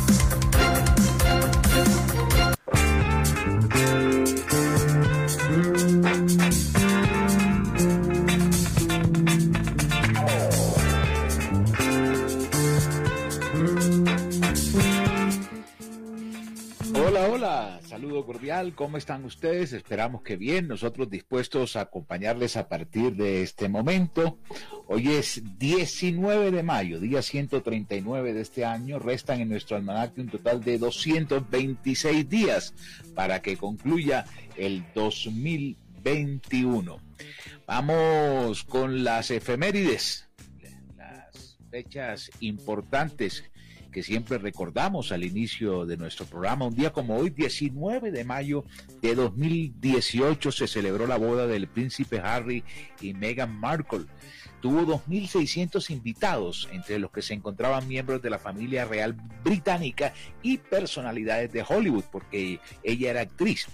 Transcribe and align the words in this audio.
¿Cómo 18.75 18.97
están 18.97 19.23
ustedes? 19.23 19.71
Esperamos 19.71 20.23
que 20.23 20.35
bien, 20.35 20.67
nosotros 20.67 21.09
dispuestos 21.09 21.77
a 21.77 21.81
acompañarles 21.81 22.57
a 22.57 22.67
partir 22.67 23.15
de 23.15 23.43
este 23.43 23.69
momento. 23.69 24.39
Hoy 24.87 25.07
es 25.07 25.41
19 25.57 26.51
de 26.51 26.61
mayo, 26.61 26.99
día 26.99 27.21
139 27.21 28.33
de 28.33 28.41
este 28.41 28.65
año, 28.65 28.99
restan 28.99 29.39
en 29.39 29.47
nuestro 29.47 29.77
almanaque 29.77 30.19
un 30.19 30.27
total 30.27 30.61
de 30.61 30.79
226 30.79 32.27
días 32.27 32.73
para 33.15 33.41
que 33.41 33.55
concluya 33.55 34.25
el 34.57 34.83
2021. 34.95 36.97
Vamos 37.65 38.65
con 38.65 39.05
las 39.05 39.31
efemérides, 39.31 40.27
las 40.97 41.57
fechas 41.69 42.29
importantes 42.41 43.45
que 43.91 44.03
siempre 44.03 44.37
recordamos 44.37 45.11
al 45.11 45.23
inicio 45.23 45.85
de 45.85 45.97
nuestro 45.97 46.25
programa. 46.25 46.65
Un 46.65 46.75
día 46.75 46.91
como 46.91 47.17
hoy, 47.17 47.29
19 47.29 48.11
de 48.11 48.23
mayo 48.23 48.63
de 49.01 49.15
2018, 49.15 50.51
se 50.51 50.67
celebró 50.67 51.05
la 51.07 51.17
boda 51.17 51.45
del 51.47 51.67
príncipe 51.67 52.19
Harry 52.19 52.63
y 53.01 53.13
Meghan 53.13 53.53
Markle. 53.53 54.05
Tuvo 54.61 54.81
2.600 54.81 55.89
invitados, 55.89 56.69
entre 56.71 56.99
los 56.99 57.11
que 57.11 57.21
se 57.21 57.33
encontraban 57.33 57.87
miembros 57.87 58.21
de 58.21 58.29
la 58.29 58.39
familia 58.39 58.85
real 58.85 59.13
británica 59.43 60.13
y 60.43 60.57
personalidades 60.57 61.51
de 61.51 61.65
Hollywood, 61.67 62.03
porque 62.11 62.59
ella 62.83 63.09
era 63.09 63.21
actriz. 63.21 63.67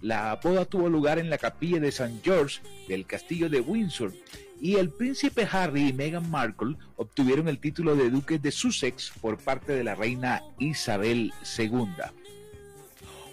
La 0.00 0.38
boda 0.42 0.64
tuvo 0.64 0.88
lugar 0.88 1.18
en 1.18 1.30
la 1.30 1.38
capilla 1.38 1.78
de 1.78 1.88
St. 1.88 2.20
George 2.24 2.60
del 2.88 3.06
castillo 3.06 3.48
de 3.48 3.60
Windsor 3.60 4.12
y 4.60 4.76
el 4.76 4.90
príncipe 4.90 5.48
Harry 5.50 5.88
y 5.88 5.92
Meghan 5.92 6.30
Markle 6.30 6.76
obtuvieron 6.96 7.48
el 7.48 7.58
título 7.58 7.96
de 7.96 8.10
duques 8.10 8.40
de 8.40 8.52
Sussex 8.52 9.12
por 9.20 9.38
parte 9.38 9.72
de 9.72 9.82
la 9.82 9.96
reina 9.96 10.42
Isabel 10.60 11.32
II. 11.58 11.86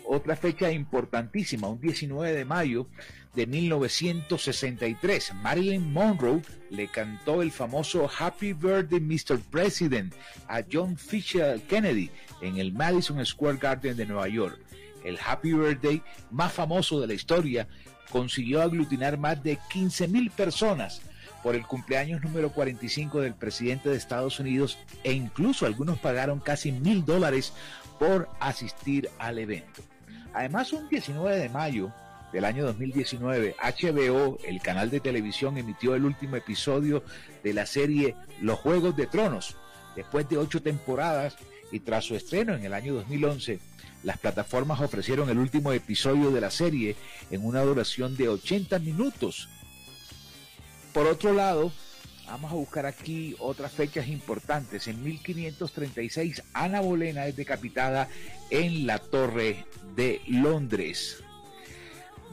Otra 0.05 0.35
fecha 0.35 0.71
importantísima, 0.71 1.67
un 1.67 1.79
19 1.79 2.33
de 2.33 2.45
mayo 2.45 2.87
de 3.39 3.47
1963, 3.47 5.33
Marilyn 5.35 5.93
Monroe 5.93 6.41
le 6.69 6.89
cantó 6.89 7.41
el 7.41 7.53
famoso 7.53 8.09
Happy 8.19 8.51
Birthday 8.51 8.99
Mr. 8.99 9.39
President 9.49 10.13
a 10.49 10.61
John 10.69 10.97
Fisher 10.97 11.61
Kennedy 11.61 12.11
en 12.41 12.57
el 12.57 12.73
Madison 12.73 13.25
Square 13.25 13.57
Garden 13.57 13.95
de 13.95 14.05
Nueva 14.05 14.27
York. 14.27 14.59
El 15.05 15.17
Happy 15.25 15.53
Birthday 15.53 16.03
más 16.31 16.51
famoso 16.51 16.99
de 16.99 17.07
la 17.07 17.13
historia 17.13 17.65
consiguió 18.11 18.61
aglutinar 18.61 19.17
más 19.17 19.41
de 19.41 19.57
15 19.71 20.09
mil 20.09 20.31
personas 20.31 21.01
por 21.41 21.55
el 21.55 21.65
cumpleaños 21.65 22.21
número 22.21 22.51
45 22.51 23.21
del 23.21 23.35
presidente 23.35 23.87
de 23.87 23.95
Estados 23.95 24.41
Unidos 24.41 24.77
e 25.05 25.13
incluso 25.13 25.65
algunos 25.65 25.97
pagaron 25.97 26.41
casi 26.41 26.73
mil 26.73 27.05
dólares 27.05 27.53
por 27.99 28.27
asistir 28.41 29.09
al 29.17 29.39
evento. 29.39 29.81
Además, 30.33 30.73
un 30.73 30.89
19 30.89 31.37
de 31.37 31.47
mayo 31.47 31.93
del 32.31 32.45
año 32.45 32.65
2019, 32.65 33.55
HBO, 33.59 34.37
el 34.45 34.61
canal 34.61 34.89
de 34.89 34.99
televisión, 34.99 35.57
emitió 35.57 35.95
el 35.95 36.05
último 36.05 36.35
episodio 36.35 37.03
de 37.43 37.53
la 37.53 37.65
serie 37.65 38.15
Los 38.41 38.59
Juegos 38.59 38.95
de 38.95 39.07
Tronos. 39.07 39.55
Después 39.95 40.29
de 40.29 40.37
ocho 40.37 40.61
temporadas 40.61 41.35
y 41.71 41.79
tras 41.79 42.05
su 42.05 42.15
estreno 42.15 42.53
en 42.55 42.63
el 42.63 42.73
año 42.73 42.93
2011, 42.93 43.59
las 44.03 44.17
plataformas 44.17 44.79
ofrecieron 44.79 45.29
el 45.29 45.37
último 45.37 45.73
episodio 45.73 46.31
de 46.31 46.41
la 46.41 46.51
serie 46.51 46.95
en 47.31 47.45
una 47.45 47.61
duración 47.61 48.15
de 48.15 48.29
80 48.29 48.79
minutos 48.79 49.49
por 50.93 51.05
otro 51.05 51.33
lado, 51.33 51.71
vamos 52.25 52.51
a 52.51 52.55
buscar 52.55 52.85
aquí 52.85 53.35
otras 53.39 53.71
fechas 53.71 54.07
importantes. 54.07 54.87
En 54.87 55.03
1536, 55.03 56.43
Ana 56.53 56.81
Bolena 56.81 57.27
es 57.27 57.35
decapitada 57.35 58.09
en 58.49 58.87
la 58.87 58.97
Torre 58.97 59.65
de 59.95 60.21
Londres. 60.27 61.23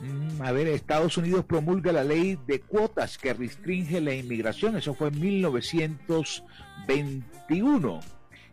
Mm, 0.03 0.43
a 0.43 0.53
ver, 0.53 0.69
Estados 0.69 1.17
Unidos 1.17 1.45
promulga 1.45 1.91
la 1.93 2.05
ley 2.05 2.39
de 2.47 2.61
cuotas 2.61 3.19
que 3.19 3.35
restringe 3.35 4.01
la 4.01 4.15
inmigración. 4.15 4.77
Eso 4.77 4.95
fue 4.95 5.09
en 5.09 5.21
1921. 5.21 8.01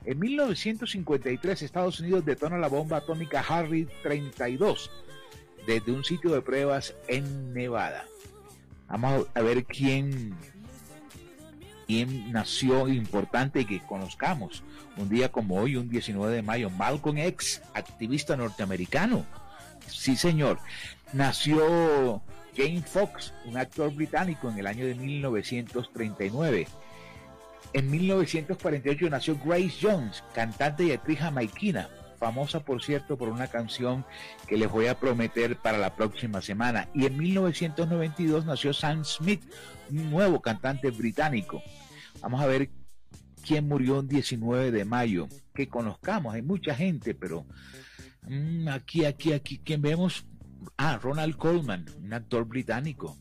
En 0.06 0.20
1953, 0.20 1.62
Estados 1.62 2.00
Unidos 2.00 2.26
detona 2.26 2.58
la 2.58 2.68
bomba 2.68 2.98
atómica 2.98 3.44
Harry 3.48 3.88
32 4.04 4.92
desde 5.66 5.92
un 5.92 6.04
sitio 6.04 6.32
de 6.32 6.42
pruebas 6.42 6.94
en 7.08 7.54
Nevada. 7.54 8.06
Vamos 8.90 9.28
a 9.34 9.42
ver 9.42 9.64
quién, 9.64 10.36
quién 11.88 12.32
nació 12.32 12.88
importante 12.90 13.62
y 13.62 13.66
que 13.66 13.82
conozcamos. 13.82 14.64
Un 14.98 15.10
día 15.10 15.32
como 15.32 15.56
hoy, 15.56 15.78
un 15.78 15.90
19 15.90 16.36
de 16.36 16.42
mayo, 16.42 16.70
Malcolm 16.70 17.18
X, 17.18 17.62
activista 17.74 18.36
norteamericano. 18.36 19.26
Sí, 19.88 20.16
señor. 20.16 20.60
Nació 21.14 22.24
Jane 22.58 22.82
Fox, 22.82 23.34
un 23.46 23.58
actor 23.58 23.94
británico 23.94 24.50
en 24.50 24.58
el 24.58 24.66
año 24.66 24.86
de 24.86 24.96
1939. 24.96 26.68
En 27.74 27.92
1948 27.92 29.10
nació 29.10 29.38
Grace 29.44 29.74
Jones, 29.80 30.24
cantante 30.34 30.86
y 30.86 30.92
actriz 30.92 31.20
jamaiquina, 31.20 31.90
famosa 32.20 32.62
por 32.62 32.84
cierto 32.84 33.18
por 33.18 33.30
una 33.30 33.48
canción 33.48 34.06
que 34.48 34.58
les 34.58 34.72
voy 34.72 34.88
a 34.88 35.00
prometer 35.00 35.56
para 35.58 35.78
la 35.78 35.96
próxima 35.96 36.42
semana. 36.42 36.90
Y 36.96 37.06
en 37.06 37.18
1992 37.18 38.46
nació 38.46 38.74
Sam 38.74 39.06
Smith, 39.06 39.44
un 39.92 40.10
nuevo 40.10 40.42
cantante 40.42 40.90
británico. 40.90 41.62
Vamos 42.22 42.42
a 42.42 42.48
ver 42.48 42.70
quién 43.46 43.68
murió 43.68 44.00
el 44.00 44.08
19 44.08 44.72
de 44.72 44.86
mayo, 44.86 45.28
que 45.54 45.68
conozcamos, 45.68 46.34
hay 46.34 46.42
mucha 46.42 46.74
gente, 46.74 47.14
pero 47.14 47.46
mm, 48.24 48.68
aquí, 48.70 49.06
aquí, 49.06 49.34
aquí, 49.34 49.60
¿quién 49.64 49.82
vemos? 49.82 50.26
Ah, 50.78 51.00
Ronald 51.02 51.36
Coleman, 51.38 51.86
un 52.02 52.14
actor 52.14 52.46
británico. 52.46 53.18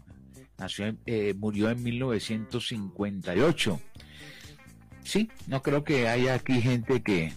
Nació, 0.58 0.96
eh, 1.06 1.34
murió 1.34 1.70
en 1.70 1.82
1958. 1.82 3.80
Sí, 5.04 5.30
no 5.46 5.62
creo 5.62 5.84
que 5.84 6.08
haya 6.08 6.34
aquí 6.34 6.60
gente 6.60 7.02
que, 7.02 7.32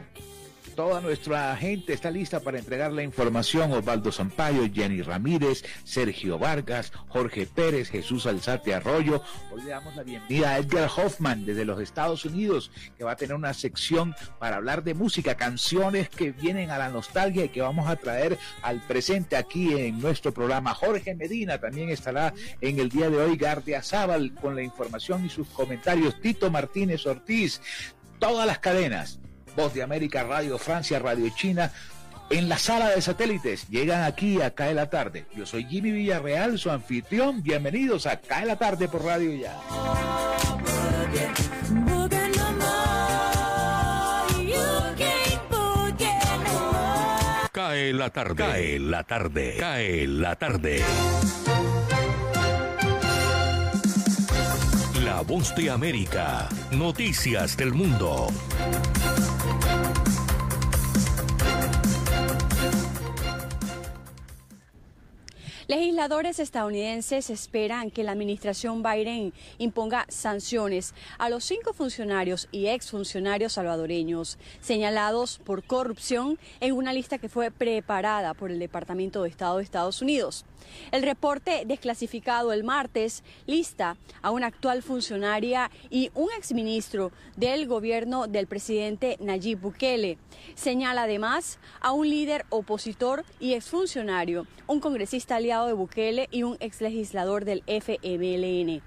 Toda 0.77 1.01
nuestra 1.01 1.57
gente 1.57 1.93
está 1.93 2.09
lista 2.09 2.39
para 2.39 2.59
entregar 2.59 2.93
la 2.93 3.03
información. 3.03 3.73
Osvaldo 3.73 4.13
Sampaio, 4.13 4.71
Jenny 4.73 5.03
Ramírez, 5.03 5.65
Sergio 5.83 6.39
Vargas, 6.39 6.93
Jorge 7.09 7.47
Pérez, 7.47 7.91
Jesús 7.91 8.27
Alzate 8.27 8.75
Arroyo. 8.75 9.21
Hoy 9.51 9.63
le 9.63 9.71
damos 9.71 9.97
la 9.97 10.05
bienvenida 10.05 10.51
a 10.51 10.59
Edgar 10.59 10.89
Hoffman 10.97 11.45
desde 11.45 11.65
los 11.65 11.81
Estados 11.81 12.25
Unidos, 12.25 12.71
que 12.97 13.03
va 13.03 13.13
a 13.13 13.17
tener 13.17 13.35
una 13.35 13.55
sección 13.55 14.15
para 14.39 14.57
hablar 14.57 14.85
de 14.85 14.95
música, 14.95 15.35
canciones 15.35 16.11
que 16.11 16.31
vienen 16.31 16.71
a 16.71 16.79
la 16.79 16.91
nostalgia 16.91 17.47
y 17.47 17.49
que 17.49 17.61
vamos 17.61 17.89
a 17.89 17.97
traer 17.97 18.39
al 18.63 18.79
presente 18.81 19.35
aquí 19.35 19.75
en 19.75 19.99
nuestro 19.99 20.33
programa. 20.33 20.75
Jorge 20.75 21.13
Medina 21.17 21.59
también 21.59 21.91
estará 21.91 22.33
en 22.61 22.79
el 22.79 22.89
día 22.89 23.11
de 23.11 23.17
hoy, 23.17 23.37
Gardia 23.37 23.83
Zaval, 23.83 24.33
con 24.35 24.55
la 24.55 24.63
información 24.63 25.27
y 25.27 25.29
sus 25.29 25.49
comentarios. 25.49 26.21
Tito 26.21 26.53
Martínez 26.53 27.05
Ortiz, 27.05 27.61
todas 28.21 28.47
las 28.47 28.61
cadenas 28.61 29.19
Voz 29.57 29.75
de 29.75 29.83
América, 29.83 30.23
Radio 30.23 30.59
Francia, 30.59 30.99
Radio 30.99 31.29
China, 31.35 31.73
en 32.31 32.49
la 32.49 32.59
sala 32.59 32.91
de 32.91 33.03
satélites. 33.03 33.69
Llegan 33.69 34.03
aquí 34.03 34.41
a 34.41 34.55
Cae 34.55 34.75
la 34.75 34.91
Tarde. 34.91 35.27
Yo 35.35 35.47
soy 35.47 35.65
Jimmy 35.65 35.91
Villarreal, 35.91 36.59
su 36.59 36.71
anfitrión. 36.71 37.43
Bienvenidos 37.43 38.07
a 38.07 38.21
Cae 38.21 38.47
la 38.47 38.57
Tarde 38.57 38.89
por 38.89 39.05
Radio 39.05 39.35
Ya. 39.35 39.59
Cae 47.53 47.93
la 47.93 48.11
tarde. 48.11 48.37
Cae 48.37 48.79
la 48.79 49.05
tarde. 49.05 49.57
Cae 49.59 50.07
la 50.07 50.37
tarde. 50.37 50.81
La 55.05 55.23
voz 55.23 55.55
de 55.57 55.71
América. 55.71 56.49
Noticias 56.71 57.57
del 57.57 57.75
mundo. 57.75 58.29
Legisladores 65.69 66.39
estadounidenses 66.39 67.29
esperan 67.29 67.91
que 67.91 68.03
la 68.03 68.13
administración 68.13 68.83
Biden 68.83 69.35
imponga 69.59 70.07
sanciones 70.09 70.95
a 71.19 71.29
los 71.29 71.45
cinco 71.45 71.75
funcionarios 71.75 72.49
y 72.51 72.69
exfuncionarios 72.69 73.53
salvadoreños 73.53 74.39
señalados 74.63 75.39
por 75.45 75.63
corrupción 75.63 76.39
en 76.61 76.73
una 76.73 76.95
lista 76.95 77.19
que 77.19 77.29
fue 77.29 77.51
preparada 77.51 78.33
por 78.33 78.51
el 78.51 78.59
Departamento 78.59 79.23
de 79.23 79.29
Estado 79.29 79.59
de 79.59 79.65
Estados 79.65 80.01
Unidos. 80.01 80.47
El 80.93 81.03
reporte 81.03 81.65
desclasificado 81.67 82.53
el 82.53 82.65
martes 82.65 83.23
lista 83.47 83.97
a 84.23 84.31
una 84.31 84.47
actual 84.47 84.83
funcionaria 84.83 85.71
y 85.91 86.11
un 86.15 86.29
exministro 86.37 87.13
del 87.37 87.67
gobierno 87.67 88.27
del 88.27 88.47
presidente 88.47 89.17
Nayib 89.21 89.61
Bukele. 89.61 90.19
Señala 90.55 91.05
además 91.05 91.59
a 91.81 91.93
un 91.93 92.09
líder 92.09 92.47
opositor 92.51 93.25
y 93.41 93.55
exfuncionario, 93.55 94.47
un 94.67 94.81
congresista 94.81 95.37
aliado 95.37 95.67
de 95.67 95.73
Bukele 95.73 96.29
y 96.31 96.43
un 96.43 96.57
exlegislador 96.61 97.45
del 97.45 97.63
FMLN. 97.67 98.83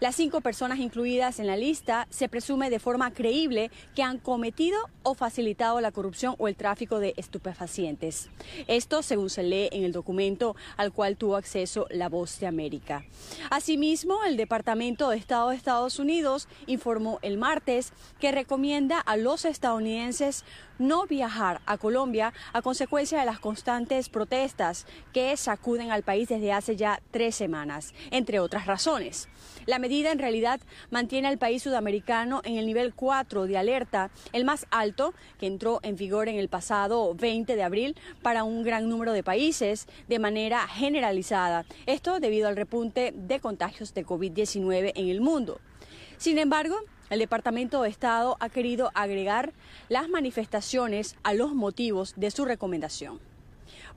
Las 0.00 0.16
cinco 0.16 0.40
personas 0.40 0.78
incluidas 0.78 1.38
en 1.38 1.46
la 1.46 1.56
lista 1.56 2.06
se 2.10 2.28
presume 2.28 2.70
de 2.70 2.78
forma 2.78 3.12
creíble 3.12 3.70
que 3.94 4.02
han 4.02 4.18
cometido 4.18 4.78
o 5.02 5.14
facilitado 5.14 5.80
la 5.80 5.92
corrupción 5.92 6.34
o 6.38 6.48
el 6.48 6.56
tráfico 6.56 6.98
de 6.98 7.14
estupefacientes. 7.16 8.28
Esto 8.66 9.02
según 9.02 9.30
se 9.30 9.42
lee 9.42 9.68
en 9.72 9.84
el 9.84 9.92
documento 9.92 10.56
al 10.76 10.92
cual 10.92 11.16
tuvo 11.16 11.36
acceso 11.36 11.86
la 11.90 12.08
Voz 12.08 12.40
de 12.40 12.46
América. 12.46 13.04
Asimismo, 13.50 14.24
el 14.24 14.36
Departamento 14.36 15.10
de 15.10 15.16
Estado 15.16 15.50
de 15.50 15.56
Estados 15.56 15.98
Unidos 15.98 16.48
informó 16.66 17.18
el 17.22 17.38
martes 17.38 17.92
que 18.18 18.32
recomienda 18.32 18.98
a 19.00 19.16
los 19.16 19.44
estadounidenses 19.44 20.44
no 20.80 21.06
viajar 21.06 21.60
a 21.66 21.78
Colombia 21.78 22.32
a 22.52 22.62
consecuencia 22.62 23.20
de 23.20 23.26
las 23.26 23.38
constantes 23.38 24.08
protestas 24.08 24.86
que 25.12 25.36
sacuden 25.36 25.92
al 25.92 26.02
país 26.02 26.28
desde 26.28 26.52
hace 26.52 26.74
ya 26.74 27.00
tres 27.12 27.36
semanas, 27.36 27.94
entre 28.10 28.40
otras 28.40 28.66
razones. 28.66 29.28
La 29.66 29.78
medida 29.78 30.10
en 30.10 30.18
realidad 30.18 30.60
mantiene 30.90 31.28
al 31.28 31.38
país 31.38 31.62
sudamericano 31.62 32.40
en 32.44 32.56
el 32.56 32.66
nivel 32.66 32.94
4 32.94 33.46
de 33.46 33.58
alerta, 33.58 34.10
el 34.32 34.44
más 34.44 34.66
alto 34.70 35.14
que 35.38 35.46
entró 35.46 35.80
en 35.82 35.96
vigor 35.96 36.28
en 36.28 36.36
el 36.36 36.48
pasado 36.48 37.14
20 37.14 37.54
de 37.54 37.62
abril 37.62 37.96
para 38.22 38.42
un 38.42 38.62
gran 38.64 38.88
número 38.88 39.12
de 39.12 39.22
países 39.22 39.86
de 40.08 40.18
manera 40.18 40.66
generalizada. 40.66 41.66
Esto 41.86 42.20
debido 42.20 42.48
al 42.48 42.56
repunte 42.56 43.12
de 43.14 43.38
contagios 43.38 43.92
de 43.92 44.06
COVID-19 44.06 44.92
en 44.94 45.08
el 45.08 45.20
mundo. 45.20 45.60
Sin 46.16 46.38
embargo, 46.38 46.76
el 47.10 47.18
Departamento 47.18 47.82
de 47.82 47.90
Estado 47.90 48.36
ha 48.40 48.48
querido 48.48 48.90
agregar 48.94 49.52
las 49.88 50.08
manifestaciones 50.08 51.16
a 51.22 51.34
los 51.34 51.54
motivos 51.54 52.14
de 52.16 52.30
su 52.30 52.44
recomendación. 52.44 53.20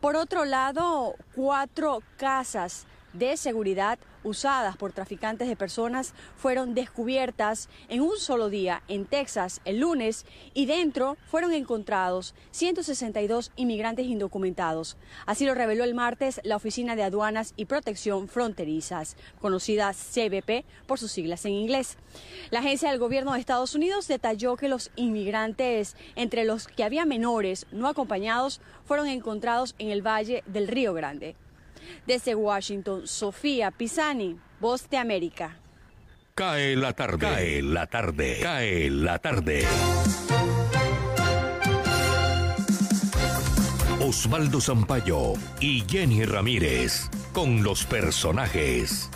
Por 0.02 0.16
otro 0.16 0.44
lado, 0.44 1.16
cuatro 1.36 2.02
casas 2.18 2.86
de 3.14 3.38
seguridad 3.38 4.00
usadas 4.24 4.78
por 4.78 4.94
traficantes 4.94 5.48
de 5.48 5.56
personas 5.56 6.14
fueron 6.36 6.74
descubiertas 6.74 7.70
en 7.90 8.02
un 8.02 8.18
solo 8.18 8.50
día 8.50 8.84
en 8.88 9.06
Texas 9.06 9.62
el 9.66 9.80
lunes 9.80 10.26
y 10.54 10.66
dentro 10.66 11.18
fueron 11.28 11.54
encontrados 11.54 12.34
162 12.52 13.52
inmigrantes 13.56 14.06
indocumentados. 14.08 14.98
Así 15.26 15.46
lo 15.46 15.54
reveló 15.54 15.84
el 15.84 15.94
martes 15.94 16.42
la 16.44 16.56
Oficina 16.56 16.96
de 16.96 17.04
Aduanas 17.04 17.54
y 17.56 17.66
Protección 17.66 18.28
Fronterizas, 18.28 19.18
conocida 19.42 19.94
CBP 19.94 20.66
por 20.88 21.00
sus 21.00 21.12
siglas 21.12 21.46
en 21.46 21.54
inglés. 21.54 21.98
La 22.50 22.60
agencia 22.60 22.90
del 22.90 23.00
gobierno 23.00 23.34
de 23.34 23.40
Estados 23.40 23.76
Unidos 23.76 24.08
detalló 24.08 24.56
que 24.56 24.70
los 24.70 24.92
inmigrantes, 24.96 25.96
entre 26.16 26.46
los 26.46 26.68
que 26.68 26.84
había 26.84 27.06
menores 27.06 27.68
no 27.72 27.88
acompañados, 27.88 28.62
fueron 28.86 29.08
encontrados 29.08 29.76
en 29.80 29.90
el 29.90 30.02
Valle 30.06 30.44
del 30.48 30.68
Río 30.68 30.94
Grande. 30.94 31.36
Desde 32.06 32.36
Washington, 32.36 33.08
Sofía 33.08 33.72
Pisani, 33.72 34.38
Voz 34.60 34.90
de 34.90 34.98
América. 34.98 35.58
Cae 36.36 36.76
la 36.76 36.94
tarde, 36.94 37.20
cae 37.20 37.62
la 37.62 37.88
tarde, 37.88 38.40
cae 38.42 38.90
la 38.90 39.20
tarde. 39.20 39.66
Osvaldo 44.00 44.60
Zampayo 44.60 45.34
y 45.60 45.82
Jenny 45.88 46.26
Ramírez 46.26 47.10
con 47.34 47.64
los 47.64 47.86
personajes. 47.86 49.10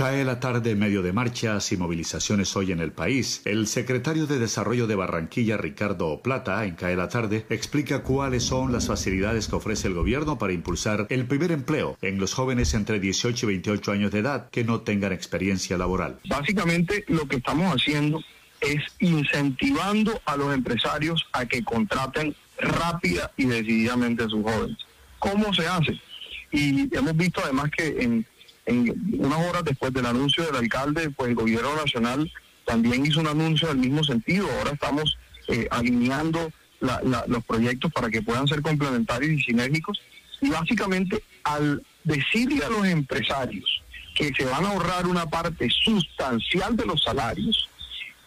Cae 0.00 0.24
la 0.24 0.40
tarde 0.40 0.74
medio 0.76 1.02
de 1.02 1.12
marchas 1.12 1.72
y 1.72 1.76
movilizaciones 1.76 2.56
hoy 2.56 2.72
en 2.72 2.80
el 2.80 2.90
país. 2.90 3.42
El 3.44 3.66
secretario 3.66 4.26
de 4.26 4.38
Desarrollo 4.38 4.86
de 4.86 4.94
Barranquilla, 4.94 5.58
Ricardo 5.58 6.22
Plata, 6.22 6.64
en 6.64 6.74
Cae 6.74 6.96
la 6.96 7.10
tarde, 7.10 7.44
explica 7.50 8.02
cuáles 8.02 8.44
son 8.44 8.72
las 8.72 8.86
facilidades 8.86 9.46
que 9.46 9.56
ofrece 9.56 9.88
el 9.88 9.94
gobierno 9.94 10.38
para 10.38 10.54
impulsar 10.54 11.06
el 11.10 11.26
primer 11.26 11.52
empleo 11.52 11.98
en 12.00 12.18
los 12.18 12.32
jóvenes 12.32 12.72
entre 12.72 12.98
18 12.98 13.44
y 13.44 13.48
28 13.48 13.92
años 13.92 14.10
de 14.10 14.20
edad 14.20 14.48
que 14.48 14.64
no 14.64 14.80
tengan 14.80 15.12
experiencia 15.12 15.76
laboral. 15.76 16.18
Básicamente 16.30 17.04
lo 17.08 17.28
que 17.28 17.36
estamos 17.36 17.70
haciendo 17.70 18.22
es 18.62 18.82
incentivando 19.00 20.18
a 20.24 20.34
los 20.38 20.54
empresarios 20.54 21.26
a 21.34 21.44
que 21.44 21.62
contraten 21.62 22.34
rápida 22.58 23.32
y 23.36 23.44
decididamente 23.44 24.24
a 24.24 24.30
sus 24.30 24.42
jóvenes. 24.42 24.78
¿Cómo 25.18 25.52
se 25.52 25.68
hace? 25.68 26.00
Y 26.52 26.88
hemos 26.96 27.14
visto 27.14 27.42
además 27.44 27.70
que 27.70 28.02
en 28.02 28.24
en 28.70 28.94
unas 29.18 29.48
horas 29.48 29.64
después 29.64 29.92
del 29.92 30.06
anuncio 30.06 30.44
del 30.44 30.56
alcalde, 30.56 31.10
pues 31.10 31.30
el 31.30 31.34
gobierno 31.34 31.74
nacional 31.74 32.30
también 32.64 33.04
hizo 33.04 33.20
un 33.20 33.26
anuncio 33.26 33.68
del 33.68 33.78
mismo 33.78 34.04
sentido. 34.04 34.48
Ahora 34.58 34.72
estamos 34.72 35.18
eh, 35.48 35.66
alineando 35.70 36.52
los 37.26 37.44
proyectos 37.44 37.92
para 37.92 38.08
que 38.08 38.22
puedan 38.22 38.46
ser 38.46 38.62
complementarios 38.62 39.32
y 39.32 39.42
sinérgicos. 39.42 40.00
Y 40.40 40.48
básicamente 40.48 41.22
al 41.44 41.82
decirle 42.04 42.64
a 42.64 42.70
los 42.70 42.86
empresarios 42.86 43.82
que 44.14 44.32
se 44.32 44.44
van 44.44 44.64
a 44.64 44.70
ahorrar 44.70 45.06
una 45.06 45.26
parte 45.26 45.68
sustancial 45.68 46.76
de 46.76 46.86
los 46.86 47.02
salarios, 47.02 47.68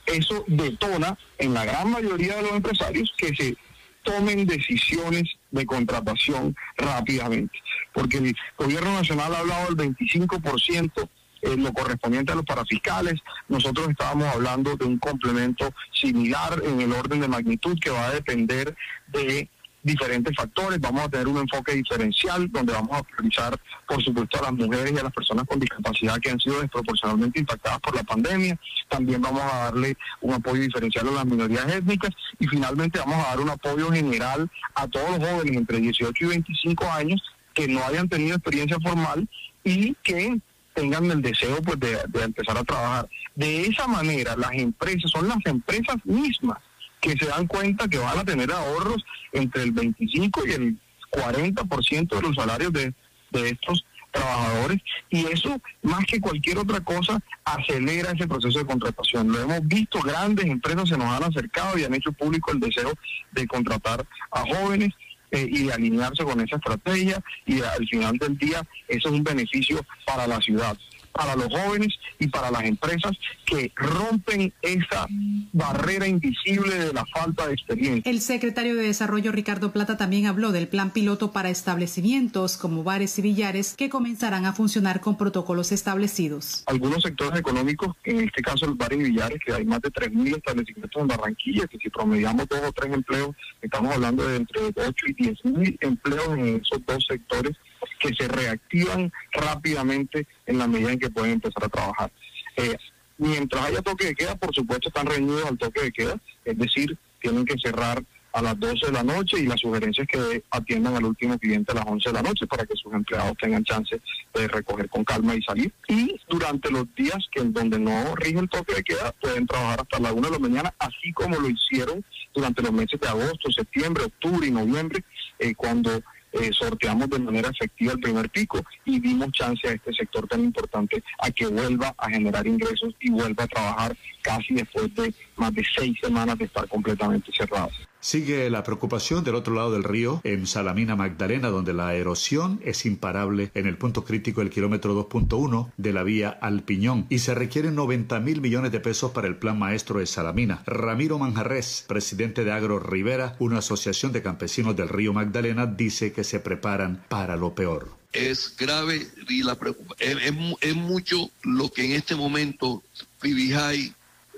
eso 0.06 0.44
detona 0.48 1.18
en 1.38 1.54
la 1.54 1.66
gran 1.66 1.90
mayoría 1.90 2.36
de 2.36 2.44
los 2.44 2.52
empresarios 2.52 3.12
que 3.18 3.34
se 3.34 3.56
tomen 4.04 4.46
decisiones 4.46 5.38
de 5.54 5.66
contratación 5.66 6.56
rápidamente, 6.76 7.58
porque 7.94 8.18
el 8.18 8.36
gobierno 8.58 8.94
nacional 8.94 9.34
ha 9.34 9.40
hablado 9.40 9.74
del 9.74 9.96
25% 9.96 11.10
en 11.44 11.64
lo 11.64 11.74
correspondiente 11.74 12.32
a 12.32 12.36
los 12.36 12.46
parafiscales, 12.46 13.22
nosotros 13.50 13.90
estábamos 13.90 14.28
hablando 14.34 14.76
de 14.76 14.86
un 14.86 14.98
complemento 14.98 15.74
similar 15.92 16.62
en 16.66 16.82
el 16.82 16.92
orden 16.92 17.22
de 17.22 17.28
magnitud 17.28 17.78
que 17.80 17.90
va 17.90 18.08
a 18.08 18.14
depender 18.14 18.76
de 19.08 19.50
diferentes 19.84 20.34
factores, 20.36 20.80
vamos 20.80 21.04
a 21.04 21.10
tener 21.10 21.28
un 21.28 21.38
enfoque 21.38 21.74
diferencial 21.74 22.50
donde 22.50 22.74
vamos 22.74 22.98
a 22.98 23.04
priorizar, 23.04 23.60
por 23.88 24.02
supuesto, 24.02 24.40
a 24.40 24.44
las 24.44 24.54
mujeres 24.54 24.94
y 24.94 24.98
a 24.98 25.04
las 25.04 25.14
personas 25.14 25.46
con 25.46 25.60
discapacidad 25.60 26.18
que 26.20 26.32
han 26.32 26.40
sido 26.40 26.62
desproporcionalmente 26.62 27.42
impactadas 27.42 27.80
por 27.82 27.96
la 27.96 28.04
pandemia, 28.04 28.58
también 28.90 29.22
vamos 29.22 29.42
a 29.42 29.66
darle 29.66 29.98
un 30.22 30.34
apoyo 30.34 30.62
diferencial 30.62 31.10
a 31.10 31.12
las 31.12 31.26
minorías 31.26 31.68
étnicas 31.68 32.12
y 32.40 32.48
finalmente 32.48 33.00
vamos 33.00 33.26
a 33.26 33.30
dar 33.30 33.40
un 33.42 33.50
apoyo 33.50 33.92
general 33.92 34.50
a 34.76 34.88
todos 34.88 35.20
los 35.20 35.30
jóvenes 35.30 35.58
entre 35.58 35.80
18 35.80 36.26
y 36.26 36.28
25 36.28 36.92
años 36.92 37.22
que 37.54 37.68
no 37.68 37.84
hayan 37.84 38.08
tenido 38.08 38.36
experiencia 38.36 38.78
formal 38.82 39.28
y 39.64 39.94
que 40.04 40.40
tengan 40.74 41.12
el 41.12 41.22
deseo 41.22 41.62
pues 41.62 41.80
de, 41.80 42.00
de 42.08 42.24
empezar 42.24 42.58
a 42.58 42.64
trabajar. 42.64 43.08
De 43.36 43.68
esa 43.68 43.86
manera, 43.88 44.36
las 44.36 44.54
empresas 44.54 45.12
son 45.12 45.28
las 45.28 45.38
empresas 45.46 45.98
mismas 46.04 46.58
que 47.04 47.18
se 47.18 47.26
dan 47.26 47.46
cuenta 47.48 47.90
que 47.90 47.98
van 47.98 48.18
a 48.18 48.24
tener 48.24 48.50
ahorros 48.50 49.04
entre 49.34 49.64
el 49.64 49.74
25 49.74 50.48
y 50.48 50.52
el 50.52 50.78
40% 51.12 52.08
de 52.08 52.22
los 52.22 52.36
salarios 52.36 52.72
de, 52.72 52.94
de 53.32 53.50
estos 53.50 53.86
trabajadores 54.10 54.80
y 55.10 55.26
eso 55.26 55.60
más 55.82 56.06
que 56.06 56.22
cualquier 56.22 56.60
otra 56.60 56.80
cosa 56.80 57.20
acelera 57.44 58.12
ese 58.12 58.26
proceso 58.26 58.60
de 58.60 58.66
contratación. 58.66 59.32
Lo 59.32 59.42
hemos 59.42 59.68
visto, 59.68 60.00
grandes 60.00 60.46
empresas 60.46 60.88
se 60.88 60.98
nos 60.98 61.08
han 61.08 61.24
acercado 61.24 61.78
y 61.78 61.84
han 61.84 61.94
hecho 61.94 62.14
público 62.14 62.52
el 62.52 62.62
deseo 62.62 62.94
de 63.34 63.48
contratar 63.48 64.06
a 64.32 64.40
jóvenes 64.42 64.94
eh, 65.32 65.50
y 65.52 65.64
de 65.66 65.74
alinearse 65.74 66.24
con 66.24 66.40
esa 66.40 66.56
estrategia 66.56 67.22
y 67.46 67.60
al 67.62 67.86
final 67.90 68.18
del 68.18 68.38
día 68.38 68.66
eso 68.88 69.10
es 69.10 69.14
un 69.14 69.24
beneficio 69.24 69.86
para 70.06 70.26
la 70.26 70.40
ciudad 70.40 70.78
para 71.14 71.36
los 71.36 71.48
jóvenes 71.48 71.94
y 72.20 72.28
para 72.28 72.52
las 72.52 72.64
empresas 72.64 73.12
que 73.46 73.72
rompen 73.76 74.52
esa 74.62 75.08
barrera 75.54 76.08
invisible 76.08 76.76
de 76.76 76.94
la 76.94 77.06
falta 77.06 77.48
de 77.48 77.54
experiencia. 77.54 78.12
El 78.12 78.20
secretario 78.22 78.76
de 78.76 78.84
Desarrollo 78.84 79.32
Ricardo 79.32 79.72
Plata 79.72 79.98
también 79.98 80.26
habló 80.26 80.52
del 80.52 80.68
plan 80.68 80.92
piloto 80.92 81.32
para 81.32 81.50
establecimientos 81.50 82.58
como 82.58 82.84
bares 82.84 83.18
y 83.20 83.22
billares 83.22 83.76
que 83.76 83.90
comenzarán 83.90 84.46
a 84.46 84.54
funcionar 84.54 85.02
con 85.02 85.18
protocolos 85.18 85.72
establecidos. 85.72 86.64
Algunos 86.66 87.04
sectores 87.04 87.40
económicos, 87.40 87.96
en 88.04 88.22
este 88.22 88.42
caso 88.42 88.66
los 88.66 88.78
bares 88.78 89.00
y 89.00 89.04
billares, 89.12 89.40
que 89.46 89.54
hay 89.54 89.66
más 89.66 89.82
de 89.82 89.92
3.000 89.92 90.38
establecimientos 90.38 91.02
en 91.02 91.08
Barranquilla, 91.08 91.68
que 91.68 91.78
si 91.78 91.90
promediamos 91.90 92.48
dos 92.48 92.62
o 92.68 92.72
tres 92.72 92.94
empleos, 92.94 93.36
estamos 93.62 93.94
hablando 93.94 94.28
de 94.28 94.38
entre 94.38 94.62
8 94.62 94.94
y 95.08 95.14
10.000 95.16 95.78
empleos 95.82 96.38
en 96.38 96.62
esos 96.62 96.86
dos 96.86 97.06
sectores 97.08 97.54
que 98.00 98.14
se 98.14 98.28
reactivan 98.28 99.12
rápidamente 99.32 100.28
en 100.46 100.58
la 100.58 100.68
medida 100.68 100.92
en 100.92 101.00
que 101.00 101.10
pueden 101.10 101.34
empezar 101.34 101.64
a 101.64 101.70
trabajar. 101.70 102.12
Eh, 102.58 102.78
mientras 103.18 103.66
haya 103.66 103.82
toque 103.82 104.08
de 104.08 104.16
queda, 104.16 104.36
por 104.36 104.54
supuesto 104.54 104.90
están 104.90 105.08
reñidos 105.08 105.46
al 105.46 105.58
toque 105.58 105.82
de 105.82 105.92
queda, 105.92 106.16
es 106.46 106.58
decir, 106.58 106.98
tienen 107.20 107.46
que 107.46 107.56
cerrar 107.58 108.04
a 108.34 108.42
las 108.42 108.60
12 108.60 108.88
de 108.88 108.92
la 108.92 109.04
noche 109.04 109.40
y 109.40 109.46
la 109.46 109.56
sugerencia 109.56 110.04
es 110.04 110.10
que 110.10 110.44
atiendan 110.50 110.96
al 110.96 111.06
último 111.06 111.38
cliente 111.38 111.72
a 111.72 111.76
las 111.76 111.86
11 111.86 112.10
de 112.10 112.14
la 112.14 112.22
noche 112.24 112.48
para 112.48 112.66
que 112.66 112.76
sus 112.76 112.92
empleados 112.92 113.38
tengan 113.40 113.64
chance 113.64 114.02
de 114.34 114.48
recoger 114.48 114.90
con 114.90 115.04
calma 115.04 115.36
y 115.36 115.42
salir. 115.44 115.72
Y 115.88 116.20
durante 116.28 116.72
los 116.72 116.86
días 116.96 117.20
que 117.32 117.44
donde 117.44 117.78
no 117.78 118.16
rige 118.16 118.40
el 118.40 118.50
toque 118.50 118.74
de 118.74 118.84
queda 118.84 119.12
pueden 119.22 119.46
trabajar 119.46 119.82
hasta 119.82 120.00
la 120.00 120.12
1 120.12 120.28
de 120.28 120.32
la 120.32 120.40
mañana, 120.40 120.74
así 120.80 121.14
como 121.14 121.38
lo 121.38 121.48
hicieron 121.48 122.04
durante 122.34 122.64
los 122.64 122.72
meses 122.72 123.00
de 123.00 123.08
agosto, 123.08 123.52
septiembre, 123.52 124.06
octubre 124.06 124.48
y 124.48 124.52
noviembre, 124.52 125.04
eh, 125.38 125.54
cuando 125.54 126.02
eh, 126.34 126.52
sorteamos 126.52 127.10
de 127.10 127.20
manera 127.20 127.50
efectiva 127.50 127.94
el 127.94 128.00
primer 128.00 128.30
pico 128.30 128.60
y 128.86 129.00
dimos 129.00 129.32
chance 129.32 129.68
a 129.68 129.72
este 129.72 129.94
sector 129.94 130.28
tan 130.28 130.44
importante 130.44 131.04
a 131.20 131.32
que 131.32 131.46
vuelva 131.48 131.94
a 131.98 132.10
generar 132.10 132.46
ingresos 132.46 132.94
y 133.00 133.12
vuelva 133.12 133.44
a 133.44 133.48
trabajar 133.48 133.98
casi 134.22 134.56
después 134.56 134.94
de 134.96 135.14
más 135.36 135.54
de 135.54 135.64
seis 135.76 135.96
semanas 136.02 136.38
de 136.38 136.46
estar 136.46 136.68
completamente 136.68 137.32
cerrados. 137.32 137.88
Sigue 138.04 138.50
la 138.50 138.66
preocupación 138.66 139.24
del 139.24 139.36
otro 139.36 139.56
lado 139.56 139.72
del 139.72 139.86
río, 139.86 140.20
en 140.26 140.46
Salamina 140.46 140.98
Magdalena, 140.98 141.48
donde 141.48 141.72
la 141.74 141.96
erosión 141.96 142.60
es 142.62 142.86
imparable 142.86 143.50
en 143.54 143.66
el 143.66 143.78
punto 143.78 144.04
crítico 144.04 144.42
del 144.42 144.50
kilómetro 144.50 144.94
2.1 145.08 145.72
de 145.78 145.94
la 145.94 146.04
vía 146.04 146.30
al 146.30 146.64
Piñón 146.64 147.06
y 147.10 147.20
se 147.20 147.34
requieren 147.34 147.76
90 147.76 148.20
mil 148.20 148.42
millones 148.42 148.74
de 148.74 148.82
pesos 148.82 149.12
para 149.12 149.30
el 149.30 149.38
plan 149.38 149.58
maestro 149.58 150.00
de 150.02 150.06
Salamina. 150.06 150.64
Ramiro 150.66 151.18
Manjarres, 151.18 151.86
presidente 151.88 152.44
de 152.44 152.52
Agro 152.52 152.78
Rivera, 152.78 153.38
una 153.40 153.60
asociación 153.60 154.12
de 154.12 154.22
campesinos 154.22 154.76
del 154.76 154.90
río 154.90 155.14
Magdalena, 155.14 155.66
dice 155.66 156.12
que 156.12 156.26
se 156.26 156.42
preparan 156.42 157.06
para 157.08 157.38
lo 157.38 157.56
peor. 157.56 157.96
Es 158.12 158.54
grave 158.58 159.08
y 159.30 159.44
la 159.44 159.58
es, 160.00 160.76
mucho 160.76 161.32
lo 161.44 161.72
que 161.72 161.86
en 161.86 161.94
este 161.94 162.18
momento 162.18 162.84
Pibijay, 163.22 163.94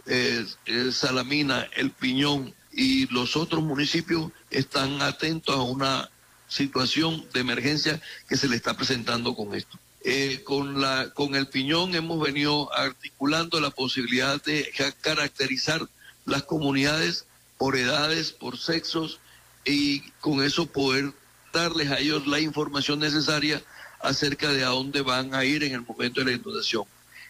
eh, 0.06 0.46
Salamina, 0.92 1.68
El 1.76 1.90
Piñón, 1.90 2.54
y 2.76 3.08
los 3.08 3.38
otros 3.38 3.64
municipios 3.64 4.32
están 4.52 5.02
atentos 5.02 5.56
a 5.56 5.62
una 5.62 6.10
situación 6.48 7.26
de 7.34 7.40
emergencia 7.40 8.02
que 8.28 8.36
se 8.36 8.50
le 8.50 8.58
está 8.58 8.76
presentando 8.76 9.34
con 9.34 9.56
esto. 9.56 9.80
Eh, 10.04 10.44
con, 10.44 10.82
la, 10.82 11.10
con 11.14 11.34
el 11.36 11.48
piñón 11.48 11.96
hemos 11.96 12.20
venido 12.20 12.72
articulando 12.78 13.60
la 13.60 13.72
posibilidad 13.72 14.44
de 14.44 14.72
caracterizar 15.02 15.82
las 16.26 16.44
comunidades 16.44 17.26
por 17.58 17.78
edades, 17.78 18.32
por 18.32 18.58
sexos 18.58 19.20
y 19.64 20.02
con 20.20 20.44
eso 20.44 20.68
poder 20.68 21.14
darles 21.54 21.90
a 21.90 22.00
ellos 22.00 22.28
la 22.28 22.40
información 22.40 23.00
necesaria 23.00 23.64
acerca 24.02 24.52
de 24.52 24.64
a 24.64 24.68
dónde 24.68 25.02
van 25.02 25.34
a 25.34 25.46
ir 25.46 25.64
en 25.64 25.74
el 25.74 25.82
momento 25.82 26.20
de 26.20 26.28
la 26.28 26.32
inundación. 26.34 26.84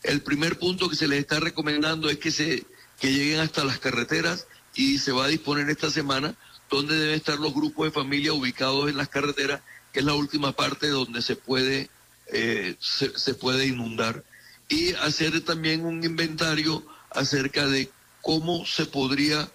El 0.03 0.21
primer 0.21 0.57
punto 0.57 0.89
que 0.89 0.95
se 0.95 1.07
les 1.07 1.19
está 1.19 1.39
recomendando 1.39 2.09
es 2.09 2.17
que, 2.17 2.31
se, 2.31 2.65
que 2.99 3.13
lleguen 3.13 3.39
hasta 3.39 3.63
las 3.63 3.79
carreteras 3.79 4.47
y 4.75 4.99
se 4.99 5.11
va 5.11 5.25
a 5.25 5.29
disponer 5.29 5.69
esta 5.69 5.89
semana 5.89 6.35
donde 6.69 6.97
deben 6.97 7.15
estar 7.15 7.39
los 7.39 7.53
grupos 7.53 7.85
de 7.85 7.91
familia 7.91 8.33
ubicados 8.33 8.89
en 8.89 8.97
las 8.97 9.09
carreteras, 9.09 9.61
que 9.93 9.99
es 9.99 10.05
la 10.05 10.13
última 10.13 10.51
parte 10.51 10.87
donde 10.89 11.21
se 11.21 11.35
puede, 11.35 11.89
eh, 12.31 12.75
se, 12.79 13.33
puede 13.35 13.67
inundar. 13.67 14.23
Y 14.67 14.93
hacer 14.95 15.41
también 15.41 15.85
un 15.85 16.03
inventario 16.03 16.85
acerca 17.11 17.67
de 17.67 17.89
cómo 18.21 18.65
se 18.65 18.85
podría 18.85 19.49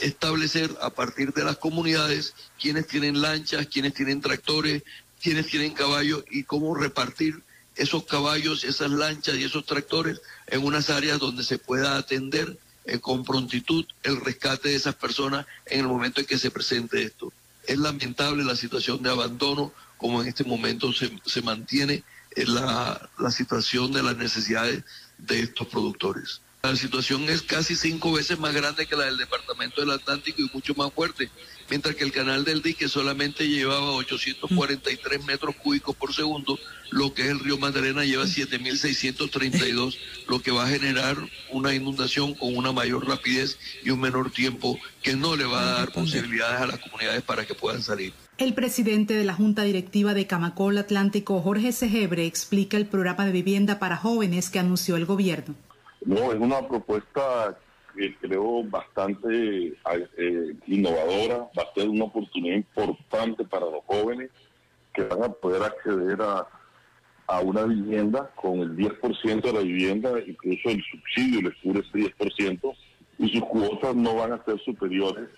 establecer 0.00 0.74
a 0.80 0.90
partir 0.90 1.32
de 1.32 1.44
las 1.44 1.58
comunidades 1.58 2.34
quienes 2.60 2.86
tienen 2.88 3.20
lanchas, 3.20 3.66
quienes 3.66 3.94
tienen 3.94 4.20
tractores, 4.20 4.82
quienes 5.22 5.46
tienen 5.46 5.74
caballos 5.74 6.24
y 6.30 6.44
cómo 6.44 6.74
repartir 6.74 7.42
esos 7.76 8.04
caballos, 8.04 8.64
esas 8.64 8.90
lanchas 8.90 9.36
y 9.36 9.44
esos 9.44 9.66
tractores 9.66 10.20
en 10.46 10.64
unas 10.64 10.90
áreas 10.90 11.18
donde 11.18 11.44
se 11.44 11.58
pueda 11.58 11.96
atender 11.96 12.58
eh, 12.86 12.98
con 12.98 13.24
prontitud 13.24 13.84
el 14.02 14.20
rescate 14.20 14.70
de 14.70 14.76
esas 14.76 14.94
personas 14.94 15.46
en 15.66 15.80
el 15.80 15.86
momento 15.86 16.20
en 16.20 16.26
que 16.26 16.38
se 16.38 16.50
presente 16.50 17.02
esto. 17.02 17.32
Es 17.66 17.78
lamentable 17.78 18.44
la 18.44 18.56
situación 18.56 19.02
de 19.02 19.10
abandono 19.10 19.72
como 19.96 20.20
en 20.20 20.28
este 20.28 20.44
momento 20.44 20.92
se, 20.92 21.10
se 21.24 21.42
mantiene 21.42 22.04
la, 22.36 23.08
la 23.18 23.30
situación 23.30 23.92
de 23.92 24.02
las 24.02 24.16
necesidades 24.16 24.84
de 25.18 25.40
estos 25.40 25.68
productores. 25.68 26.40
La 26.62 26.74
situación 26.76 27.28
es 27.28 27.42
casi 27.42 27.76
cinco 27.76 28.12
veces 28.12 28.38
más 28.38 28.54
grande 28.54 28.86
que 28.86 28.96
la 28.96 29.04
del 29.04 29.18
Departamento 29.18 29.80
del 29.80 29.90
Atlántico 29.90 30.40
y 30.40 30.50
mucho 30.52 30.74
más 30.74 30.92
fuerte, 30.92 31.30
mientras 31.68 31.94
que 31.94 32.04
el 32.04 32.12
canal 32.12 32.44
del 32.44 32.62
dique 32.62 32.88
solamente 32.88 33.48
llevaba 33.48 33.92
843 33.92 35.24
metros 35.24 35.54
cúbicos 35.56 35.94
por 35.96 36.14
segundo, 36.14 36.58
lo 36.90 37.12
que 37.14 37.22
es 37.22 37.28
el 37.28 37.40
río 37.40 37.58
Magdalena 37.58 38.04
lleva 38.04 38.24
7.632, 38.24 39.98
lo 40.28 40.40
que 40.40 40.50
va 40.50 40.64
a 40.64 40.68
generar 40.68 41.16
una 41.50 41.74
inundación 41.74 42.34
con 42.34 42.56
una 42.56 42.72
mayor 42.72 43.06
rapidez 43.06 43.58
y 43.82 43.90
un 43.90 44.00
menor 44.00 44.30
tiempo 44.30 44.78
que 45.02 45.16
no 45.16 45.36
le 45.36 45.44
va 45.44 45.60
a 45.60 45.78
dar 45.78 45.92
posibilidades 45.92 46.60
a 46.60 46.66
las 46.66 46.78
comunidades 46.78 47.22
para 47.22 47.44
que 47.44 47.54
puedan 47.54 47.82
salir. 47.82 48.12
El 48.36 48.54
presidente 48.54 49.14
de 49.14 49.24
la 49.24 49.34
Junta 49.34 49.62
Directiva 49.62 50.12
de 50.12 50.26
Camacol 50.26 50.76
Atlántico, 50.78 51.40
Jorge 51.40 51.70
Segebre, 51.70 52.26
explica 52.26 52.76
el 52.76 52.86
programa 52.86 53.24
de 53.26 53.32
vivienda 53.32 53.78
para 53.78 53.96
jóvenes 53.96 54.50
que 54.50 54.58
anunció 54.58 54.96
el 54.96 55.06
gobierno. 55.06 55.54
No, 56.04 56.32
es 56.32 56.40
una 56.40 56.66
propuesta 56.66 57.56
que 57.96 58.16
creo 58.16 58.64
bastante 58.64 59.68
eh, 59.68 60.56
innovadora, 60.66 61.48
va 61.56 61.62
a 61.62 61.74
ser 61.74 61.88
una 61.88 62.04
oportunidad 62.04 62.56
importante 62.56 63.44
para 63.44 63.66
los 63.66 63.84
jóvenes 63.86 64.30
que 64.92 65.02
van 65.02 65.24
a 65.24 65.28
poder 65.28 65.62
acceder 65.62 66.20
a, 66.22 66.46
a 67.26 67.40
una 67.40 67.64
vivienda 67.64 68.30
con 68.34 68.60
el 68.60 68.76
10% 68.76 69.40
de 69.40 69.52
la 69.52 69.60
vivienda, 69.60 70.12
incluso 70.26 70.68
el 70.68 70.82
subsidio 70.82 71.42
les 71.42 71.54
cubre 71.60 71.80
ese 71.80 72.14
10%, 72.14 72.76
y 73.18 73.28
sus 73.28 73.44
cuotas 73.44 73.94
no 73.94 74.16
van 74.16 74.32
a 74.32 74.44
ser 74.44 74.58
superiores 74.60 75.28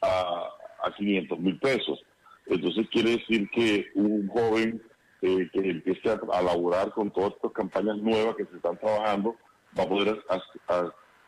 a, 0.00 0.48
a 0.84 0.94
500 0.96 1.38
mil 1.38 1.58
pesos. 1.58 2.04
Entonces 2.46 2.86
quiere 2.90 3.12
decir 3.12 3.48
que 3.50 3.86
un 3.94 4.28
joven 4.28 4.82
eh, 5.22 5.48
que 5.52 5.70
empiece 5.70 6.10
a, 6.10 6.42
laborar 6.42 6.90
con 6.90 7.10
todas 7.12 7.34
estas 7.34 7.52
campañas 7.52 7.96
nuevas 7.98 8.34
que 8.34 8.44
se 8.46 8.56
están 8.56 8.76
trabajando 8.76 9.36
va 9.78 9.84
a 9.84 9.88
poder 9.88 10.20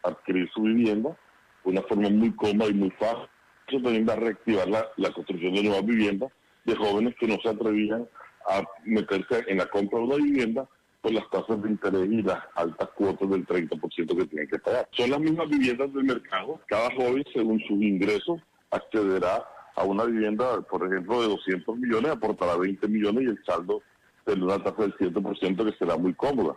adquirir 0.05 0.49
su 0.53 0.63
vivienda 0.63 1.17
de 1.65 1.71
una 1.71 1.83
forma 1.83 2.11
muy 2.11 2.33
cómoda 2.35 2.71
y 2.71 2.75
muy 2.75 2.91
fácil. 2.91 3.29
Eso 3.67 3.81
también 3.83 4.07
va 4.09 4.13
a 4.13 4.17
reactivar 4.17 4.69
la, 4.69 4.87
la 4.97 5.11
construcción 5.13 5.55
de 5.55 5.63
nuevas 5.63 5.85
viviendas 5.87 6.31
de 6.65 6.77
jóvenes 6.77 7.15
que 7.19 7.27
no 7.27 7.39
se 7.43 7.49
atrevían 7.49 8.07
a 8.49 8.63
meterse 8.85 9.45
en 9.49 9.59
la 9.59 9.67
compra 9.67 9.99
de 9.99 10.05
una 10.05 10.17
vivienda 10.17 10.69
por 11.01 11.13
las 11.13 11.29
tasas 11.31 11.63
de 11.63 11.69
interés 11.69 12.09
y 12.11 12.23
las 12.23 12.43
altas 12.55 12.89
cuotas 12.95 13.29
del 13.29 13.47
30% 13.47 14.17
que 14.17 14.27
tienen 14.27 14.49
que 14.49 14.59
pagar. 14.59 14.89
Son 14.93 15.11
las 15.11 15.21
mismas 15.21 15.49
viviendas 15.49 15.93
del 15.93 16.05
mercado. 16.05 16.61
Cada 16.67 16.91
joven, 16.95 17.23
según 17.33 17.61
sus 17.61 17.83
ingresos, 17.83 18.41
accederá 18.71 19.47
a 19.77 19.85
una 19.85 20.05
vivienda, 20.05 20.63
por 20.63 20.87
ejemplo, 20.87 21.21
de 21.21 21.29
200 21.29 21.77
millones, 21.77 22.11
aportará 22.11 22.57
20 22.57 22.89
millones 22.89 23.25
y 23.25 23.27
el 23.27 23.45
saldo 23.45 23.83
tendrá 24.25 24.57
una 24.57 24.65
tasa 24.65 24.83
del 24.83 24.95
100% 24.95 25.65
que 25.65 25.79
será 25.79 25.97
muy 25.99 26.15
cómoda. 26.15 26.57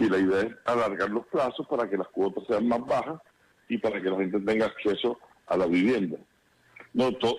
Y 0.00 0.08
la 0.08 0.18
idea 0.18 0.40
es 0.40 0.54
alargar 0.64 1.10
los 1.10 1.26
plazos 1.26 1.66
para 1.68 1.88
que 1.88 1.96
las 1.96 2.08
cuotas 2.08 2.44
sean 2.48 2.66
más 2.66 2.80
bajas 2.86 3.20
y 3.68 3.78
para 3.78 4.00
que 4.00 4.10
la 4.10 4.16
gente 4.16 4.40
tenga 4.40 4.66
acceso 4.66 5.18
a 5.46 5.56
la 5.56 5.66
vivienda. 5.66 6.16
No, 6.92 7.12
todas 7.12 7.38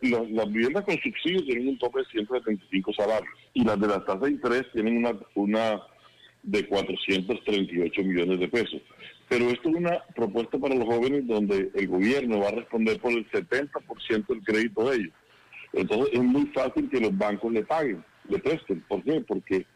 las 0.00 0.52
viviendas 0.52 0.84
con 0.84 0.96
subsidio 1.00 1.42
tienen 1.44 1.68
un 1.68 1.78
tope 1.78 2.00
de 2.00 2.06
175 2.06 2.92
salarios 2.92 3.32
y 3.54 3.64
las 3.64 3.80
de 3.80 3.88
la 3.88 4.04
tasa 4.04 4.26
de 4.26 4.30
interés 4.30 4.64
tienen 4.72 4.98
una, 4.98 5.18
una 5.34 5.82
de 6.42 6.68
438 6.68 8.02
millones 8.04 8.38
de 8.38 8.48
pesos. 8.48 8.80
Pero 9.28 9.48
esto 9.48 9.70
es 9.70 9.74
una 9.74 10.04
propuesta 10.14 10.58
para 10.58 10.74
los 10.74 10.84
jóvenes 10.84 11.26
donde 11.26 11.70
el 11.74 11.88
gobierno 11.88 12.40
va 12.40 12.48
a 12.48 12.52
responder 12.52 13.00
por 13.00 13.12
el 13.12 13.28
70% 13.30 14.26
del 14.26 14.44
crédito 14.44 14.90
de 14.90 14.96
ellos. 14.96 15.12
Entonces 15.72 16.10
es 16.12 16.22
muy 16.22 16.46
fácil 16.48 16.90
que 16.90 17.00
los 17.00 17.16
bancos 17.16 17.50
le 17.52 17.64
paguen, 17.64 18.04
le 18.28 18.38
presten. 18.38 18.82
¿Por 18.82 19.02
qué? 19.02 19.20
Porque 19.22 19.66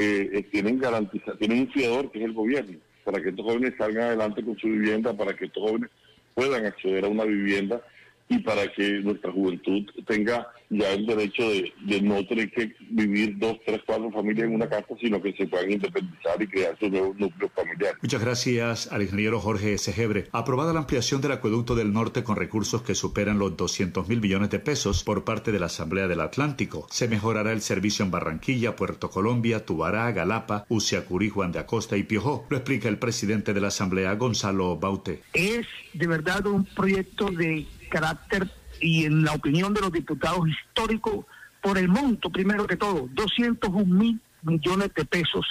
eh, 0.00 0.30
eh, 0.32 0.42
tienen 0.50 0.78
garantiza, 0.78 1.36
tienen 1.36 1.60
un 1.60 1.68
fiador 1.68 2.10
que 2.10 2.20
es 2.20 2.24
el 2.24 2.32
gobierno, 2.32 2.78
para 3.04 3.22
que 3.22 3.28
estos 3.28 3.44
jóvenes 3.44 3.74
salgan 3.76 4.04
adelante 4.04 4.42
con 4.42 4.56
su 4.56 4.66
vivienda, 4.66 5.14
para 5.14 5.36
que 5.36 5.44
estos 5.44 5.62
jóvenes 5.62 5.90
puedan 6.34 6.64
acceder 6.64 7.04
a 7.04 7.08
una 7.08 7.24
vivienda 7.24 7.82
y 8.30 8.38
para 8.38 8.72
que 8.72 9.00
nuestra 9.00 9.32
juventud 9.32 9.84
tenga 10.06 10.46
ya 10.70 10.92
el 10.92 11.04
derecho 11.04 11.42
de, 11.50 12.00
no 12.00 12.24
tener 12.26 12.50
que 12.52 12.72
vivir 12.90 13.36
dos, 13.38 13.58
tres, 13.66 13.80
cuatro 13.84 14.10
familias 14.12 14.46
en 14.46 14.54
una 14.54 14.68
casa, 14.68 14.86
sino 15.00 15.20
que 15.20 15.32
se 15.32 15.48
puedan 15.48 15.72
independizar 15.72 16.40
y 16.40 16.46
crear 16.46 16.78
sus 16.78 16.90
nuevos 16.92 17.18
núcleos 17.18 17.50
familiares. 17.52 17.96
Muchas 18.00 18.20
gracias 18.20 18.92
al 18.92 19.02
ingeniero 19.02 19.40
Jorge 19.40 19.76
Segebre. 19.78 20.28
Aprobada 20.30 20.72
la 20.72 20.78
ampliación 20.78 21.20
del 21.20 21.32
acueducto 21.32 21.74
del 21.74 21.92
norte 21.92 22.22
con 22.22 22.36
recursos 22.36 22.82
que 22.82 22.94
superan 22.94 23.40
los 23.40 23.56
200 23.56 24.08
mil 24.08 24.20
millones 24.20 24.50
de 24.50 24.60
pesos 24.60 25.02
por 25.02 25.24
parte 25.24 25.50
de 25.50 25.58
la 25.58 25.66
Asamblea 25.66 26.06
del 26.06 26.20
Atlántico. 26.20 26.86
Se 26.88 27.08
mejorará 27.08 27.50
el 27.50 27.62
servicio 27.62 28.04
en 28.04 28.12
Barranquilla, 28.12 28.76
Puerto 28.76 29.10
Colombia, 29.10 29.66
Tubará, 29.66 30.12
Galapa, 30.12 30.66
Uciacurí, 30.68 31.30
Juan 31.30 31.50
de 31.50 31.58
Acosta 31.58 31.96
y 31.96 32.04
Piojó. 32.04 32.46
Lo 32.48 32.56
explica 32.56 32.88
el 32.88 32.98
presidente 32.98 33.52
de 33.52 33.60
la 33.60 33.68
Asamblea, 33.68 34.14
Gonzalo 34.14 34.76
Baute. 34.76 35.22
Es 35.34 35.66
de 35.94 36.06
verdad 36.06 36.46
un 36.46 36.64
proyecto 36.64 37.28
de 37.32 37.66
carácter 37.90 38.48
y 38.80 39.04
en 39.04 39.24
la 39.24 39.34
opinión 39.34 39.74
de 39.74 39.82
los 39.82 39.92
diputados 39.92 40.48
histórico 40.48 41.26
por 41.60 41.76
el 41.76 41.88
monto, 41.88 42.30
primero 42.30 42.66
que 42.66 42.76
todo, 42.76 43.08
201 43.12 43.84
mil 43.84 44.20
millones 44.42 44.94
de 44.94 45.04
pesos, 45.04 45.46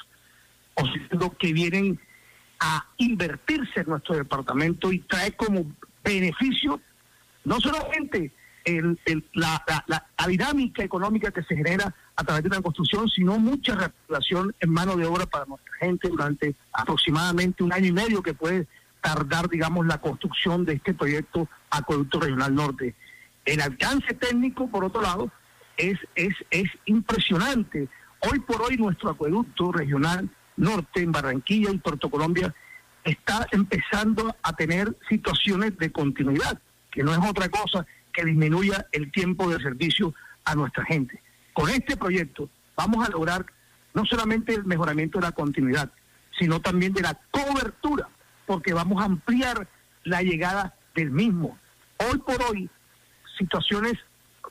o 0.74 0.84
sea, 0.86 1.30
que 1.38 1.54
vienen 1.54 2.00
a 2.60 2.86
invertirse 2.98 3.82
en 3.82 3.90
nuestro 3.90 4.16
departamento 4.16 4.92
y 4.92 5.00
trae 5.00 5.34
como 5.34 5.66
beneficio 6.04 6.82
no 7.46 7.60
solamente 7.60 8.32
el, 8.66 8.98
la, 9.34 9.64
la, 9.88 10.28
dinámica 10.28 10.84
económica 10.84 11.32
que 11.32 11.44
se 11.44 11.56
genera 11.56 11.94
a 12.16 12.24
través 12.24 12.44
de 12.44 12.50
la 12.50 12.62
construcción, 12.62 13.10
sino 13.10 13.40
mucha 13.40 13.76
reactivación 13.76 14.54
en 14.60 14.70
mano 14.70 14.96
de 14.96 15.06
obra 15.06 15.26
para 15.26 15.46
nuestra 15.46 15.74
gente 15.80 16.10
durante 16.10 16.56
aproximadamente 16.74 17.64
un 17.64 17.74
año 17.74 17.88
y 17.88 17.92
medio 17.92 18.22
que 18.22 18.34
puede 18.34 18.68
tardar, 19.02 19.50
digamos, 19.50 19.86
la 19.86 20.00
construcción 20.00 20.66
de 20.66 20.74
este 20.74 20.94
proyecto 20.94 21.48
Acueducto 21.70 22.20
Regional 22.20 22.54
Norte. 22.54 22.96
El 23.46 23.62
alcance 23.62 24.14
técnico, 24.14 24.70
por 24.70 24.84
otro 24.84 25.02
lado, 25.02 25.32
es, 25.78 25.98
es, 26.16 26.34
es 26.52 26.70
impresionante. 26.86 27.88
Hoy 28.20 28.40
por 28.40 28.62
hoy 28.62 28.78
nuestro 28.78 29.10
acueducto 29.10 29.72
regional 29.72 30.30
norte 30.58 31.02
en 31.02 31.12
Barranquilla 31.12 31.72
y 31.72 31.78
Puerto 31.78 32.10
Colombia 32.10 32.54
está 33.04 33.48
empezando 33.52 34.36
a 34.44 34.54
tener 34.54 34.96
situaciones 35.08 35.78
de 35.78 35.92
continuidad, 35.92 36.60
que 36.92 37.04
no 37.04 37.14
es 37.14 37.20
otra 37.20 37.48
cosa 37.50 37.86
que 38.12 38.26
disminuya 38.26 38.88
el 38.92 39.12
tiempo 39.12 39.50
de 39.50 39.62
servicio 39.62 40.14
a 40.44 40.56
nuestra 40.56 40.84
gente. 40.86 41.22
Con 41.54 41.70
este 41.70 41.96
proyecto 41.96 42.50
vamos 42.76 43.08
a 43.08 43.12
lograr 43.12 43.46
no 43.94 44.06
solamente 44.06 44.54
el 44.54 44.66
mejoramiento 44.66 45.20
de 45.20 45.26
la 45.26 45.32
continuidad, 45.32 45.92
sino 46.38 46.60
también 46.60 46.94
de 46.94 47.02
la 47.02 47.18
cobertura 47.32 48.10
porque 48.50 48.74
vamos 48.74 49.00
a 49.00 49.06
ampliar 49.06 49.68
la 50.04 50.24
llegada 50.24 50.74
del 51.00 51.12
mismo. 51.12 51.58
Hoy 51.98 52.18
por 52.20 52.42
hoy, 52.44 52.70
situaciones 53.38 53.94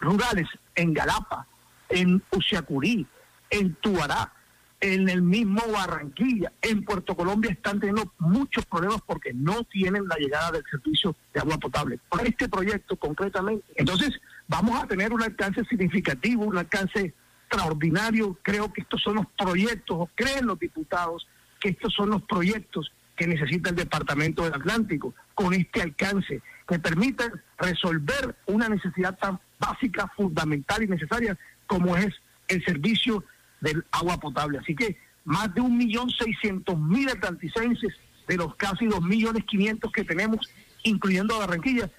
rurales 0.00 0.48
en 0.74 0.94
Galapa, 0.94 1.46
en 1.90 2.22
Uciacurí, 2.30 3.06
en 3.50 3.74
Tuará, 3.76 4.32
en 4.80 5.08
el 5.08 5.22
mismo 5.22 5.60
Barranquilla, 5.72 6.52
en 6.62 6.84
Puerto 6.84 7.16
Colombia 7.16 7.50
están 7.50 7.80
teniendo 7.80 8.12
muchos 8.18 8.64
problemas 8.64 9.00
porque 9.04 9.32
no 9.34 9.64
tienen 9.64 10.06
la 10.08 10.16
llegada 10.16 10.52
del 10.52 10.64
servicio 10.70 11.16
de 11.34 11.40
agua 11.40 11.58
potable. 11.58 11.98
Por 12.08 12.26
este 12.26 12.48
proyecto 12.48 12.96
concretamente. 12.96 13.64
Entonces, 13.74 14.10
vamos 14.46 14.80
a 14.80 14.86
tener 14.86 15.12
un 15.12 15.22
alcance 15.22 15.64
significativo, 15.64 16.44
un 16.44 16.56
alcance 16.56 17.12
extraordinario. 17.42 18.38
Creo 18.42 18.72
que 18.72 18.82
estos 18.82 19.02
son 19.02 19.16
los 19.16 19.26
proyectos, 19.36 20.08
creen 20.14 20.46
los 20.46 20.58
diputados 20.58 21.26
que 21.60 21.70
estos 21.70 21.92
son 21.92 22.10
los 22.10 22.22
proyectos 22.22 22.92
que 23.18 23.26
necesita 23.26 23.70
el 23.70 23.76
Departamento 23.76 24.44
del 24.44 24.54
Atlántico, 24.54 25.12
con 25.34 25.52
este 25.52 25.82
alcance, 25.82 26.40
que 26.66 26.78
permita 26.78 27.24
resolver 27.58 28.36
una 28.46 28.68
necesidad 28.68 29.18
tan 29.18 29.40
básica, 29.58 30.10
fundamental 30.16 30.84
y 30.84 30.86
necesaria 30.86 31.36
como 31.66 31.96
es 31.96 32.14
el 32.46 32.64
servicio 32.64 33.24
del 33.60 33.84
agua 33.90 34.18
potable. 34.18 34.58
Así 34.58 34.74
que 34.74 34.96
más 35.24 35.52
de 35.52 35.60
un 35.60 35.76
millón 35.76 36.08
seiscientos 36.10 36.78
mil 36.78 37.08
atlanticenses 37.08 37.92
de 38.28 38.36
los 38.36 38.54
casi 38.54 38.86
dos 38.86 39.02
millones 39.02 39.44
quinientos 39.44 39.90
que 39.90 40.04
tenemos, 40.04 40.48
incluyendo 40.84 41.34
a 41.34 41.38
Barranquilla, 41.40 41.90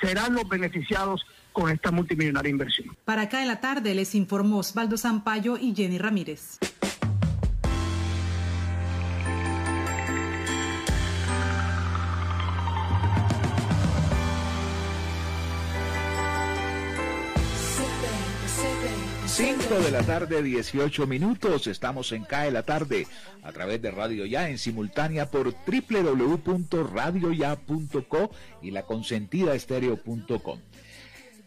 serán 0.00 0.34
los 0.34 0.48
beneficiados 0.48 1.24
con 1.52 1.70
esta 1.70 1.92
multimillonaria 1.92 2.50
inversión. 2.50 2.96
Para 3.04 3.22
acá 3.22 3.42
en 3.42 3.48
la 3.48 3.60
tarde 3.60 3.94
les 3.94 4.14
informó 4.16 4.58
Osvaldo 4.58 4.98
Zampayo 4.98 5.56
y 5.56 5.72
Jenny 5.74 5.98
Ramírez. 5.98 6.58
5 19.34 19.80
de 19.80 19.90
la 19.90 20.02
tarde, 20.04 20.44
18 20.44 21.08
minutos. 21.08 21.66
Estamos 21.66 22.12
en 22.12 22.22
CAE 22.22 22.52
la 22.52 22.62
tarde 22.62 23.08
a 23.42 23.50
través 23.50 23.82
de 23.82 23.90
Radio 23.90 24.26
Ya 24.26 24.48
en 24.48 24.58
simultánea 24.58 25.28
por 25.28 25.52
www.radioya.co 25.66 28.30
y 28.62 28.70
la 28.70 28.84
consentida 28.84 29.56
estéreo.com. 29.56 30.60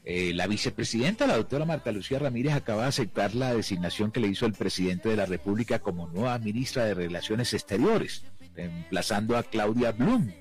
Eh, 0.04 0.34
la 0.34 0.48
vicepresidenta, 0.48 1.28
la 1.28 1.38
doctora 1.38 1.64
Marta 1.64 1.94
Lucía 1.94 2.20
Ramírez, 2.20 2.56
acaba 2.56 2.82
de 2.82 2.90
aceptar 2.90 3.34
la 3.36 3.54
designación 3.54 4.12
que 4.12 4.20
le 4.20 4.28
hizo 4.28 4.46
el 4.46 4.52
presidente 4.52 5.08
de 5.08 5.16
la 5.16 5.26
República 5.26 5.80
como 5.80 6.10
nueva 6.10 6.38
ministra 6.40 6.84
de 6.84 6.94
Relaciones 6.94 7.54
Exteriores, 7.54 8.26
reemplazando 8.54 9.38
a 9.38 9.44
Claudia 9.44 9.94
Blum. 9.94 10.34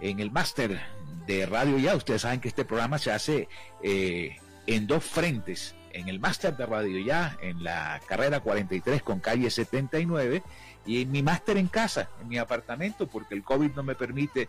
en 0.01 0.19
el 0.19 0.29
máster 0.29 0.77
de 1.25 1.45
Radio 1.45 1.77
Ya. 1.77 1.95
Ustedes 1.95 2.23
saben 2.23 2.41
que 2.41 2.49
este 2.49 2.65
programa 2.65 2.97
se 2.97 3.13
hace 3.13 3.47
eh, 3.81 4.35
en 4.65 4.87
dos 4.87 5.05
frentes. 5.05 5.73
En 5.93 6.09
el 6.09 6.19
máster 6.19 6.57
de 6.57 6.65
Radio 6.65 6.99
Ya, 6.99 7.37
en 7.41 7.63
la 7.63 8.01
carrera 8.07 8.41
43 8.41 9.01
con 9.03 9.21
calle 9.21 9.49
79, 9.49 10.43
y 10.87 11.01
en 11.01 11.11
mi 11.11 11.21
máster 11.21 11.57
en 11.57 11.67
casa, 11.67 12.09
en 12.21 12.29
mi 12.29 12.37
apartamento, 12.37 13.07
porque 13.07 13.35
el 13.35 13.43
COVID 13.43 13.71
no 13.75 13.83
me 13.83 13.93
permite 13.93 14.47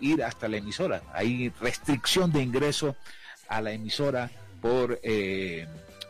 ir 0.00 0.24
hasta 0.24 0.48
la 0.48 0.56
emisora. 0.56 1.02
Hay 1.12 1.50
restricción 1.60 2.32
de 2.32 2.42
ingreso 2.42 2.96
a 3.48 3.60
la 3.60 3.72
emisora 3.72 4.30
por 4.60 4.98
eh, 5.02 5.66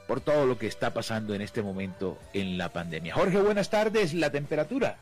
por 0.06 0.20
todo 0.20 0.46
lo 0.46 0.56
que 0.56 0.66
está 0.66 0.94
pasando 0.94 1.34
en 1.34 1.42
este 1.42 1.62
momento 1.62 2.18
en 2.32 2.58
la 2.58 2.68
pandemia. 2.68 3.14
Jorge, 3.14 3.40
buenas 3.40 3.70
tardes. 3.70 4.14
La 4.14 4.30
temperatura. 4.30 4.96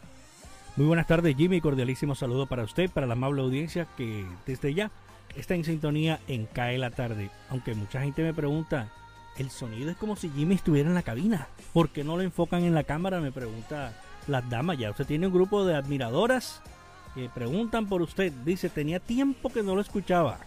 Muy 0.76 0.86
buenas 0.86 1.06
tardes, 1.06 1.36
Jimmy. 1.36 1.60
Cordialísimo 1.60 2.14
saludo 2.14 2.46
para 2.46 2.64
usted, 2.64 2.90
para 2.90 3.06
la 3.06 3.12
amable 3.12 3.42
audiencia 3.42 3.86
que 3.96 4.24
desde 4.46 4.74
ya 4.74 4.90
está 5.36 5.54
en 5.54 5.64
sintonía 5.64 6.20
en 6.26 6.46
CAE 6.46 6.78
la 6.78 6.90
tarde. 6.90 7.30
Aunque 7.50 7.74
mucha 7.74 8.00
gente 8.00 8.22
me 8.22 8.34
pregunta, 8.34 8.88
el 9.36 9.50
sonido 9.50 9.90
es 9.90 9.96
como 9.96 10.16
si 10.16 10.30
Jimmy 10.30 10.54
estuviera 10.54 10.88
en 10.88 10.94
la 10.94 11.02
cabina. 11.02 11.48
¿Por 11.72 11.90
qué 11.90 12.02
no 12.02 12.16
lo 12.16 12.22
enfocan 12.22 12.64
en 12.64 12.74
la 12.74 12.84
cámara? 12.84 13.20
Me 13.20 13.30
pregunta 13.30 13.92
las 14.26 14.48
damas. 14.48 14.78
Ya 14.78 14.90
usted 14.90 15.06
tiene 15.06 15.26
un 15.26 15.32
grupo 15.32 15.64
de 15.64 15.74
admiradoras 15.74 16.60
que 17.14 17.28
preguntan 17.28 17.86
por 17.86 18.02
usted. 18.02 18.32
Dice, 18.44 18.68
tenía 18.68 19.00
tiempo 19.00 19.50
que 19.50 19.62
no 19.62 19.74
lo 19.74 19.80
escuchaba. 19.80 20.38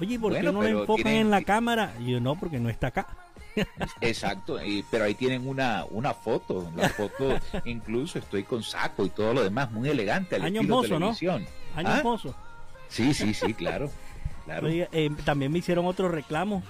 Oye, 0.00 0.18
¿por 0.18 0.32
qué 0.32 0.42
no 0.42 0.52
lo 0.52 0.66
enfocan 0.66 1.12
en 1.12 1.30
la 1.30 1.42
cámara? 1.42 1.94
Y 2.00 2.12
yo 2.12 2.20
no, 2.20 2.36
porque 2.36 2.58
no 2.58 2.68
está 2.68 2.88
acá. 2.88 3.06
Exacto, 4.00 4.58
pero 4.90 5.04
ahí 5.04 5.14
tienen 5.14 5.46
una, 5.46 5.84
una 5.90 6.12
foto, 6.12 6.70
la 6.74 6.88
foto 6.88 7.38
incluso 7.64 8.18
estoy 8.18 8.42
con 8.42 8.62
saco 8.62 9.06
y 9.06 9.10
todo 9.10 9.32
lo 9.32 9.44
demás, 9.44 9.70
muy 9.70 9.88
elegante 9.88 10.36
al 10.36 10.42
Año 10.42 10.60
estilo 10.62 10.82
televisión. 10.82 11.46
¿no? 11.74 11.78
Año 11.78 11.88
¿Ah? 11.88 12.34
Sí, 12.88 13.14
sí, 13.14 13.32
sí, 13.32 13.54
claro. 13.54 13.90
claro. 14.44 14.68
Eh, 14.68 15.10
también 15.24 15.52
me 15.52 15.58
hicieron 15.58 15.86
otro 15.86 16.08
reclamo. 16.08 16.62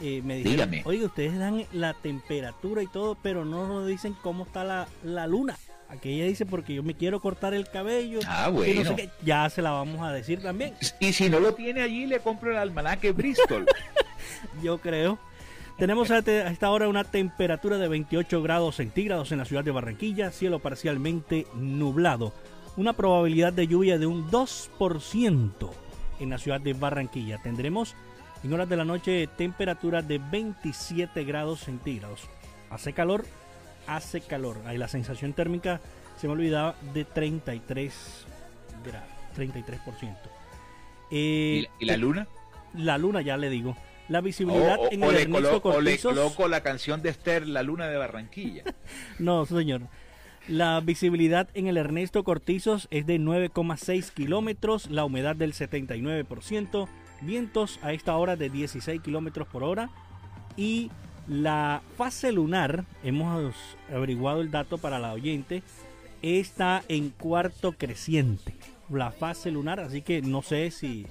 Eh, 0.00 0.22
me 0.24 0.36
dijeron, 0.36 0.70
Dígame. 0.70 0.82
oye, 0.86 1.04
ustedes 1.04 1.38
dan 1.38 1.64
la 1.72 1.94
temperatura 1.94 2.82
y 2.82 2.86
todo, 2.86 3.16
pero 3.22 3.44
no 3.44 3.66
nos 3.68 3.86
dicen 3.86 4.16
cómo 4.22 4.44
está 4.44 4.64
la, 4.64 4.88
la 5.04 5.26
luna. 5.26 5.56
Aquella 5.90 6.24
dice 6.24 6.46
porque 6.46 6.72
yo 6.74 6.82
me 6.84 6.94
quiero 6.94 7.20
cortar 7.20 7.52
el 7.52 7.68
cabello. 7.68 8.20
Ah, 8.26 8.48
bueno. 8.48 8.94
ya 9.24 9.50
se 9.50 9.60
la 9.60 9.72
vamos 9.72 10.00
a 10.02 10.12
decir 10.12 10.40
también. 10.40 10.74
Y 11.00 11.12
si 11.12 11.28
no 11.28 11.40
lo 11.40 11.52
tiene 11.54 11.82
allí, 11.82 12.06
le 12.06 12.20
compro 12.20 12.52
el 12.52 12.58
almanaque 12.58 13.10
Bristol. 13.12 13.66
yo 14.62 14.78
creo. 14.78 15.18
Tenemos 15.78 16.10
a 16.10 16.18
esta 16.18 16.70
hora 16.70 16.88
una 16.88 17.04
temperatura 17.04 17.78
de 17.78 17.88
28 17.88 18.42
grados 18.42 18.76
centígrados 18.76 19.32
en 19.32 19.38
la 19.38 19.46
ciudad 19.46 19.64
de 19.64 19.70
Barranquilla, 19.70 20.30
cielo 20.30 20.58
parcialmente 20.60 21.46
nublado. 21.54 22.32
Una 22.76 22.92
probabilidad 22.92 23.52
de 23.52 23.66
lluvia 23.66 23.98
de 23.98 24.06
un 24.06 24.30
2% 24.30 25.70
en 26.20 26.30
la 26.30 26.38
ciudad 26.38 26.60
de 26.60 26.74
Barranquilla. 26.74 27.38
Tendremos 27.42 27.96
en 28.42 28.52
horas 28.52 28.68
de 28.68 28.76
la 28.76 28.84
noche 28.84 29.28
temperatura 29.36 30.02
de 30.02 30.18
27 30.18 31.24
grados 31.24 31.60
centígrados. 31.60 32.28
Hace 32.70 32.92
calor, 32.92 33.24
hace 33.86 34.20
calor. 34.20 34.56
Ahí 34.66 34.78
la 34.78 34.88
sensación 34.88 35.32
térmica 35.32 35.80
se 36.16 36.26
me 36.26 36.34
olvidaba 36.34 36.74
de 36.94 37.04
33 37.04 38.26
grados, 38.84 39.08
33%. 39.36 40.16
¿Y, 41.10 41.66
¿Y 41.78 41.84
la 41.86 41.96
luna? 41.96 42.28
La 42.74 42.98
luna 42.98 43.20
ya 43.22 43.36
le 43.36 43.50
digo 43.50 43.76
la 44.10 44.20
visibilidad 44.20 44.76
en 44.90 45.04
el 45.04 45.16
Ernesto 45.16 45.62
Cortizos. 45.62 46.12
O 46.12 46.14
le 46.14 46.20
coloco 46.20 46.48
la 46.48 46.62
canción 46.62 47.00
de 47.00 47.10
Esther, 47.10 47.46
La 47.46 47.62
Luna 47.62 47.86
de 47.86 47.96
Barranquilla. 47.96 48.64
no, 49.20 49.46
señor. 49.46 49.82
La 50.48 50.80
visibilidad 50.80 51.48
en 51.54 51.68
el 51.68 51.76
Ernesto 51.76 52.24
Cortizos 52.24 52.88
es 52.90 53.06
de 53.06 53.20
9,6 53.20 54.10
kilómetros, 54.10 54.90
la 54.90 55.04
humedad 55.04 55.36
del 55.36 55.52
79%, 55.52 56.88
vientos 57.22 57.78
a 57.82 57.92
esta 57.92 58.16
hora 58.16 58.36
de 58.36 58.50
16 58.50 59.00
kilómetros 59.02 59.48
por 59.48 59.62
hora 59.62 59.90
y 60.56 60.90
la 61.28 61.82
fase 61.96 62.32
lunar, 62.32 62.84
hemos 63.04 63.54
averiguado 63.92 64.40
el 64.40 64.50
dato 64.50 64.78
para 64.78 64.98
la 64.98 65.12
oyente, 65.12 65.62
está 66.22 66.82
en 66.88 67.10
cuarto 67.10 67.72
creciente. 67.72 68.54
La 68.88 69.12
fase 69.12 69.50
lunar, 69.50 69.78
así 69.78 70.02
que 70.02 70.22
no 70.22 70.42
sé 70.42 70.70
si 70.72 71.06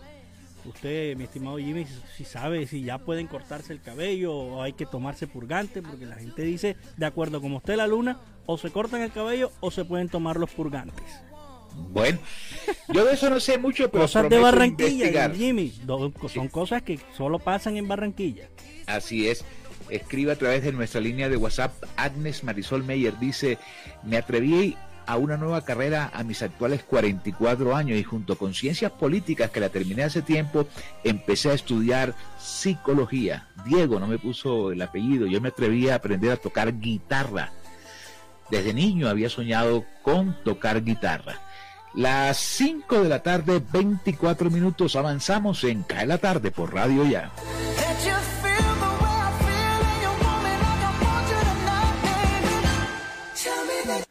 usted, 0.65 1.15
mi 1.15 1.24
estimado 1.24 1.58
Jimmy, 1.58 1.86
si 2.17 2.26
sabe 2.26 2.67
si 2.67 2.84
ya 2.84 2.98
pueden 2.98 3.28
cortarse 3.28 3.72
el 3.72 3.82
cabello 3.82 4.34
o 4.36 4.62
hay 4.62 4.74
que 4.74 4.86
tomarse 4.86 5.28
purgante, 5.28 5.82
porque 5.82 6.06
la 6.06 6.15
gente 6.15 6.43
dice, 6.43 6.76
de 6.98 7.06
acuerdo 7.06 7.39
como 7.41 7.60
esté 7.60 7.78
la 7.78 7.88
luna, 7.88 8.19
o 8.45 8.58
se 8.58 8.72
cortan 8.72 9.02
el 9.02 9.12
cabello 9.12 9.52
o 9.62 9.72
se 9.72 9.86
pueden 9.86 10.10
tomar 10.10 10.38
los 10.38 10.50
purgantes. 10.50 11.29
Bueno, 11.80 12.20
yo 12.89 13.06
de 13.06 13.13
eso 13.13 13.30
no 13.30 13.39
sé 13.39 13.58
mucho, 13.58 13.89
pero 13.89 14.04
cosas 14.04 14.30
de 14.30 14.38
Barranquilla, 14.39 15.30
Jimmy, 15.34 15.74
son 16.32 16.48
cosas 16.50 16.82
que 16.84 17.00
solo 17.15 17.39
pasan 17.39 17.78
en 17.78 17.88
Barranquilla. 17.88 18.50
Así 18.86 19.28
es. 19.28 19.44
Escribe 19.89 20.32
a 20.34 20.36
través 20.36 20.63
de 20.63 20.72
nuestra 20.72 21.02
línea 21.02 21.30
de 21.30 21.38
WhatsApp. 21.38 21.74
Agnes 21.98 22.44
Marisol 22.44 22.84
Meyer 22.84 23.18
dice: 23.18 23.58
Me 24.04 24.18
atreví 24.18 24.78
a 25.10 25.18
una 25.18 25.38
nueva 25.38 25.65
carrera 25.65 26.12
a 26.13 26.24
mis 26.24 26.44
actuales 26.44 26.84
44 26.84 27.76
años 27.76 27.98
y 27.98 28.04
junto 28.04 28.38
con 28.38 28.54
ciencias 28.54 28.92
políticas 28.92 29.50
que 29.50 29.60
la 29.60 29.70
terminé 29.70 30.04
hace 30.04 30.22
tiempo, 30.22 30.68
empecé 31.04 31.50
a 31.50 31.56
estudiar 31.56 32.13
psicología. 32.38 33.48
Diego 33.65 34.00
no 34.00 34.06
me 34.06 34.20
puso 34.20 34.72
el 34.72 34.80
apellido, 34.84 35.26
yo 35.26 35.42
me 35.42 35.50
atreví 35.50 35.89
a 35.89 35.96
aprender 35.96 36.32
a 36.32 36.38
tocar 36.38 36.80
guitarra. 36.80 37.52
Desde 38.52 38.72
niño 38.72 39.08
había 39.08 39.30
soñado 39.30 39.84
con 40.04 40.38
tocar 40.44 40.84
guitarra. 40.84 41.42
Las 41.93 42.38
5 42.38 43.04
de 43.04 43.10
la 43.10 43.23
tarde, 43.23 43.62
24 43.71 44.49
minutos, 44.49 44.95
avanzamos 44.95 45.63
en 45.63 45.84
Cae 45.84 46.06
la 46.06 46.17
tarde 46.17 46.52
por 46.52 46.73
Radio 46.73 47.06
Ya. 47.06 47.32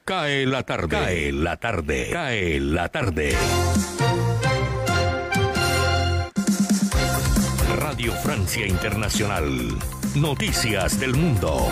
Cae 0.04 0.46
la 0.46 0.62
tarde. 0.62 0.88
Cae 0.88 1.32
la 1.32 1.56
tarde. 1.58 2.08
Cae 2.10 2.60
la 2.60 2.88
tarde. 2.88 3.36
Radio 7.76 8.12
Francia 8.14 8.66
Internacional. 8.66 9.78
Noticias 10.14 10.98
del 10.98 11.14
Mundo. 11.14 11.68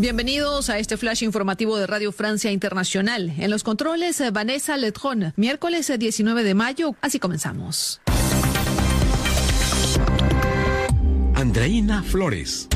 Bienvenidos 0.00 0.70
a 0.70 0.78
este 0.78 0.96
flash 0.96 1.22
informativo 1.24 1.76
de 1.76 1.86
Radio 1.86 2.10
Francia 2.10 2.50
Internacional. 2.50 3.34
En 3.36 3.50
los 3.50 3.62
controles, 3.62 4.18
eh, 4.22 4.30
Vanessa 4.30 4.78
Letron, 4.78 5.34
miércoles 5.36 5.92
19 5.98 6.40
eh, 6.40 6.44
de 6.44 6.54
mayo. 6.54 6.94
Así 7.02 7.18
comenzamos. 7.18 8.00
Andreina 11.34 12.02
Flores. 12.02 12.66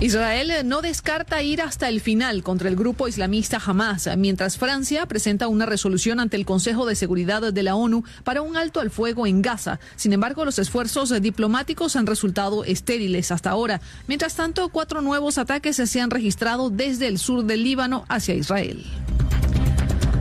Israel 0.00 0.52
no 0.64 0.80
descarta 0.80 1.42
ir 1.42 1.60
hasta 1.60 1.88
el 1.88 2.00
final 2.00 2.44
contra 2.44 2.68
el 2.68 2.76
grupo 2.76 3.08
islamista 3.08 3.60
Hamas, 3.64 4.08
mientras 4.16 4.56
Francia 4.56 5.06
presenta 5.06 5.48
una 5.48 5.66
resolución 5.66 6.20
ante 6.20 6.36
el 6.36 6.46
Consejo 6.46 6.86
de 6.86 6.94
Seguridad 6.94 7.52
de 7.52 7.62
la 7.64 7.74
ONU 7.74 8.04
para 8.22 8.40
un 8.40 8.56
alto 8.56 8.78
al 8.78 8.90
fuego 8.90 9.26
en 9.26 9.42
Gaza. 9.42 9.80
Sin 9.96 10.12
embargo, 10.12 10.44
los 10.44 10.60
esfuerzos 10.60 11.20
diplomáticos 11.20 11.96
han 11.96 12.06
resultado 12.06 12.62
estériles 12.62 13.32
hasta 13.32 13.50
ahora. 13.50 13.80
Mientras 14.06 14.36
tanto, 14.36 14.68
cuatro 14.68 15.00
nuevos 15.00 15.36
ataques 15.36 15.74
se 15.74 16.00
han 16.00 16.10
registrado 16.10 16.70
desde 16.70 17.08
el 17.08 17.18
sur 17.18 17.44
del 17.44 17.64
Líbano 17.64 18.04
hacia 18.08 18.36
Israel. 18.36 18.84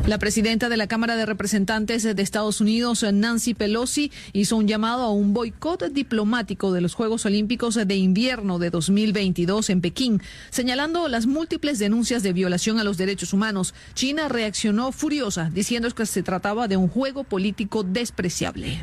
La 0.08 0.20
presidenta 0.20 0.70
de 0.70 0.78
la 0.78 0.88
Cámara 0.88 1.18
de 1.18 1.26
Representantes 1.26 2.04
de 2.04 2.24
Estados 2.24 2.62
Unidos, 2.62 3.06
Nancy 3.12 3.54
Pelosi, 3.54 4.10
hizo 4.32 4.56
un 4.56 4.66
llamado 4.66 5.04
a 5.04 5.12
un 5.12 5.34
boicot 5.34 5.84
diplomático 5.90 6.72
de 6.72 6.80
los 6.80 6.94
Juegos 6.94 7.26
Olímpicos 7.26 7.76
de 7.76 7.96
Invierno 7.98 8.58
de 8.58 8.70
2022 8.70 9.70
en 9.70 9.82
Pekín, 9.82 10.22
señalando 10.50 11.10
las 11.10 11.26
múltiples 11.26 11.78
denuncias 11.78 12.24
de 12.24 12.32
violación 12.32 12.80
a 12.80 12.86
los 12.86 12.96
derechos 12.96 13.34
humanos. 13.34 13.74
China 13.96 14.30
reaccionó 14.30 14.94
furiosa, 14.94 15.52
diciendo 15.54 15.90
que 15.92 16.06
se 16.06 16.24
trataba 16.24 16.70
de 16.70 16.78
un 16.78 16.88
juego 16.88 17.26
político 17.26 17.84
despreciable. 17.84 18.80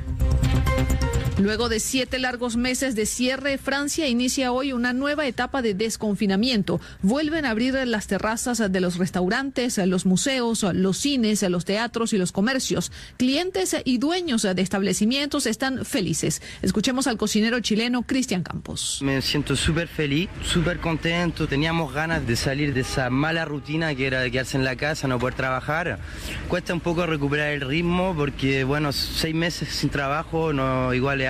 Luego 1.37 1.69
de 1.69 1.81
siete 1.81 2.21
largos 2.21 2.57
meses 2.57 2.95
de 2.95 3.07
cierre, 3.07 3.59
Francia 3.59 4.07
inicia 4.07 4.53
hoy 4.53 4.73
una 4.73 4.93
nueva 4.93 5.27
etapa 5.27 5.63
de 5.63 5.75
desconfinamiento. 5.75 6.81
Vuelven 7.03 7.45
a 7.45 7.51
abrir 7.51 7.75
las 7.75 8.07
terrazas 8.07 8.63
de 8.71 8.81
los 8.81 8.99
restaurantes, 8.99 9.79
los 9.79 10.07
museos, 10.07 10.63
los 10.63 10.97
cines, 10.97 11.43
los 11.43 11.65
teatros 11.65 12.13
y 12.13 12.19
los 12.19 12.31
comercios. 12.31 12.93
Clientes 13.17 13.77
y 13.85 13.99
dueños 13.99 14.43
de 14.43 14.63
establecimientos 14.63 15.47
están 15.47 15.85
felices. 15.85 16.41
Escuchemos 16.63 17.09
al 17.09 17.17
cocinero 17.17 17.59
chileno 17.59 18.03
Cristian 18.03 18.45
Campos. 18.45 19.01
Me 19.03 19.21
siento 19.21 19.57
súper 19.57 19.89
feliz, 19.89 20.29
súper 20.45 20.79
contento. 20.79 21.49
Teníamos 21.49 21.93
ganas 21.93 22.25
de 22.29 22.37
salir 22.37 22.73
de 22.75 22.83
esa 22.83 23.11
mala 23.11 23.45
rutina 23.45 23.93
que 23.97 24.07
era 24.07 24.21
de 24.21 24.31
quedarse 24.31 24.57
en 24.57 24.65
la 24.65 24.77
casa, 24.77 25.09
no 25.09 25.19
poder 25.19 25.35
trabajar. 25.35 25.99
Cuesta 26.47 26.73
un 26.73 26.81
poco 26.81 27.07
recuperar 27.07 27.49
el 27.49 27.63
ritmo 27.63 28.15
porque, 28.17 28.63
bueno, 28.63 28.93
seis 28.93 29.35
meses 29.35 29.69
sin 29.71 29.91
trabajo 29.91 30.53
no 30.53 30.95
igual 30.95 31.25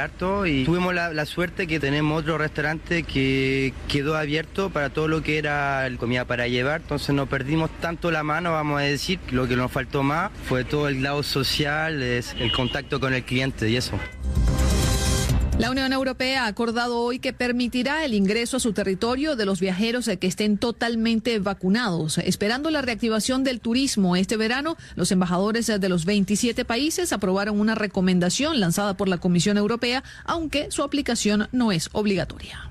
y 0.46 0.64
tuvimos 0.64 0.94
la, 0.94 1.26
suerte 1.26 1.66
que 1.66 1.80
tenemos 1.80 2.20
otro 2.20 2.38
restaurante 2.38 3.02
que 3.02 3.72
quedó 3.88 4.16
abierto 4.16 4.70
para 4.70 4.90
todo 4.90 5.08
lo 5.08 5.22
que 5.22 5.38
era 5.38 5.88
comida 5.98 6.24
para 6.24 6.48
llevar, 6.48 6.82
entonces 6.82 7.14
no 7.14 7.26
perdimos 7.26 7.70
tanto 7.80 8.10
la 8.10 8.22
mano, 8.22 8.52
vamos 8.52 8.80
a 8.80 8.84
decir, 8.84 9.18
lo 9.30 9.48
que 9.48 9.56
nos 9.56 9.72
faltó 9.72 10.02
más 10.02 10.30
fue 10.48 10.64
todo 10.64 10.88
el 10.88 11.02
lado 11.02 11.22
social, 11.22 12.02
el 12.02 12.52
contacto 12.52 13.00
con 13.00 13.14
el 13.14 13.24
cliente 13.24 13.68
y 13.70 13.76
eso. 13.76 13.98
La 15.58 15.70
Unión 15.70 15.92
Europea 15.92 16.44
ha 16.44 16.46
acordado 16.48 16.98
hoy 16.98 17.20
que 17.20 17.32
permitirá 17.32 18.04
el 18.04 18.12
ingreso 18.12 18.56
a 18.56 18.60
su 18.60 18.72
territorio 18.72 19.36
de 19.36 19.46
los 19.46 19.60
viajeros 19.60 20.10
que 20.18 20.26
estén 20.26 20.58
totalmente 20.58 21.38
vacunados. 21.38 22.18
Esperando 22.18 22.70
la 22.70 22.82
reactivación 22.82 23.44
del 23.44 23.60
turismo 23.60 24.16
este 24.16 24.36
verano, 24.36 24.76
los 24.96 25.12
embajadores 25.12 25.68
de 25.68 25.88
los 25.88 26.06
27 26.06 26.64
países 26.64 27.12
aprobaron 27.12 27.60
una 27.60 27.76
recomendación 27.76 28.58
lanzada 28.58 28.96
por 28.96 29.08
la 29.08 29.18
Comisión 29.18 29.56
Europea, 29.56 30.02
aunque 30.24 30.72
su 30.72 30.82
aplicación 30.82 31.48
no 31.52 31.70
es 31.70 31.88
obligatoria. 31.92 32.68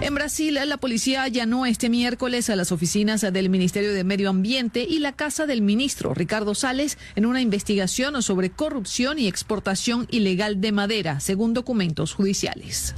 En 0.00 0.14
Brasil, 0.14 0.58
la 0.64 0.76
policía 0.76 1.24
allanó 1.24 1.66
este 1.66 1.88
miércoles 1.88 2.50
a 2.50 2.56
las 2.56 2.70
oficinas 2.70 3.20
del 3.20 3.50
Ministerio 3.50 3.92
de 3.92 4.04
Medio 4.04 4.30
Ambiente 4.30 4.86
y 4.88 5.00
la 5.00 5.12
casa 5.12 5.44
del 5.44 5.60
ministro 5.60 6.14
Ricardo 6.14 6.54
Sales 6.54 6.98
en 7.16 7.26
una 7.26 7.40
investigación 7.40 8.22
sobre 8.22 8.50
corrupción 8.50 9.18
y 9.18 9.26
exportación 9.26 10.06
ilegal 10.10 10.60
de 10.60 10.70
madera, 10.70 11.18
según 11.18 11.52
documentos 11.52 12.14
judiciales. 12.14 12.94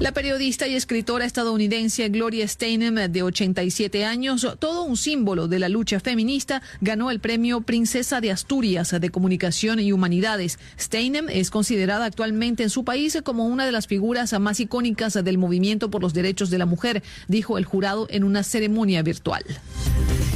La 0.00 0.12
periodista 0.12 0.66
y 0.66 0.76
escritora 0.76 1.26
estadounidense 1.26 2.08
Gloria 2.08 2.48
Steinem, 2.48 3.12
de 3.12 3.22
87 3.22 4.06
años, 4.06 4.48
todo 4.58 4.84
un 4.84 4.96
símbolo 4.96 5.46
de 5.46 5.58
la 5.58 5.68
lucha 5.68 6.00
feminista, 6.00 6.62
ganó 6.80 7.10
el 7.10 7.20
premio 7.20 7.60
Princesa 7.60 8.22
de 8.22 8.30
Asturias 8.30 8.98
de 8.98 9.10
Comunicación 9.10 9.78
y 9.78 9.92
Humanidades. 9.92 10.58
Steinem 10.78 11.28
es 11.28 11.50
considerada 11.50 12.06
actualmente 12.06 12.62
en 12.62 12.70
su 12.70 12.82
país 12.82 13.18
como 13.22 13.44
una 13.44 13.66
de 13.66 13.72
las 13.72 13.86
figuras 13.86 14.32
más 14.40 14.58
icónicas 14.58 15.22
del 15.22 15.36
movimiento 15.36 15.90
por 15.90 16.00
los 16.00 16.14
derechos 16.14 16.48
de 16.48 16.56
la 16.56 16.64
mujer, 16.64 17.02
dijo 17.28 17.58
el 17.58 17.66
jurado 17.66 18.06
en 18.08 18.24
una 18.24 18.42
ceremonia 18.42 19.02
virtual. 19.02 19.44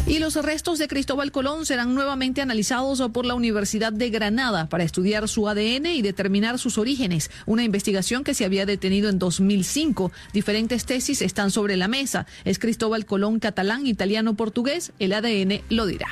Y 0.07 0.19
los 0.19 0.35
restos 0.37 0.79
de 0.79 0.87
Cristóbal 0.87 1.33
Colón 1.33 1.65
serán 1.65 1.95
nuevamente 1.95 2.43
analizados 2.43 3.03
por 3.11 3.25
la 3.25 3.35
Universidad 3.35 3.91
de 3.91 4.11
Granada 4.11 4.69
para 4.69 4.85
estudiar 4.85 5.29
su 5.29 5.49
ADN 5.49 5.87
y 5.87 6.03
determinar 6.03 6.59
sus 6.59 6.77
orígenes, 6.77 7.31
una 7.47 7.65
investigación 7.65 8.23
que 8.23 8.35
se 8.35 8.45
había 8.45 8.67
detenido 8.67 9.09
en 9.09 9.19
2005. 9.55 10.13
Diferentes 10.33 10.85
tesis 10.85 11.23
están 11.23 11.51
sobre 11.51 11.77
la 11.77 11.89
mesa. 11.89 12.27
¿Es 12.45 12.59
Cristóbal 12.59 13.07
Colón 13.07 13.39
catalán, 13.39 13.87
italiano, 13.87 14.35
portugués? 14.35 14.93
El 14.99 15.13
ADN 15.13 15.63
lo 15.71 15.87
dirá. 15.87 16.09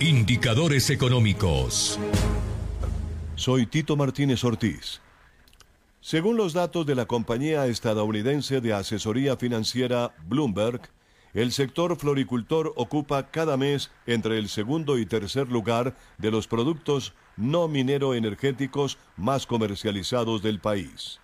Indicadores 0.00 0.90
económicos. 0.90 1.98
Soy 3.36 3.66
Tito 3.66 3.96
Martínez 3.96 4.44
Ortiz. 4.44 5.00
Según 6.00 6.36
los 6.36 6.52
datos 6.52 6.84
de 6.84 6.94
la 6.94 7.06
compañía 7.06 7.66
estadounidense 7.66 8.60
de 8.60 8.74
asesoría 8.74 9.36
financiera 9.36 10.14
Bloomberg, 10.28 10.82
el 11.32 11.50
sector 11.50 11.96
floricultor 11.96 12.72
ocupa 12.76 13.30
cada 13.30 13.56
mes 13.56 13.90
entre 14.06 14.38
el 14.38 14.48
segundo 14.48 14.98
y 14.98 15.06
tercer 15.06 15.48
lugar 15.48 15.96
de 16.18 16.30
los 16.30 16.46
productos 16.46 17.14
no 17.36 17.68
minero 17.68 18.14
energéticos 18.14 18.98
más 19.16 19.46
comercializados 19.46 20.42
del 20.42 20.60
país. 20.60 21.20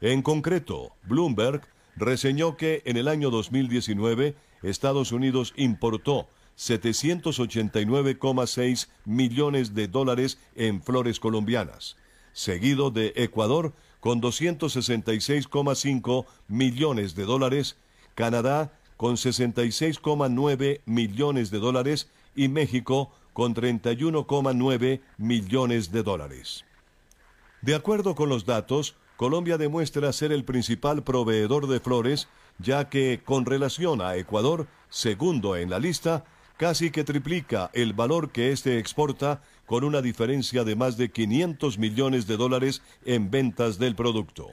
En 0.00 0.22
concreto, 0.22 0.92
Bloomberg 1.04 1.62
reseñó 1.96 2.56
que 2.56 2.82
en 2.84 2.96
el 2.96 3.08
año 3.08 3.30
2019 3.30 4.36
Estados 4.62 5.10
Unidos 5.12 5.52
importó 5.56 6.28
789,6 6.56 8.88
millones 9.04 9.74
de 9.74 9.88
dólares 9.88 10.38
en 10.54 10.82
flores 10.82 11.20
colombianas, 11.20 11.96
seguido 12.32 12.90
de 12.90 13.12
Ecuador 13.16 13.74
con 14.00 14.20
266,5 14.20 16.26
millones 16.48 17.14
de 17.14 17.24
dólares, 17.24 17.76
Canadá 18.14 18.78
con 18.96 19.16
66,9 19.16 20.80
millones 20.84 21.50
de 21.50 21.58
dólares 21.58 22.10
y 22.34 22.48
México 22.48 23.12
con 23.32 23.54
31,9 23.54 25.00
millones 25.18 25.92
de 25.92 26.02
dólares. 26.02 26.64
De 27.60 27.74
acuerdo 27.74 28.14
con 28.14 28.28
los 28.28 28.44
datos, 28.44 28.96
Colombia 29.16 29.56
demuestra 29.56 30.12
ser 30.12 30.32
el 30.32 30.44
principal 30.44 31.04
proveedor 31.04 31.68
de 31.68 31.80
flores, 31.80 32.28
ya 32.58 32.88
que 32.88 33.20
con 33.24 33.46
relación 33.46 34.02
a 34.02 34.16
Ecuador, 34.16 34.66
segundo 34.88 35.56
en 35.56 35.70
la 35.70 35.78
lista, 35.78 36.24
casi 36.56 36.90
que 36.90 37.04
triplica 37.04 37.70
el 37.72 37.92
valor 37.92 38.30
que 38.30 38.52
éste 38.52 38.78
exporta 38.78 39.42
con 39.66 39.84
una 39.84 40.02
diferencia 40.02 40.64
de 40.64 40.76
más 40.76 40.96
de 40.96 41.10
500 41.10 41.78
millones 41.78 42.26
de 42.26 42.36
dólares 42.36 42.82
en 43.04 43.30
ventas 43.30 43.78
del 43.78 43.94
producto. 43.94 44.48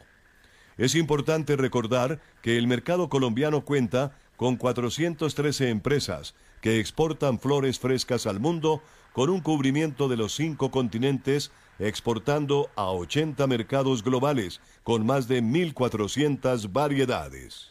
Es 0.78 0.96
importante 0.96 1.56
recordar 1.56 2.22
que 2.42 2.58
el 2.58 2.68
mercado 2.68 3.10
colombiano 3.10 3.66
cuenta 3.66 4.18
con 4.38 4.56
413 4.56 5.70
empresas 5.70 6.36
que 6.62 6.80
exportan 6.80 7.40
flores 7.40 7.80
frescas 7.80 8.28
al 8.28 8.40
mundo 8.40 8.82
con 9.14 9.30
un 9.30 9.42
cubrimiento 9.42 10.08
de 10.08 10.18
los 10.18 10.36
cinco 10.36 10.72
continentes, 10.72 11.52
exportando 11.80 12.70
a 12.76 12.92
80 12.92 13.48
mercados 13.48 14.04
globales 14.04 14.62
con 14.84 15.06
más 15.06 15.28
de 15.28 15.42
1.400 15.42 16.72
variedades. 16.72 17.70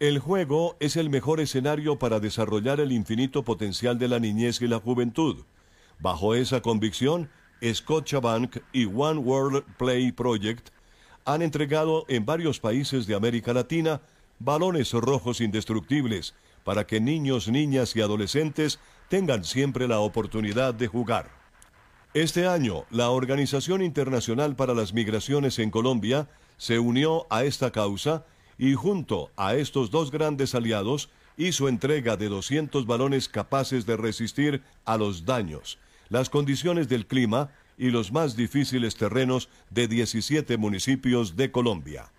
El 0.00 0.18
juego 0.18 0.76
es 0.80 0.96
el 0.96 1.08
mejor 1.08 1.40
escenario 1.40 1.98
para 1.98 2.20
desarrollar 2.20 2.80
el 2.80 2.92
infinito 2.92 3.44
potencial 3.44 3.98
de 3.98 4.08
la 4.08 4.18
niñez 4.18 4.60
y 4.60 4.66
la 4.66 4.80
juventud. 4.80 5.44
Bajo 5.98 6.34
esa 6.34 6.60
convicción, 6.60 7.30
Scotiabank 7.64 8.58
y 8.72 8.86
One 8.86 9.20
World 9.20 9.64
Play 9.78 10.12
Project 10.12 10.68
han 11.24 11.42
entregado 11.42 12.04
en 12.08 12.26
varios 12.26 12.60
países 12.60 13.06
de 13.06 13.14
América 13.14 13.54
Latina 13.54 14.02
balones 14.44 14.92
rojos 14.92 15.40
indestructibles 15.40 16.34
para 16.64 16.86
que 16.86 17.00
niños, 17.00 17.48
niñas 17.48 17.96
y 17.96 18.02
adolescentes 18.02 18.78
tengan 19.08 19.44
siempre 19.44 19.88
la 19.88 20.00
oportunidad 20.00 20.74
de 20.74 20.86
jugar. 20.86 21.30
Este 22.12 22.46
año, 22.46 22.84
la 22.90 23.10
Organización 23.10 23.82
Internacional 23.82 24.54
para 24.54 24.74
las 24.74 24.92
Migraciones 24.92 25.58
en 25.58 25.70
Colombia 25.70 26.28
se 26.58 26.78
unió 26.78 27.26
a 27.30 27.44
esta 27.44 27.70
causa 27.72 28.24
y 28.58 28.74
junto 28.74 29.30
a 29.36 29.54
estos 29.54 29.90
dos 29.90 30.10
grandes 30.10 30.54
aliados 30.54 31.10
hizo 31.36 31.68
entrega 31.68 32.16
de 32.16 32.28
200 32.28 32.86
balones 32.86 33.28
capaces 33.28 33.86
de 33.86 33.96
resistir 33.96 34.62
a 34.84 34.96
los 34.96 35.24
daños, 35.24 35.78
las 36.08 36.30
condiciones 36.30 36.88
del 36.88 37.06
clima 37.06 37.50
y 37.76 37.90
los 37.90 38.12
más 38.12 38.36
difíciles 38.36 38.94
terrenos 38.94 39.48
de 39.70 39.88
17 39.88 40.56
municipios 40.56 41.34
de 41.34 41.50
Colombia. 41.50 42.12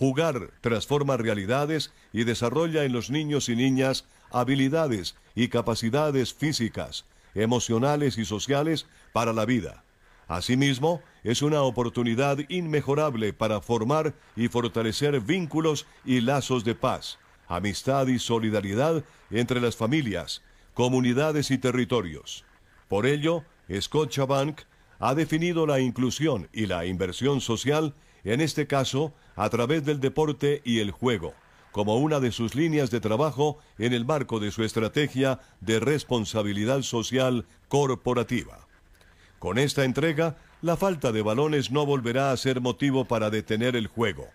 Jugar 0.00 0.48
transforma 0.62 1.18
realidades 1.18 1.92
y 2.10 2.24
desarrolla 2.24 2.84
en 2.84 2.92
los 2.94 3.10
niños 3.10 3.50
y 3.50 3.54
niñas 3.54 4.06
habilidades 4.30 5.14
y 5.34 5.48
capacidades 5.48 6.32
físicas, 6.32 7.04
emocionales 7.34 8.16
y 8.16 8.24
sociales 8.24 8.86
para 9.12 9.34
la 9.34 9.44
vida. 9.44 9.84
Asimismo, 10.26 11.02
es 11.22 11.42
una 11.42 11.60
oportunidad 11.60 12.38
inmejorable 12.48 13.34
para 13.34 13.60
formar 13.60 14.14
y 14.36 14.48
fortalecer 14.48 15.20
vínculos 15.20 15.86
y 16.06 16.22
lazos 16.22 16.64
de 16.64 16.74
paz, 16.74 17.18
amistad 17.46 18.06
y 18.06 18.18
solidaridad 18.18 19.04
entre 19.30 19.60
las 19.60 19.76
familias, 19.76 20.40
comunidades 20.72 21.50
y 21.50 21.58
territorios. 21.58 22.46
Por 22.88 23.04
ello, 23.04 23.44
Scotiabank 23.70 24.62
ha 24.98 25.14
definido 25.14 25.66
la 25.66 25.78
inclusión 25.78 26.48
y 26.54 26.64
la 26.64 26.86
inversión 26.86 27.42
social, 27.42 27.94
en 28.24 28.40
este 28.40 28.66
caso, 28.66 29.12
a 29.36 29.48
través 29.48 29.84
del 29.84 30.00
deporte 30.00 30.62
y 30.64 30.80
el 30.80 30.90
juego, 30.90 31.34
como 31.72 31.96
una 31.96 32.20
de 32.20 32.32
sus 32.32 32.54
líneas 32.54 32.90
de 32.90 33.00
trabajo 33.00 33.58
en 33.78 33.92
el 33.92 34.04
marco 34.04 34.40
de 34.40 34.50
su 34.50 34.64
estrategia 34.64 35.40
de 35.60 35.80
responsabilidad 35.80 36.82
social 36.82 37.46
corporativa. 37.68 38.66
Con 39.38 39.58
esta 39.58 39.84
entrega, 39.84 40.36
la 40.60 40.76
falta 40.76 41.12
de 41.12 41.22
balones 41.22 41.70
no 41.70 41.86
volverá 41.86 42.32
a 42.32 42.36
ser 42.36 42.60
motivo 42.60 43.06
para 43.06 43.30
detener 43.30 43.76
el 43.76 43.86
juego. 43.86 44.26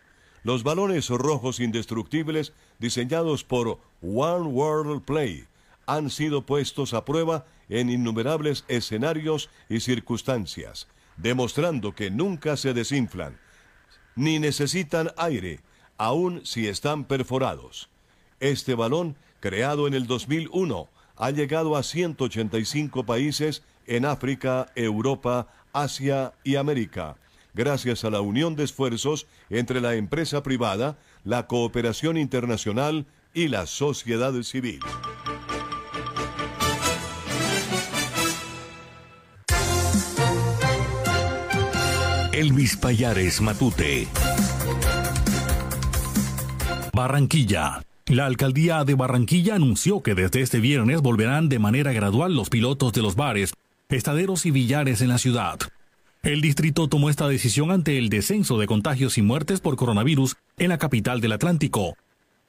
Los 0.44 0.64
balones 0.64 1.10
rojos 1.10 1.60
indestructibles, 1.60 2.54
diseñados 2.80 3.44
por 3.44 3.80
One 4.02 4.48
World 4.48 5.04
Play, 5.04 5.46
han 5.86 6.10
sido 6.10 6.46
puestos 6.46 6.94
a 6.94 7.06
prueba 7.06 7.46
en 7.70 7.90
innumerables 7.90 8.66
escenarios 8.68 9.50
y 9.70 9.80
circunstancias, 9.80 10.88
demostrando 11.18 11.94
que 11.94 12.10
nunca 12.10 12.58
se 12.58 12.74
desinflan, 12.74 13.38
ni 14.16 14.40
necesitan 14.40 15.12
aire, 15.18 15.60
aun 15.98 16.46
si 16.46 16.68
están 16.68 17.06
perforados. 17.06 17.90
Este 18.40 18.76
balón, 18.76 19.16
creado 19.40 19.88
en 19.88 19.94
el 19.94 20.08
2001, 20.08 20.90
ha 21.18 21.32
llegado 21.32 21.76
a 21.76 21.84
185 21.84 23.06
países 23.06 23.64
en 23.88 24.06
África, 24.06 24.72
Europa, 24.76 25.48
Asia 25.74 26.34
y 26.44 26.56
América, 26.56 27.18
gracias 27.54 28.04
a 28.04 28.10
la 28.10 28.22
unión 28.22 28.56
de 28.56 28.64
esfuerzos 28.64 29.28
entre 29.50 29.82
la 29.82 29.96
empresa 29.96 30.44
privada, 30.44 30.98
la 31.24 31.48
cooperación 31.48 32.18
internacional 32.18 33.06
y 33.34 33.48
la 33.48 33.66
sociedad 33.66 34.34
civil. 34.44 34.80
Elvis 42.36 42.76
Payares 42.76 43.40
Matute. 43.40 44.10
Barranquilla. 46.92 47.82
La 48.08 48.26
alcaldía 48.26 48.84
de 48.84 48.94
Barranquilla 48.94 49.56
anunció 49.56 50.04
que 50.04 50.16
desde 50.16 50.42
este 50.42 50.60
viernes 50.60 51.02
volverán 51.02 51.48
de 51.48 51.60
manera 51.60 51.94
gradual 51.94 52.36
los 52.36 52.50
pilotos 52.50 52.92
de 52.92 53.02
los 53.02 53.16
bares, 53.16 53.54
estaderos 53.88 54.46
y 54.46 54.52
billares 54.52 55.00
en 55.00 55.08
la 55.08 55.18
ciudad. 55.18 55.60
El 56.24 56.42
distrito 56.42 56.90
tomó 56.90 57.10
esta 57.10 57.30
decisión 57.30 57.72
ante 57.72 57.98
el 57.98 58.10
descenso 58.10 58.58
de 58.58 58.68
contagios 58.68 59.18
y 59.18 59.22
muertes 59.22 59.62
por 59.62 59.78
coronavirus 59.78 60.36
en 60.58 60.68
la 60.68 60.78
capital 60.78 61.22
del 61.22 61.32
Atlántico. 61.32 61.96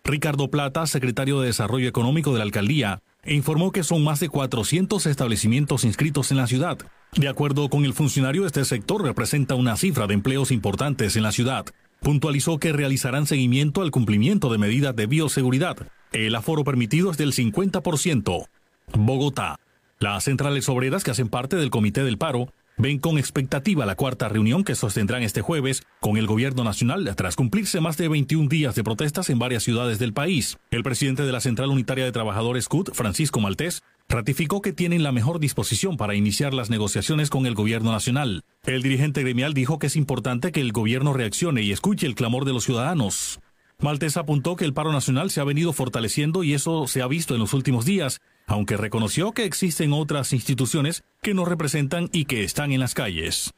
Ricardo 0.07 0.51
Plata, 0.51 0.87
secretario 0.87 1.41
de 1.41 1.49
Desarrollo 1.49 1.89
Económico 1.89 2.33
de 2.33 2.39
la 2.39 2.45
alcaldía, 2.45 3.03
informó 3.27 3.73
que 3.73 3.83
son 3.83 4.05
más 4.05 4.21
de 4.21 4.29
400 4.29 5.05
establecimientos 5.07 5.85
inscritos 5.85 6.31
en 6.31 6.37
la 6.37 6.47
ciudad. 6.47 6.79
De 7.17 7.29
acuerdo 7.29 7.69
con 7.69 7.85
el 7.85 7.93
funcionario, 7.93 8.47
este 8.47 8.65
sector 8.65 9.03
representa 9.03 9.55
una 9.55 9.77
cifra 9.77 10.07
de 10.07 10.15
empleos 10.15 10.51
importantes 10.51 11.17
en 11.17 11.23
la 11.23 11.33
ciudad 11.33 11.67
puntualizó 12.01 12.59
que 12.59 12.73
realizarán 12.73 13.27
seguimiento 13.27 13.83
al 13.83 13.91
cumplimiento 13.91 14.51
de 14.51 14.59
medidas 14.59 14.95
de 14.95 15.07
bioseguridad. 15.07 15.77
El 16.13 16.35
aforo 16.35 16.65
permitido 16.65 17.11
es 17.11 17.17
del 17.17 17.33
50%. 17.33 18.47
Bogotá. 18.95 19.59
Las 19.99 20.25
centrales 20.25 20.69
obreras 20.69 21.03
que 21.03 21.11
hacen 21.11 21.29
parte 21.29 21.57
del 21.57 21.71
Comité 21.71 22.05
del 22.05 22.19
Paro 22.19 22.53
ven 22.79 22.99
con 22.99 23.19
expectativa 23.19 23.87
la 23.87 23.97
cuarta 23.97 24.29
reunión 24.29 24.63
que 24.63 24.75
sostendrán 24.75 25.23
este 25.23 25.41
jueves 25.41 25.83
con 26.01 26.17
el 26.17 26.27
gobierno 26.27 26.63
nacional 26.63 27.15
tras 27.17 27.37
cumplirse 27.37 27.81
más 27.81 27.97
de 27.97 28.09
21 28.09 28.49
días 28.49 28.75
de 28.75 28.85
protestas 28.85 29.31
en 29.31 29.39
varias 29.39 29.63
ciudades 29.63 29.99
del 29.99 30.13
país. 30.13 30.59
El 30.71 30.83
presidente 30.83 31.23
de 31.23 31.33
la 31.33 31.41
Central 31.41 31.71
Unitaria 31.71 32.05
de 32.05 32.13
Trabajadores 32.13 32.69
CUT, 32.69 32.95
Francisco 32.95 33.41
Maltés, 33.41 33.83
ratificó 34.09 34.61
que 34.61 34.73
tienen 34.73 35.03
la 35.03 35.13
mejor 35.13 35.41
disposición 35.41 35.97
para 35.97 36.15
iniciar 36.15 36.55
las 36.55 36.71
negociaciones 36.71 37.31
con 37.31 37.47
el 37.47 37.55
gobierno 37.55 37.93
nacional. 37.93 38.45
El 38.65 38.83
dirigente 38.83 39.23
gremial 39.23 39.55
dijo 39.55 39.79
que 39.79 39.89
es 39.89 39.97
importante 39.97 40.53
que 40.53 40.61
el 40.61 40.73
gobierno 40.73 41.13
reaccione 41.13 41.63
y 41.63 41.73
escuche 41.73 42.07
el 42.07 42.15
clamor 42.15 42.45
de 42.45 42.53
los 42.53 42.65
ciudadanos. 42.65 43.41
Maltés 43.79 44.17
apuntó 44.17 44.57
que 44.57 44.65
el 44.65 44.73
paro 44.73 44.93
nacional 44.93 45.31
se 45.31 45.41
ha 45.41 45.45
venido 45.45 45.73
fortaleciendo 45.73 46.45
y 46.45 46.55
eso 46.55 46.87
se 46.87 47.03
ha 47.03 47.07
visto 47.07 47.35
en 47.35 47.41
los 47.41 47.53
últimos 47.53 47.85
días, 47.85 48.21
aunque 48.47 48.77
reconoció 48.77 49.33
que 49.33 49.45
existen 49.45 49.93
otras 49.93 50.33
instituciones 50.33 51.05
que 51.23 51.35
nos 51.35 51.49
representan 51.49 52.09
y 52.13 52.25
que 52.25 52.45
están 52.45 52.73
en 52.73 52.81
las 52.81 52.95
calles. 52.95 53.53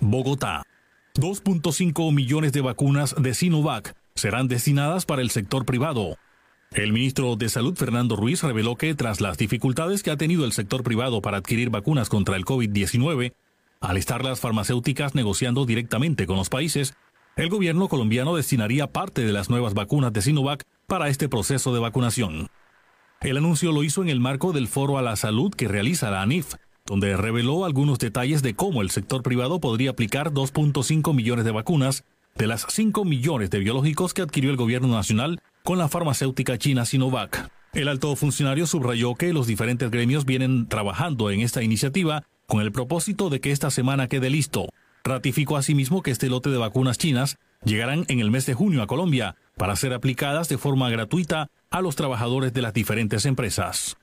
Bogotá. 0.00 0.62
2.5 1.14 2.14
millones 2.14 2.52
de 2.52 2.60
vacunas 2.60 3.14
de 3.18 3.34
Sinovac 3.34 3.94
serán 4.14 4.48
destinadas 4.48 5.06
para 5.06 5.22
el 5.22 5.30
sector 5.30 5.64
privado. 5.64 6.16
El 6.70 6.92
ministro 6.92 7.34
de 7.34 7.48
Salud, 7.48 7.74
Fernando 7.76 8.14
Ruiz, 8.14 8.44
reveló 8.44 8.76
que 8.76 8.94
tras 8.94 9.20
las 9.20 9.36
dificultades 9.36 10.04
que 10.04 10.12
ha 10.12 10.16
tenido 10.16 10.44
el 10.44 10.52
sector 10.52 10.84
privado 10.84 11.20
para 11.20 11.38
adquirir 11.38 11.68
vacunas 11.68 12.08
contra 12.08 12.36
el 12.36 12.44
COVID-19, 12.44 13.32
al 13.80 13.96
estar 13.96 14.24
las 14.24 14.38
farmacéuticas 14.38 15.16
negociando 15.16 15.66
directamente 15.66 16.26
con 16.26 16.36
los 16.36 16.48
países, 16.48 16.94
el 17.34 17.48
gobierno 17.48 17.88
colombiano 17.88 18.36
destinaría 18.36 18.86
parte 18.86 19.24
de 19.24 19.32
las 19.32 19.50
nuevas 19.50 19.74
vacunas 19.74 20.12
de 20.12 20.22
Sinovac 20.22 20.64
para 20.86 21.08
este 21.08 21.28
proceso 21.28 21.74
de 21.74 21.80
vacunación. 21.80 22.48
El 23.22 23.36
anuncio 23.36 23.70
lo 23.70 23.84
hizo 23.84 24.00
en 24.00 24.08
el 24.08 24.18
marco 24.18 24.52
del 24.52 24.66
Foro 24.66 24.96
a 24.96 25.02
la 25.02 25.14
Salud 25.14 25.52
que 25.54 25.68
realiza 25.68 26.10
la 26.10 26.22
ANIF, 26.22 26.54
donde 26.86 27.18
reveló 27.18 27.66
algunos 27.66 27.98
detalles 27.98 28.42
de 28.42 28.54
cómo 28.54 28.80
el 28.80 28.88
sector 28.88 29.22
privado 29.22 29.60
podría 29.60 29.90
aplicar 29.90 30.32
2.5 30.32 31.14
millones 31.14 31.44
de 31.44 31.50
vacunas 31.50 32.04
de 32.34 32.46
las 32.46 32.64
5 32.66 33.04
millones 33.04 33.50
de 33.50 33.58
biológicos 33.58 34.14
que 34.14 34.22
adquirió 34.22 34.48
el 34.50 34.56
gobierno 34.56 34.88
nacional 34.88 35.38
con 35.64 35.76
la 35.76 35.88
farmacéutica 35.88 36.56
china 36.56 36.86
Sinovac. 36.86 37.50
El 37.74 37.88
alto 37.88 38.16
funcionario 38.16 38.66
subrayó 38.66 39.14
que 39.14 39.34
los 39.34 39.46
diferentes 39.46 39.90
gremios 39.90 40.24
vienen 40.24 40.66
trabajando 40.66 41.30
en 41.30 41.40
esta 41.40 41.62
iniciativa 41.62 42.24
con 42.46 42.62
el 42.62 42.72
propósito 42.72 43.28
de 43.28 43.42
que 43.42 43.52
esta 43.52 43.70
semana 43.70 44.08
quede 44.08 44.30
listo. 44.30 44.70
Ratificó 45.04 45.58
asimismo 45.58 46.02
que 46.02 46.10
este 46.10 46.30
lote 46.30 46.48
de 46.48 46.56
vacunas 46.56 46.96
chinas 46.96 47.36
llegarán 47.64 48.06
en 48.08 48.20
el 48.20 48.30
mes 48.30 48.46
de 48.46 48.54
junio 48.54 48.80
a 48.80 48.86
Colombia 48.86 49.36
para 49.60 49.76
ser 49.76 49.92
aplicadas 49.92 50.48
de 50.48 50.56
forma 50.56 50.88
gratuita 50.88 51.50
a 51.68 51.82
los 51.82 51.94
trabajadores 51.94 52.54
de 52.54 52.62
las 52.62 52.72
diferentes 52.72 53.26
empresas. 53.26 53.98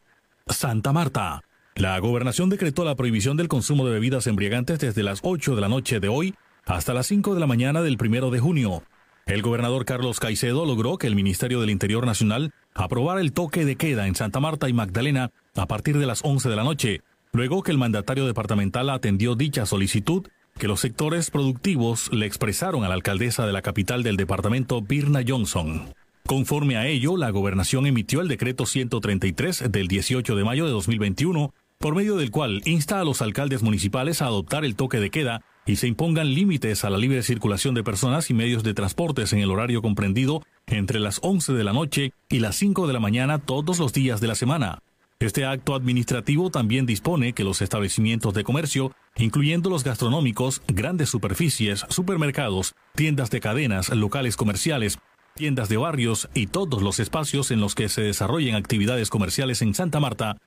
Santa 0.45 0.93
Marta. 0.93 1.41
La 1.73 1.97
gobernación 1.97 2.51
decretó 2.51 2.85
la 2.85 2.93
prohibición 2.93 3.37
del 3.37 3.47
consumo 3.47 3.83
de 3.83 3.93
bebidas 3.93 4.27
embriagantes 4.27 4.77
desde 4.77 5.01
las 5.01 5.21
8 5.23 5.55
de 5.55 5.61
la 5.61 5.67
noche 5.67 5.99
de 5.99 6.09
hoy 6.09 6.35
hasta 6.67 6.93
las 6.93 7.07
5 7.07 7.33
de 7.33 7.39
la 7.39 7.47
mañana 7.47 7.81
del 7.81 7.97
primero 7.97 8.29
de 8.29 8.39
junio. 8.39 8.83
El 9.25 9.41
gobernador 9.41 9.83
Carlos 9.85 10.19
Caicedo 10.19 10.63
logró 10.63 10.99
que 10.99 11.07
el 11.07 11.15
Ministerio 11.15 11.59
del 11.59 11.71
Interior 11.71 12.05
Nacional 12.05 12.53
aprobara 12.75 13.19
el 13.19 13.33
toque 13.33 13.65
de 13.65 13.77
queda 13.77 14.05
en 14.05 14.13
Santa 14.13 14.39
Marta 14.39 14.69
y 14.69 14.73
Magdalena 14.73 15.31
a 15.55 15.65
partir 15.65 15.97
de 15.97 16.05
las 16.05 16.23
11 16.23 16.49
de 16.49 16.55
la 16.55 16.65
noche, 16.65 17.01
luego 17.33 17.63
que 17.63 17.71
el 17.71 17.79
mandatario 17.79 18.27
departamental 18.27 18.91
atendió 18.91 19.33
dicha 19.33 19.65
solicitud 19.65 20.27
que 20.57 20.67
los 20.67 20.79
sectores 20.79 21.31
productivos 21.31 22.11
le 22.11 22.25
expresaron 22.25 22.83
a 22.83 22.89
la 22.89 22.95
alcaldesa 22.95 23.45
de 23.45 23.53
la 23.53 23.61
capital 23.61 24.03
del 24.03 24.17
departamento, 24.17 24.81
Birna 24.81 25.21
Johnson. 25.25 25.93
Conforme 26.25 26.75
a 26.75 26.87
ello, 26.87 27.15
la 27.15 27.29
gobernación 27.29 27.85
emitió 27.85 28.21
el 28.21 28.27
decreto 28.27 28.65
133 28.65 29.71
del 29.71 29.87
18 29.87 30.35
de 30.35 30.43
mayo 30.43 30.65
de 30.65 30.71
2021, 30.71 31.53
por 31.77 31.95
medio 31.95 32.17
del 32.17 32.31
cual 32.31 32.61
insta 32.65 32.99
a 32.99 33.03
los 33.03 33.21
alcaldes 33.21 33.63
municipales 33.63 34.21
a 34.21 34.25
adoptar 34.25 34.65
el 34.65 34.75
toque 34.75 34.99
de 34.99 35.09
queda 35.09 35.41
y 35.65 35.75
se 35.75 35.87
impongan 35.87 36.33
límites 36.33 36.83
a 36.83 36.89
la 36.89 36.97
libre 36.97 37.21
circulación 37.23 37.75
de 37.75 37.83
personas 37.83 38.29
y 38.29 38.33
medios 38.33 38.63
de 38.63 38.73
transportes 38.73 39.33
en 39.33 39.39
el 39.39 39.51
horario 39.51 39.81
comprendido 39.81 40.41
entre 40.65 40.99
las 40.99 41.19
11 41.21 41.53
de 41.53 41.63
la 41.63 41.73
noche 41.73 42.13
y 42.29 42.39
las 42.39 42.55
5 42.55 42.87
de 42.87 42.93
la 42.93 42.99
mañana 42.99 43.39
todos 43.39 43.79
los 43.79 43.93
días 43.93 44.19
de 44.19 44.27
la 44.27 44.35
semana. 44.35 44.79
Este 45.19 45.45
acto 45.45 45.73
administrativo 45.73 46.51
también 46.51 46.85
dispone 46.85 47.33
que 47.33 47.43
los 47.43 47.63
establecimientos 47.63 48.35
de 48.35 48.43
comercio, 48.43 48.95
incluyendo 49.15 49.67
los 49.67 49.83
gastronómicos, 49.83 50.61
grandes 50.67 51.09
superficies, 51.09 51.85
supermercados, 51.89 52.75
tiendas 52.93 53.31
de 53.31 53.39
cadenas, 53.39 53.89
locales 53.89 54.37
comerciales, 54.37 54.99
tiendas 55.33 55.69
de 55.69 55.77
barrios 55.77 56.29
y 56.35 56.45
todos 56.45 56.83
los 56.83 56.99
espacios 56.99 57.49
en 57.49 57.61
los 57.61 57.73
que 57.73 57.89
se 57.89 58.01
desarrollen 58.01 58.53
actividades 58.53 59.09
comerciales 59.09 59.63
en 59.63 59.73
Santa 59.73 59.99
Marta, 59.99 60.37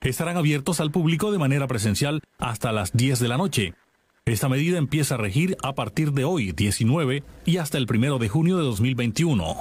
estarán 0.00 0.38
abiertos 0.38 0.80
al 0.80 0.90
público 0.90 1.30
de 1.30 1.38
manera 1.38 1.66
presencial 1.66 2.22
hasta 2.38 2.72
las 2.72 2.92
10 2.92 3.18
de 3.20 3.28
la 3.28 3.36
noche 3.36 3.74
Esta 4.24 4.48
medida 4.48 4.78
empieza 4.78 5.16
a 5.16 5.18
regir 5.18 5.58
a 5.62 5.74
partir 5.74 6.12
de 6.12 6.24
hoy, 6.24 6.52
19, 6.52 7.22
y 7.44 7.58
hasta 7.58 7.76
el 7.76 7.86
1 7.86 8.18
de 8.18 8.30
junio 8.30 8.56
de 8.56 8.64
2021. 8.64 9.54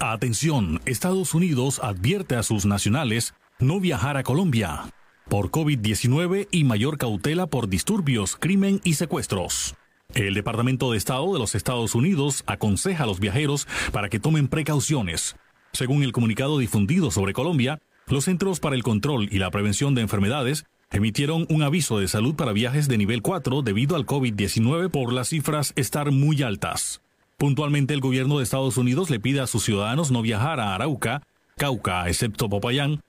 Atención, 0.00 0.80
Estados 0.86 1.34
Unidos 1.34 1.78
advierte 1.82 2.36
a 2.36 2.42
sus 2.42 2.64
nacionales 2.64 3.34
no 3.60 3.80
viajar 3.80 4.16
a 4.16 4.22
Colombia 4.22 4.84
por 5.28 5.50
COVID-19 5.50 6.48
y 6.50 6.64
mayor 6.64 6.96
cautela 6.96 7.46
por 7.46 7.68
disturbios, 7.68 8.36
crimen 8.36 8.80
y 8.84 8.94
secuestros. 8.94 9.74
El 10.14 10.34
Departamento 10.34 10.92
de 10.92 10.98
Estado 10.98 11.32
de 11.32 11.38
los 11.38 11.54
Estados 11.54 11.94
Unidos 11.94 12.44
aconseja 12.46 13.04
a 13.04 13.06
los 13.06 13.20
viajeros 13.20 13.66
para 13.92 14.08
que 14.08 14.20
tomen 14.20 14.48
precauciones. 14.48 15.36
Según 15.72 16.02
el 16.02 16.12
comunicado 16.12 16.58
difundido 16.58 17.10
sobre 17.10 17.34
Colombia, 17.34 17.78
los 18.06 18.24
Centros 18.24 18.58
para 18.60 18.74
el 18.74 18.82
Control 18.82 19.28
y 19.30 19.38
la 19.38 19.50
Prevención 19.50 19.94
de 19.94 20.02
Enfermedades 20.02 20.64
emitieron 20.90 21.46
un 21.50 21.62
aviso 21.62 21.98
de 21.98 22.08
salud 22.08 22.36
para 22.36 22.52
viajes 22.52 22.88
de 22.88 22.96
nivel 22.96 23.20
4 23.20 23.60
debido 23.62 23.96
al 23.96 24.06
COVID-19 24.06 24.88
por 24.90 25.12
las 25.12 25.28
cifras 25.28 25.74
estar 25.76 26.10
muy 26.10 26.42
altas. 26.42 27.02
Puntualmente 27.36 27.92
el 27.92 28.00
gobierno 28.00 28.38
de 28.38 28.44
Estados 28.44 28.78
Unidos 28.78 29.10
le 29.10 29.20
pide 29.20 29.40
a 29.40 29.46
sus 29.46 29.64
ciudadanos 29.64 30.10
no 30.10 30.22
viajar 30.22 30.58
a 30.58 30.74
Arauca, 30.74 31.22
Cauca, 31.58 32.08
excepto 32.08 32.48
Popayán, 32.48 33.00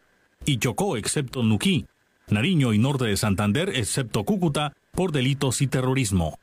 y 0.45 0.57
Chocó, 0.57 0.97
excepto 0.97 1.43
Nuquí, 1.43 1.85
Nariño 2.29 2.73
y 2.73 2.77
norte 2.77 3.05
de 3.05 3.17
Santander, 3.17 3.69
excepto 3.75 4.23
Cúcuta, 4.23 4.73
por 4.91 5.11
delitos 5.11 5.61
y 5.61 5.67
terrorismo. 5.67 6.39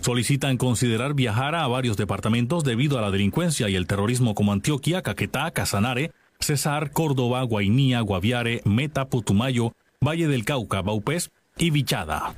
Solicitan 0.00 0.56
considerar 0.56 1.14
viajar 1.14 1.54
a 1.54 1.66
varios 1.66 1.96
departamentos 1.96 2.64
debido 2.64 2.98
a 2.98 3.02
la 3.02 3.10
delincuencia 3.10 3.68
y 3.68 3.76
el 3.76 3.86
terrorismo 3.86 4.34
como 4.34 4.52
Antioquia, 4.52 5.02
Caquetá, 5.02 5.50
Casanare, 5.50 6.12
Cesar, 6.40 6.92
Córdoba, 6.92 7.42
Guainía, 7.42 8.00
Guaviare, 8.00 8.62
Meta, 8.64 9.06
Putumayo, 9.06 9.72
Valle 10.00 10.28
del 10.28 10.44
Cauca, 10.44 10.82
Baupés 10.82 11.30
y 11.56 11.70
Vichada. 11.70 12.34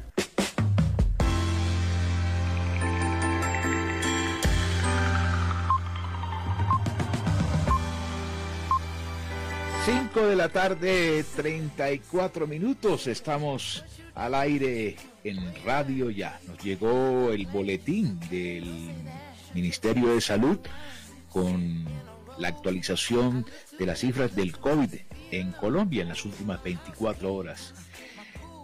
5 10.13 10.27
de 10.27 10.35
la 10.35 10.49
tarde, 10.49 11.25
34 11.37 12.49
minutos. 12.49 13.07
Estamos 13.07 13.85
al 14.17 14.35
aire 14.35 14.97
en 15.23 15.39
Radio 15.65 16.11
Ya. 16.11 16.41
Nos 16.49 16.59
llegó 16.65 17.31
el 17.31 17.47
boletín 17.47 18.19
del 18.29 18.91
Ministerio 19.55 20.13
de 20.13 20.21
Salud 20.21 20.59
con 21.29 21.85
la 22.39 22.49
actualización 22.49 23.47
de 23.79 23.87
las 23.87 24.01
cifras 24.01 24.35
del 24.35 24.59
COVID 24.59 24.93
en 25.31 25.53
Colombia 25.53 26.03
en 26.03 26.09
las 26.09 26.25
últimas 26.25 26.61
24 26.65 27.33
horas. 27.33 27.73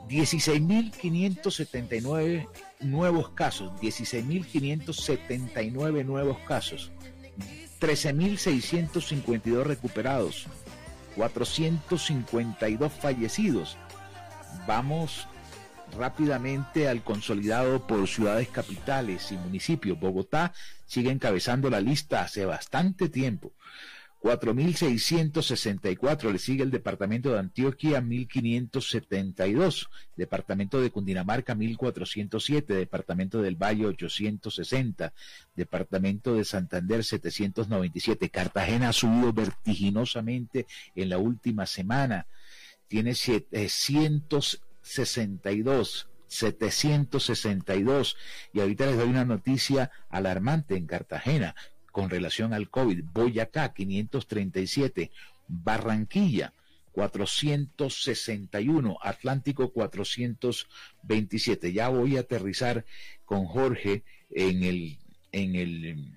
16.579 0.09 2.49
nuevos 2.81 3.29
casos, 3.31 3.71
16.579 3.81 6.05
nuevos 6.05 6.39
casos, 6.41 6.91
13.652 7.81 9.63
recuperados, 9.63 10.49
452 11.17 12.93
fallecidos. 12.93 13.77
Vamos 14.67 15.27
rápidamente 15.97 16.89
al 16.89 17.03
consolidado 17.03 17.87
por 17.87 18.07
ciudades 18.07 18.49
capitales 18.49 19.33
y 19.33 19.37
municipios. 19.37 19.99
Bogotá 19.99 20.53
sigue 20.85 21.11
encabezando 21.11 21.71
la 21.71 21.81
lista 21.81 22.23
hace 22.23 22.45
bastante 22.45 23.09
tiempo. 23.09 23.53
4.664, 24.27 26.33
le 26.33 26.41
sigue 26.41 26.65
el 26.65 26.73
departamento 26.73 27.31
de 27.31 27.39
Antioquia 27.39 28.03
1.572, 28.03 29.87
departamento 30.17 30.81
de 30.81 30.91
Cundinamarca 30.91 31.55
1.407, 31.55 32.67
departamento 32.67 33.41
del 33.41 33.55
Valle 33.55 33.87
860, 33.87 35.13
departamento 35.55 36.35
de 36.35 36.45
Santander 36.45 37.05
797, 37.05 38.29
Cartagena 38.31 38.89
ha 38.89 38.93
subido 38.93 39.33
vertiginosamente 39.33 40.67
en 40.97 41.09
la 41.09 41.19
última 41.19 41.67
semana, 41.67 42.27
tiene 42.89 43.15
762. 43.15 46.09
762 46.29 48.17
y 48.53 48.59
ahorita 48.59 48.87
les 48.87 48.97
doy 48.97 49.09
una 49.09 49.25
noticia 49.25 49.93
alarmante 50.11 50.77
en 50.77 50.87
Cartagena 50.87 51.55
con 51.97 52.11
relación 52.11 52.53
al 52.53 52.69
COVID. 52.69 53.05
Boyacá, 53.11 53.73
537. 53.73 55.11
Barranquilla, 55.49 56.53
461. 56.93 58.99
Atlántico, 59.01 59.73
427. 59.73 61.73
Ya 61.73 61.89
voy 61.89 62.19
a 62.19 62.21
aterrizar 62.21 62.85
con 63.25 63.47
Jorge 63.47 64.03
en 64.31 64.63
el, 64.63 64.99
en 65.33 65.55
el 65.55 66.13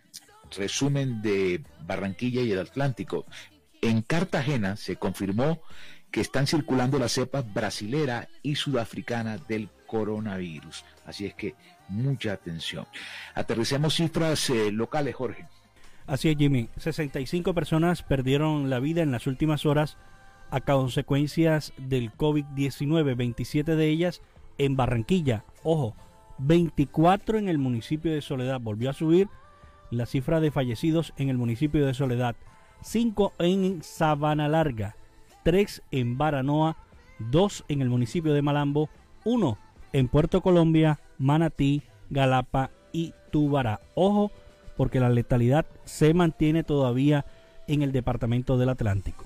resumen 0.51 1.21
de 1.21 1.63
Barranquilla 1.85 2.41
y 2.41 2.51
el 2.51 2.59
Atlántico. 2.59 3.25
En 3.81 4.01
Cartagena 4.01 4.75
se 4.75 4.97
confirmó 4.97 5.61
que 6.11 6.19
están 6.19 6.45
circulando 6.45 6.99
las 6.99 7.13
cepas 7.13 7.45
brasilera 7.53 8.27
y 8.43 8.55
sudafricana 8.55 9.37
del 9.37 9.69
coronavirus. 9.87 10.83
Así 11.05 11.25
es 11.25 11.35
que 11.35 11.55
mucha 11.87 12.33
atención. 12.33 12.85
Aterricemos 13.33 13.95
cifras 13.95 14.49
eh, 14.49 14.73
locales, 14.73 15.15
Jorge. 15.15 15.47
Así 16.09 16.27
es, 16.27 16.37
Jimmy. 16.37 16.69
65 16.77 17.53
personas 17.53 18.01
perdieron 18.01 18.71
la 18.71 18.79
vida 18.79 19.03
en 19.03 19.11
las 19.11 19.27
últimas 19.27 19.67
horas 19.67 19.95
a 20.49 20.59
consecuencias 20.59 21.71
del 21.77 22.11
COVID-19, 22.11 23.15
27 23.15 23.75
de 23.75 23.87
ellas 23.89 24.23
en 24.57 24.75
Barranquilla. 24.75 25.45
Ojo, 25.61 25.95
24 26.39 27.37
en 27.37 27.47
el 27.47 27.59
municipio 27.59 28.11
de 28.11 28.23
Soledad. 28.23 28.59
Volvió 28.59 28.89
a 28.89 28.93
subir 28.93 29.29
la 29.91 30.07
cifra 30.07 30.39
de 30.39 30.49
fallecidos 30.49 31.13
en 31.17 31.29
el 31.29 31.37
municipio 31.37 31.85
de 31.85 31.93
Soledad. 31.93 32.35
5 32.81 33.33
en 33.37 33.83
Sabana 33.83 34.47
Larga, 34.47 34.95
3 35.43 35.83
en 35.91 36.17
Baranoa, 36.17 36.77
2 37.19 37.65
en 37.67 37.83
el 37.83 37.89
municipio 37.89 38.33
de 38.33 38.41
Malambo, 38.41 38.89
1 39.25 39.59
en 39.93 40.07
Puerto 40.07 40.41
Colombia, 40.41 40.99
Manatí, 41.19 41.83
Galapa 42.09 42.71
y 42.93 43.13
Tubará. 43.31 43.79
Ojo, 43.93 44.31
porque 44.79 44.99
la 45.01 45.09
letalidad 45.09 45.65
se 45.83 46.13
mantiene 46.13 46.63
todavía 46.63 47.25
en 47.67 47.81
el 47.81 47.91
departamento 47.91 48.57
del 48.57 48.69
Atlántico. 48.69 49.25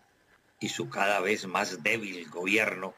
y 0.61 0.69
su 0.69 0.89
cada 0.89 1.21
vez 1.21 1.47
más 1.47 1.83
débil 1.83 2.29
gobierno, 2.31 2.95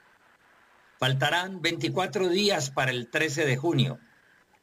faltarán 0.99 1.63
24 1.63 2.29
días 2.29 2.71
para 2.71 2.91
el 2.91 3.09
13 3.09 3.47
de 3.47 3.57
junio, 3.57 3.99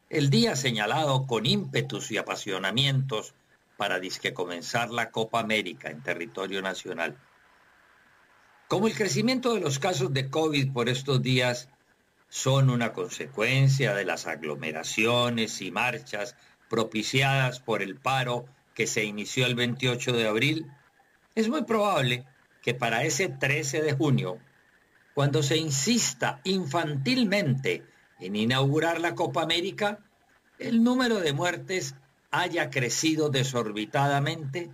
el 0.09 0.29
día 0.29 0.55
señalado 0.55 1.27
con 1.27 1.45
ímpetus 1.45 2.11
y 2.11 2.17
apasionamientos 2.17 3.33
para 3.75 3.99
disque 3.99 4.33
comenzar 4.33 4.89
la 4.89 5.11
Copa 5.11 5.39
América 5.39 5.89
en 5.89 6.01
territorio 6.01 6.61
nacional. 6.61 7.17
Como 8.67 8.87
el 8.87 8.95
crecimiento 8.95 9.53
de 9.53 9.61
los 9.61 9.79
casos 9.79 10.13
de 10.13 10.29
COVID 10.29 10.73
por 10.73 10.89
estos 10.89 11.21
días 11.21 11.69
son 12.29 12.69
una 12.69 12.93
consecuencia 12.93 13.93
de 13.93 14.05
las 14.05 14.27
aglomeraciones 14.27 15.61
y 15.61 15.71
marchas 15.71 16.35
propiciadas 16.69 17.59
por 17.59 17.81
el 17.81 17.95
paro 17.95 18.45
que 18.73 18.87
se 18.87 19.05
inició 19.05 19.45
el 19.45 19.55
28 19.55 20.11
de 20.13 20.27
abril, 20.27 20.71
es 21.35 21.47
muy 21.47 21.63
probable 21.63 22.25
que 22.67 22.73
para 22.73 23.05
ese 23.05 23.29
13 23.29 23.81
de 23.81 23.93
junio, 23.93 24.39
cuando 25.13 25.41
se 25.41 25.55
insista 25.55 26.41
infantilmente 26.43 27.85
en 28.19 28.35
inaugurar 28.35 28.99
la 28.99 29.15
Copa 29.15 29.41
América, 29.41 29.99
el 30.59 30.83
número 30.83 31.21
de 31.21 31.31
muertes 31.31 31.95
haya 32.29 32.69
crecido 32.69 33.29
desorbitadamente 33.29 34.69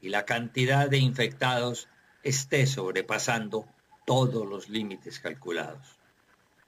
y 0.00 0.08
la 0.08 0.24
cantidad 0.24 0.88
de 0.88 0.96
infectados 0.96 1.90
esté 2.22 2.66
sobrepasando 2.66 3.68
todos 4.06 4.48
los 4.48 4.70
límites 4.70 5.20
calculados. 5.20 5.98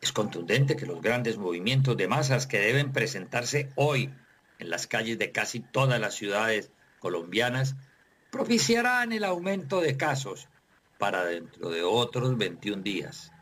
Es 0.03 0.13
contundente 0.13 0.77
que 0.77 0.85
los 0.85 1.01
grandes 1.01 1.39
movimientos 1.39 1.97
de 1.97 2.07
masas 2.07 2.47
que 2.47 2.59
deben 2.59 2.93
presentarse 2.93 3.71
hoy 3.77 4.13
en 4.59 4.69
las 4.69 4.87
calles 4.87 5.19
de 5.19 5.33
casi 5.33 5.61
todas 5.61 5.99
las 5.99 6.13
ciudades 6.13 6.71
colombianas 6.99 7.77
propiciarán 8.31 9.13
el 9.13 9.25
aumento 9.25 9.81
de 9.81 9.97
casos 9.97 10.51
para 10.99 11.25
dentro 11.25 11.71
de 11.71 11.83
otros 11.83 12.37
21 12.37 12.83
días. 12.83 13.33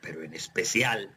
Pero 0.00 0.22
en 0.22 0.34
especial 0.34 1.14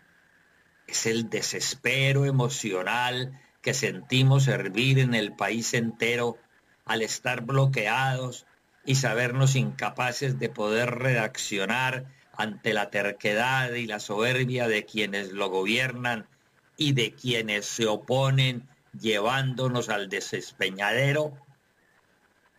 es 0.88 1.06
el 1.06 1.30
desespero 1.30 2.26
emocional 2.26 3.40
que 3.62 3.74
sentimos 3.74 4.48
hervir 4.48 5.00
en 5.00 5.14
el 5.14 5.36
país 5.36 5.74
entero 5.74 6.38
al 6.86 7.02
estar 7.02 7.42
bloqueados 7.42 8.46
y 8.86 8.96
sabernos 8.96 9.56
incapaces 9.56 10.38
de 10.40 10.50
poder 10.50 10.92
redaccionar 10.92 12.06
ante 12.36 12.74
la 12.74 12.90
terquedad 12.90 13.72
y 13.74 13.86
la 13.86 14.00
soberbia 14.00 14.68
de 14.68 14.86
quienes 14.86 15.32
lo 15.32 15.50
gobiernan 15.50 16.28
y 16.76 16.94
de 16.94 17.14
quienes 17.14 17.66
se 17.66 17.86
oponen 17.86 18.68
llevándonos 19.00 19.90
al 19.90 20.10
desespeñadero, 20.10 21.34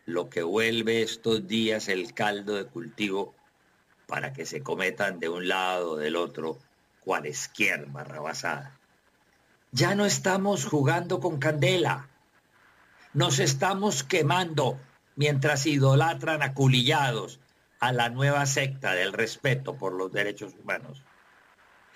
lo 0.06 0.28
que 0.28 0.42
vuelve 0.42 1.02
estos 1.02 1.46
días 1.46 1.88
el 1.88 2.12
caldo 2.14 2.54
de 2.54 2.66
cultivo 2.66 3.34
para 4.06 4.32
que 4.32 4.44
se 4.44 4.62
cometan 4.62 5.18
de 5.18 5.28
un 5.28 5.48
lado 5.48 5.92
o 5.92 5.96
del 5.96 6.16
otro 6.16 6.58
cualesquier 7.00 7.86
barrabasada. 7.86 8.78
Ya 9.72 9.94
no 9.94 10.04
estamos 10.04 10.66
jugando 10.66 11.20
con 11.20 11.38
candela, 11.38 12.08
nos 13.12 13.38
estamos 13.38 14.04
quemando 14.04 14.78
mientras 15.16 15.66
idolatran 15.66 16.42
aculillados 16.42 17.40
a 17.80 17.92
la 17.92 18.08
nueva 18.08 18.46
secta 18.46 18.92
del 18.92 19.12
respeto 19.12 19.76
por 19.76 19.92
los 19.92 20.12
derechos 20.12 20.54
humanos. 20.62 21.02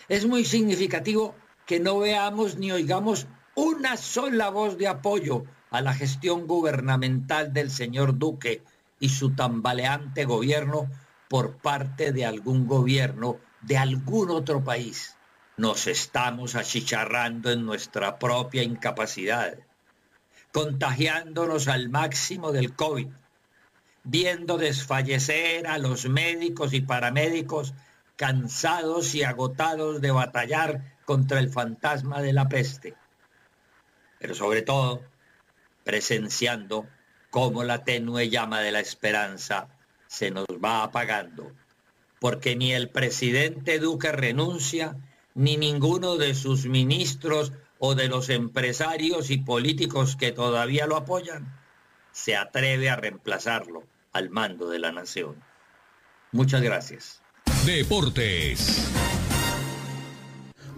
Es 0.09 0.26
muy 0.26 0.44
significativo 0.44 1.34
que 1.66 1.80
no 1.80 1.98
veamos 1.98 2.56
ni 2.56 2.72
oigamos 2.72 3.26
una 3.54 3.96
sola 3.96 4.50
voz 4.50 4.78
de 4.78 4.88
apoyo 4.88 5.44
a 5.70 5.80
la 5.80 5.94
gestión 5.94 6.46
gubernamental 6.46 7.52
del 7.52 7.70
señor 7.70 8.18
Duque 8.18 8.62
y 9.00 9.10
su 9.10 9.34
tambaleante 9.34 10.24
gobierno 10.24 10.90
por 11.28 11.56
parte 11.56 12.12
de 12.12 12.24
algún 12.24 12.66
gobierno 12.66 13.38
de 13.60 13.78
algún 13.78 14.30
otro 14.30 14.64
país. 14.64 15.16
Nos 15.56 15.86
estamos 15.86 16.54
achicharrando 16.54 17.50
en 17.50 17.66
nuestra 17.66 18.18
propia 18.18 18.62
incapacidad, 18.62 19.58
contagiándonos 20.52 21.68
al 21.68 21.88
máximo 21.88 22.52
del 22.52 22.74
COVID 22.74 23.08
viendo 24.10 24.56
desfallecer 24.56 25.66
a 25.66 25.76
los 25.76 26.08
médicos 26.08 26.72
y 26.72 26.80
paramédicos 26.80 27.74
cansados 28.16 29.14
y 29.14 29.22
agotados 29.22 30.00
de 30.00 30.10
batallar 30.10 30.96
contra 31.04 31.38
el 31.38 31.50
fantasma 31.50 32.22
de 32.22 32.32
la 32.32 32.48
peste. 32.48 32.94
Pero 34.18 34.34
sobre 34.34 34.62
todo, 34.62 35.02
presenciando 35.89 36.86
cómo 37.30 37.64
la 37.64 37.82
tenue 37.82 38.28
llama 38.28 38.61
de 38.61 38.72
la 38.72 38.80
esperanza 38.80 39.68
se 40.07 40.30
nos 40.30 40.45
va 40.62 40.82
apagando, 40.82 41.51
porque 42.20 42.57
ni 42.57 42.74
el 42.74 42.91
presidente 42.91 43.78
Duque 43.78 44.12
renuncia, 44.12 44.97
ni 45.34 45.57
ninguno 45.57 46.18
de 46.18 46.34
sus 46.34 46.66
ministros 46.66 47.53
o 47.78 47.95
de 47.95 48.09
los 48.09 48.28
empresarios 48.28 49.30
y 49.30 49.39
políticos 49.39 50.14
que 50.16 50.30
todavía 50.30 50.86
lo 50.86 50.95
apoyan 50.97 51.59
se 52.12 52.36
atreve 52.36 52.91
a 52.91 52.97
reemplazarlo 52.97 53.82
al 54.12 54.28
mando 54.28 54.68
de 54.68 54.80
la 54.80 54.93
nación. 54.93 55.43
Muchas 56.32 56.61
gracias. 56.61 57.22
Deportes. 57.64 58.93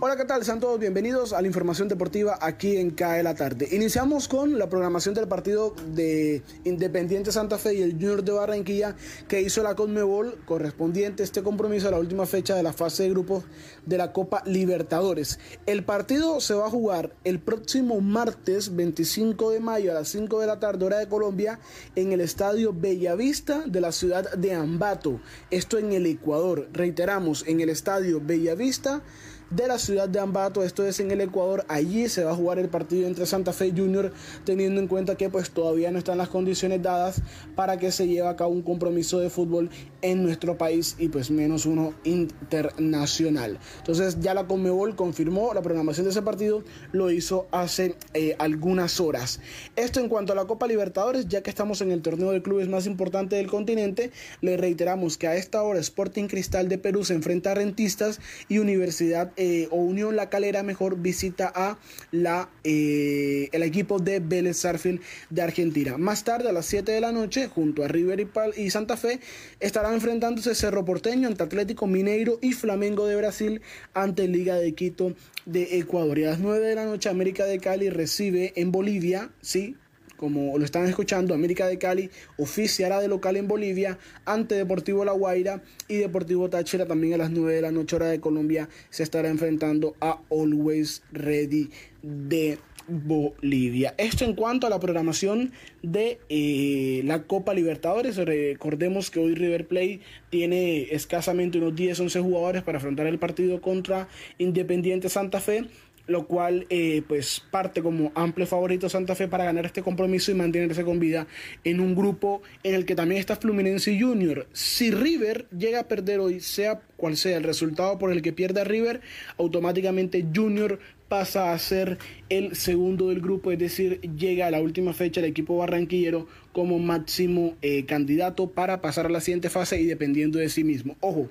Hola, 0.03 0.17
¿qué 0.17 0.25
tal? 0.25 0.43
Sean 0.47 0.61
todos 0.61 0.81
bienvenidos 0.81 1.35
a 1.35 1.43
la 1.43 1.47
información 1.47 1.87
deportiva 1.87 2.39
aquí 2.41 2.79
en 2.79 2.93
CAE 2.93 3.23
la 3.23 3.35
tarde. 3.35 3.69
Iniciamos 3.71 4.29
con 4.29 4.59
la 4.59 4.67
programación 4.67 5.15
del 5.15 5.29
partido 5.29 5.75
de 5.93 6.43
Independiente 6.65 7.33
Santa 7.33 7.59
Fe 7.59 7.75
y 7.75 7.83
el 7.83 7.93
Junior 7.93 8.25
de 8.25 8.33
Barranquilla 8.33 8.97
que 9.29 9.43
hizo 9.43 9.63
la 9.63 9.75
Conmebol 9.75 10.39
correspondiente 10.47 11.23
a 11.23 11.25
este 11.25 11.43
compromiso 11.43 11.89
a 11.89 11.91
la 11.91 11.99
última 11.99 12.25
fecha 12.25 12.55
de 12.55 12.63
la 12.63 12.73
fase 12.73 13.03
de 13.03 13.11
grupos 13.11 13.45
de 13.85 13.99
la 13.99 14.15
Copa 14.15 14.43
Libertadores. 14.47 15.39
El 15.67 15.85
partido 15.85 16.41
se 16.41 16.55
va 16.55 16.69
a 16.69 16.71
jugar 16.71 17.15
el 17.25 17.39
próximo 17.39 18.01
martes 18.01 18.75
25 18.75 19.51
de 19.51 19.61
mayo 19.61 19.91
a 19.91 19.97
las 19.97 20.09
5 20.09 20.41
de 20.41 20.47
la 20.47 20.59
tarde 20.59 20.87
hora 20.87 20.99
de 20.99 21.09
Colombia 21.09 21.61
en 21.95 22.13
el 22.13 22.23
estadio 22.23 22.73
Bellavista 22.73 23.65
de 23.67 23.83
la 23.83 23.93
ciudad 23.93 24.33
de 24.33 24.55
Ambato. 24.55 25.21
Esto 25.51 25.77
en 25.77 25.93
el 25.93 26.07
Ecuador. 26.07 26.71
Reiteramos, 26.73 27.45
en 27.47 27.61
el 27.61 27.69
estadio 27.69 28.19
Bellavista 28.25 29.03
de 29.51 29.67
la 29.67 29.79
ciudad 29.79 30.09
de 30.09 30.21
Ambato, 30.21 30.63
esto 30.63 30.87
es 30.87 31.01
en 31.01 31.11
el 31.11 31.21
Ecuador. 31.21 31.65
Allí 31.69 32.09
se 32.09 32.23
va 32.23 32.31
a 32.31 32.35
jugar 32.37 32.59
el 32.59 32.69
partido 32.69 33.09
entre 33.09 33.27
Santa 33.27 33.53
Fe 33.53 33.73
Junior, 33.77 34.13
teniendo 34.45 34.81
en 34.81 34.87
cuenta 34.87 35.17
que 35.17 35.29
pues 35.29 35.51
todavía 35.51 35.91
no 35.91 35.99
están 35.99 36.19
las 36.19 36.29
condiciones 36.29 36.83
dadas 36.83 37.21
para 37.57 37.77
que 37.77 37.91
se 37.91 38.07
lleve 38.07 38.29
a 38.29 38.37
cabo 38.37 38.53
un 38.53 38.63
compromiso 38.63 39.19
de 39.19 39.29
fútbol 39.29 39.69
en 40.03 40.23
nuestro 40.23 40.57
país 40.57 40.95
y 40.99 41.09
pues 41.09 41.31
menos 41.31 41.67
uno 41.67 41.95
internacional. 42.05 43.59
Entonces 43.79 44.21
ya 44.21 44.35
la 44.35 44.47
Conmebol 44.47 44.95
confirmó 44.95 45.53
la 45.53 45.63
programación 45.63 46.05
de 46.05 46.11
ese 46.11 46.23
partido, 46.23 46.63
lo 46.93 47.11
hizo 47.11 47.49
hace 47.51 47.97
eh, 48.15 48.37
algunas 48.39 49.01
horas. 49.01 49.41
Esto 49.75 49.99
en 49.99 50.09
cuanto 50.09 50.33
a 50.33 50.37
la 50.37 50.45
Copa 50.45 50.69
Libertadores, 50.69 51.27
ya 51.27 51.43
que 51.43 51.51
estamos 51.51 51.81
en 51.81 51.91
el 51.91 52.03
torneo 52.03 52.31
de 52.31 52.43
clubes 52.43 52.69
más 52.69 52.87
importante 52.87 53.37
del 53.37 53.49
continente, 53.49 54.13
le 54.43 54.57
reiteramos 54.57 55.19
que 55.19 55.27
a 55.27 55.35
esta 55.35 55.63
hora 55.63 55.81
Sporting 55.81 56.29
Cristal 56.29 56.69
de 56.69 56.79
Perú 56.79 57.05
se 57.05 57.15
enfrenta 57.15 57.51
a 57.51 57.55
Rentistas 57.55 58.21
y 58.49 58.59
Universidad 58.59 59.33
eh, 59.43 59.69
o 59.71 59.77
Unión 59.77 60.17
La 60.17 60.29
Calera 60.29 60.63
mejor 60.63 60.99
visita 60.99 61.51
a 61.55 61.79
la, 62.11 62.51
eh, 62.63 63.49
el 63.53 63.63
equipo 63.63 63.99
de 63.99 64.21
Vélez 64.21 64.59
Sarfield 64.59 65.01
de 65.31 65.41
Argentina. 65.41 65.97
Más 65.97 66.25
tarde 66.25 66.51
a 66.51 66.53
las 66.53 66.67
7 66.67 66.93
de 66.93 67.01
la 67.01 67.11
noche, 67.11 67.49
junto 67.49 67.83
a 67.83 67.89
River 67.89 68.21
y, 68.21 68.29
y 68.61 68.69
Santa 68.69 68.99
Fe, 68.99 69.19
estarán 69.59 69.95
enfrentándose 69.95 70.55
Cerro 70.55 70.85
Porteño 70.85 71.27
ante 71.27 71.43
Atlético 71.43 71.87
Mineiro 71.87 72.39
y 72.43 72.53
Flamengo 72.53 73.07
de 73.07 73.17
Brasil 73.17 73.63
ante 73.95 74.29
Liga 74.29 74.57
de 74.57 74.75
Quito 74.75 75.15
de 75.47 75.79
Ecuador. 75.79 76.19
Y 76.19 76.25
a 76.25 76.31
las 76.33 76.41
9 76.41 76.67
de 76.67 76.75
la 76.75 76.85
noche 76.85 77.09
América 77.09 77.47
de 77.47 77.61
Cali 77.61 77.89
recibe 77.89 78.53
en 78.57 78.73
Bolivia, 78.73 79.31
sí, 79.41 79.75
como 80.21 80.59
lo 80.59 80.65
están 80.67 80.85
escuchando, 80.85 81.33
América 81.33 81.67
de 81.67 81.79
Cali 81.79 82.11
oficiará 82.37 83.01
de 83.01 83.09
local 83.09 83.39
en 83.39 83.49
Bolivia 83.49 83.99
ante 84.27 84.55
Deportivo 84.55 85.03
La 85.03 85.13
Guaira 85.13 85.63
y 85.89 85.97
Deportivo 85.97 86.51
Táchira 86.51 86.85
también 86.85 87.15
a 87.15 87.17
las 87.17 87.31
9 87.31 87.55
de 87.55 87.63
la 87.63 87.71
noche 87.71 87.97
hora 87.97 88.09
de 88.09 88.21
Colombia 88.21 88.69
se 88.91 89.03
estará 89.03 89.31
enfrentando 89.31 89.97
a 89.99 90.21
Always 90.31 91.03
Ready 91.11 91.71
de 92.03 92.59
Bolivia. 92.87 93.95
Esto 93.97 94.27
en 94.27 94.35
cuanto 94.35 94.67
a 94.67 94.71
la 94.71 94.79
programación 94.79 95.53
de 95.83 96.19
eh, 96.29 97.01
la 97.05 97.23
Copa 97.23 97.55
Libertadores. 97.55 98.17
Recordemos 98.17 99.11
que 99.11 99.21
hoy 99.21 99.35
River 99.35 99.69
Plate 99.69 100.01
tiene 100.29 100.83
escasamente 100.91 101.57
unos 101.57 101.75
10-11 101.75 102.21
jugadores 102.21 102.63
para 102.63 102.77
afrontar 102.77 103.07
el 103.07 103.19
partido 103.19 103.63
contra 103.63 104.09
Independiente 104.37 105.09
Santa 105.09 105.41
Fe 105.41 105.65
lo 106.07 106.27
cual 106.27 106.67
eh, 106.71 107.03
pues 107.07 107.43
parte 107.51 107.83
como 107.83 108.13
amplio 108.15 108.47
favorito 108.47 108.89
Santa 108.89 109.15
Fe 109.15 109.29
para 109.29 109.45
ganar 109.45 109.67
este 109.67 109.83
compromiso 109.83 110.31
y 110.31 110.35
mantenerse 110.35 110.85
con 110.85 110.99
vida 110.99 111.27
en 111.65 111.81
un 111.81 111.95
grupo 111.95 112.43
en 112.63 112.75
el 112.75 112.85
que 112.85 112.95
también 112.95 113.21
está 113.21 113.37
Fluminense 113.37 113.99
Junior. 113.99 114.47
Si 114.53 114.91
River 114.91 115.47
llega 115.57 115.81
a 115.81 115.89
perder 115.89 116.21
hoy, 116.21 116.41
sea 116.41 116.81
cual 116.97 117.17
sea 117.17 117.37
el 117.37 117.45
resultado 117.45 117.99
por 117.99 118.13
el 118.13 118.23
que 118.23 118.33
pierda 118.33 118.65
River, 118.65 119.01
automáticamente 119.39 120.27
Junior 120.35 120.79
pasa 121.11 121.53
a 121.53 121.59
ser 121.59 121.99
el 122.29 122.55
segundo 122.55 123.09
del 123.09 123.21
grupo, 123.21 123.51
es 123.51 123.59
decir, 123.59 124.01
llega 124.17 124.47
a 124.47 124.51
la 124.53 124.61
última 124.61 124.93
fecha 124.93 125.21
el 125.21 125.27
equipo 125.27 125.57
barranquillero 125.57 126.29
como 126.53 126.79
máximo 126.79 127.57
eh, 127.63 127.85
candidato 127.85 128.51
para 128.51 128.81
pasar 128.81 129.07
a 129.07 129.09
la 129.09 129.21
siguiente 129.21 129.51
fase 129.51 129.81
y 129.81 129.87
dependiendo 129.87 130.39
de 130.39 130.49
sí 130.49 130.63
mismo. 130.63 130.97
Ojo, 131.01 131.29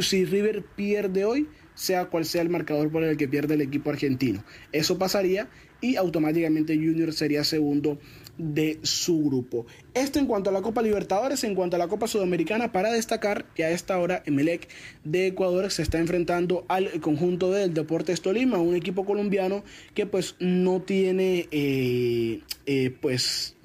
si 0.00 0.24
River 0.24 0.64
pierde 0.74 1.26
hoy, 1.26 1.48
sea 1.74 2.06
cual 2.06 2.24
sea 2.24 2.42
el 2.42 2.48
marcador 2.48 2.90
por 2.90 3.04
el 3.04 3.16
que 3.16 3.28
pierde 3.28 3.54
el 3.54 3.60
equipo 3.60 3.90
argentino. 3.90 4.44
Eso 4.72 4.98
pasaría 4.98 5.48
y 5.80 5.96
automáticamente 5.96 6.76
Junior 6.76 7.12
sería 7.12 7.44
segundo 7.44 7.98
de 8.38 8.80
su 8.82 9.22
grupo. 9.24 9.66
Esto 9.92 10.18
en 10.18 10.26
cuanto 10.26 10.50
a 10.50 10.52
la 10.52 10.62
Copa 10.62 10.82
Libertadores, 10.82 11.44
en 11.44 11.54
cuanto 11.54 11.76
a 11.76 11.78
la 11.78 11.88
Copa 11.88 12.08
Sudamericana, 12.08 12.72
para 12.72 12.90
destacar 12.90 13.44
que 13.54 13.64
a 13.64 13.70
esta 13.70 13.98
hora 13.98 14.22
Emelec 14.26 14.68
de 15.04 15.28
Ecuador 15.28 15.70
se 15.70 15.82
está 15.82 15.98
enfrentando 15.98 16.64
al 16.68 17.00
conjunto 17.00 17.52
del 17.52 17.74
Deportes 17.74 18.22
Tolima, 18.22 18.58
un 18.58 18.74
equipo 18.74 19.04
colombiano 19.04 19.62
que 19.94 20.06
pues 20.06 20.36
no 20.40 20.80
tiene 20.80 21.48
eh, 21.50 22.40
eh, 22.66 22.96
pues 23.00 23.56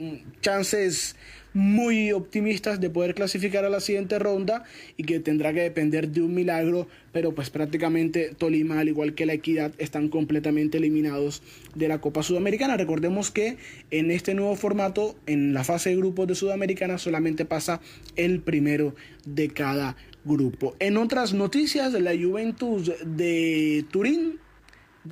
chances 0.41 1.16
muy 1.54 2.12
optimistas 2.12 2.80
de 2.80 2.89
poder 2.89 3.16
clasificar 3.16 3.66
a 3.66 3.70
la 3.70 3.80
siguiente 3.80 4.20
ronda 4.20 4.64
y 4.97 5.04
que 5.04 5.20
tendrá 5.20 5.54
que 5.54 5.62
depender 5.62 6.10
de 6.10 6.22
un 6.22 6.34
milagro, 6.34 6.88
pero 7.12 7.34
pues 7.34 7.50
prácticamente 7.50 8.34
Tolima, 8.38 8.80
al 8.80 8.89
igual 8.89 9.16
que 9.16 9.26
la 9.26 9.34
Equidad, 9.34 9.72
están 9.78 10.10
completamente 10.10 10.78
eliminados 10.78 11.41
de 11.76 11.88
la 11.88 12.02
Copa 12.02 12.24
Sudamericana. 12.24 12.78
Recordemos 12.78 13.32
que 13.32 13.58
en 13.91 14.12
este 14.12 14.34
nuevo 14.34 14.56
formato, 14.56 15.16
en 15.26 15.54
la 15.54 15.64
fase 15.64 15.89
de 15.89 15.97
grupos 15.97 16.28
de 16.28 16.36
Sudamericana, 16.36 16.97
solamente 16.97 17.45
pasa 17.45 17.82
el 18.16 18.41
primero 18.41 18.95
de 19.26 19.50
cada 19.50 19.95
grupo. 20.26 20.76
En 20.80 20.97
otras 20.97 21.34
noticias, 21.34 21.93
la 21.93 22.12
Juventus 22.12 22.91
de 23.06 23.86
Turín 23.89 24.39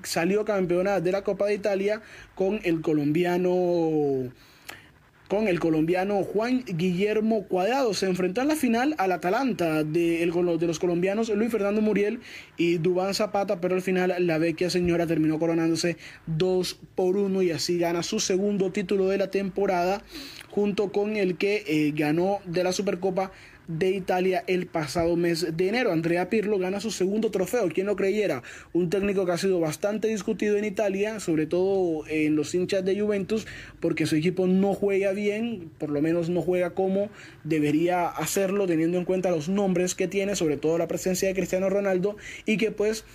salió 0.04 0.46
campeona 0.46 1.00
de 1.00 1.12
la 1.12 1.24
Copa 1.24 1.46
de 1.48 1.56
Italia 1.56 2.02
con 2.36 2.60
el 2.64 2.82
colombiano 2.82 4.32
con 5.28 5.48
el 5.48 5.60
colombiano 5.60 6.24
Juan 6.24 6.64
Guillermo 6.66 7.44
Cuadrado. 7.44 7.94
Se 7.94 8.06
enfrentó 8.06 8.42
en 8.42 8.48
la 8.48 8.56
final 8.56 8.96
al 8.98 9.12
Atalanta 9.12 9.84
de, 9.84 10.20
de 10.20 10.68
los 10.68 10.80
colombianos 10.80 11.30
Luis 11.30 11.52
Fernando 11.52 11.82
Muriel 11.82 12.20
y 12.58 12.78
Dubán 12.78 13.14
Zapata, 13.14 13.60
pero 13.60 13.76
al 13.76 13.82
final 13.82 14.14
la 14.20 14.38
vecchia 14.38 14.70
señora 14.70 15.08
terminó 15.08 15.40
coronándose 15.40 15.98
2 16.28 16.80
por 16.96 17.18
1 17.18 17.42
y 17.42 17.52
así 17.52 17.78
gana 17.78 18.04
su 18.04 18.20
segundo 18.20 18.72
título 18.72 19.08
de 19.08 19.18
la 19.18 19.32
temporada 19.32 20.04
junto 20.50 20.92
con 20.92 21.18
el 21.18 21.38
que 21.38 21.64
eh, 21.68 21.94
ganó 21.96 22.40
de 22.46 22.64
la 22.64 22.72
Supercopa 22.72 23.32
de 23.68 23.92
Italia 23.92 24.44
el 24.48 24.68
pasado 24.68 25.16
mes 25.16 25.56
de 25.56 25.68
enero. 25.68 25.92
Andrea 25.92 26.30
Pirlo 26.30 26.58
gana 26.58 26.80
su 26.80 26.92
segundo 26.92 27.32
trofeo, 27.32 27.68
quien 27.70 27.88
lo 27.88 27.96
creyera, 27.96 28.44
un 28.74 28.90
técnico 28.90 29.26
que 29.26 29.32
ha 29.34 29.38
sido 29.38 29.60
bastante 29.60 30.08
discutido 30.08 30.58
en 30.58 30.66
Italia, 30.66 31.20
sobre 31.20 31.46
todo 31.46 32.08
en 32.08 32.36
los 32.36 32.54
hinchas 32.56 32.84
de 32.86 33.00
Juventus, 33.00 33.46
porque 33.80 34.06
su 34.06 34.16
equipo 34.16 34.48
no 34.48 34.74
juega 34.74 35.12
bien, 35.12 35.70
por 35.78 35.90
lo 35.90 36.02
menos 36.02 36.30
no 36.30 36.42
juega 36.42 36.72
como 36.72 37.10
debería 37.44 38.08
hacerlo, 38.08 38.68
teniendo 38.68 38.98
en 38.98 39.06
cuenta 39.06 39.32
los 39.32 39.50
nombres 39.50 39.96
que 39.96 40.08
tiene, 40.08 40.36
sobre 40.36 40.58
todo 40.58 40.78
la 40.78 40.88
presencia 40.88 41.28
de 41.28 41.36
Cristiano 41.36 41.70
Ronaldo, 41.70 42.18
y 42.46 42.58
que 42.58 42.72
pues 42.72 43.06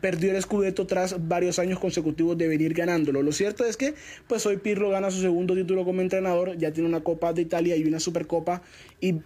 perdió 0.00 0.34
el 0.34 0.40
Scudetto 0.40 0.86
tras 0.86 1.28
varios 1.28 1.58
años 1.58 1.78
consecutivos 1.78 2.38
de 2.38 2.48
venir 2.48 2.72
ganándolo. 2.74 3.22
Lo 3.22 3.32
cierto 3.32 3.64
es 3.64 3.76
que 3.76 3.94
pues 4.26 4.46
hoy 4.46 4.56
Pirlo 4.56 4.90
gana 4.90 5.10
su 5.10 5.20
segundo 5.20 5.54
título 5.54 5.84
como 5.84 6.00
entrenador, 6.00 6.56
ya 6.56 6.72
tiene 6.72 6.88
una 6.88 7.02
Copa 7.02 7.32
de 7.32 7.42
Italia 7.42 7.76
y 7.76 7.84
una 7.84 8.00
Supercopa 8.00 8.62
y 9.00 9.16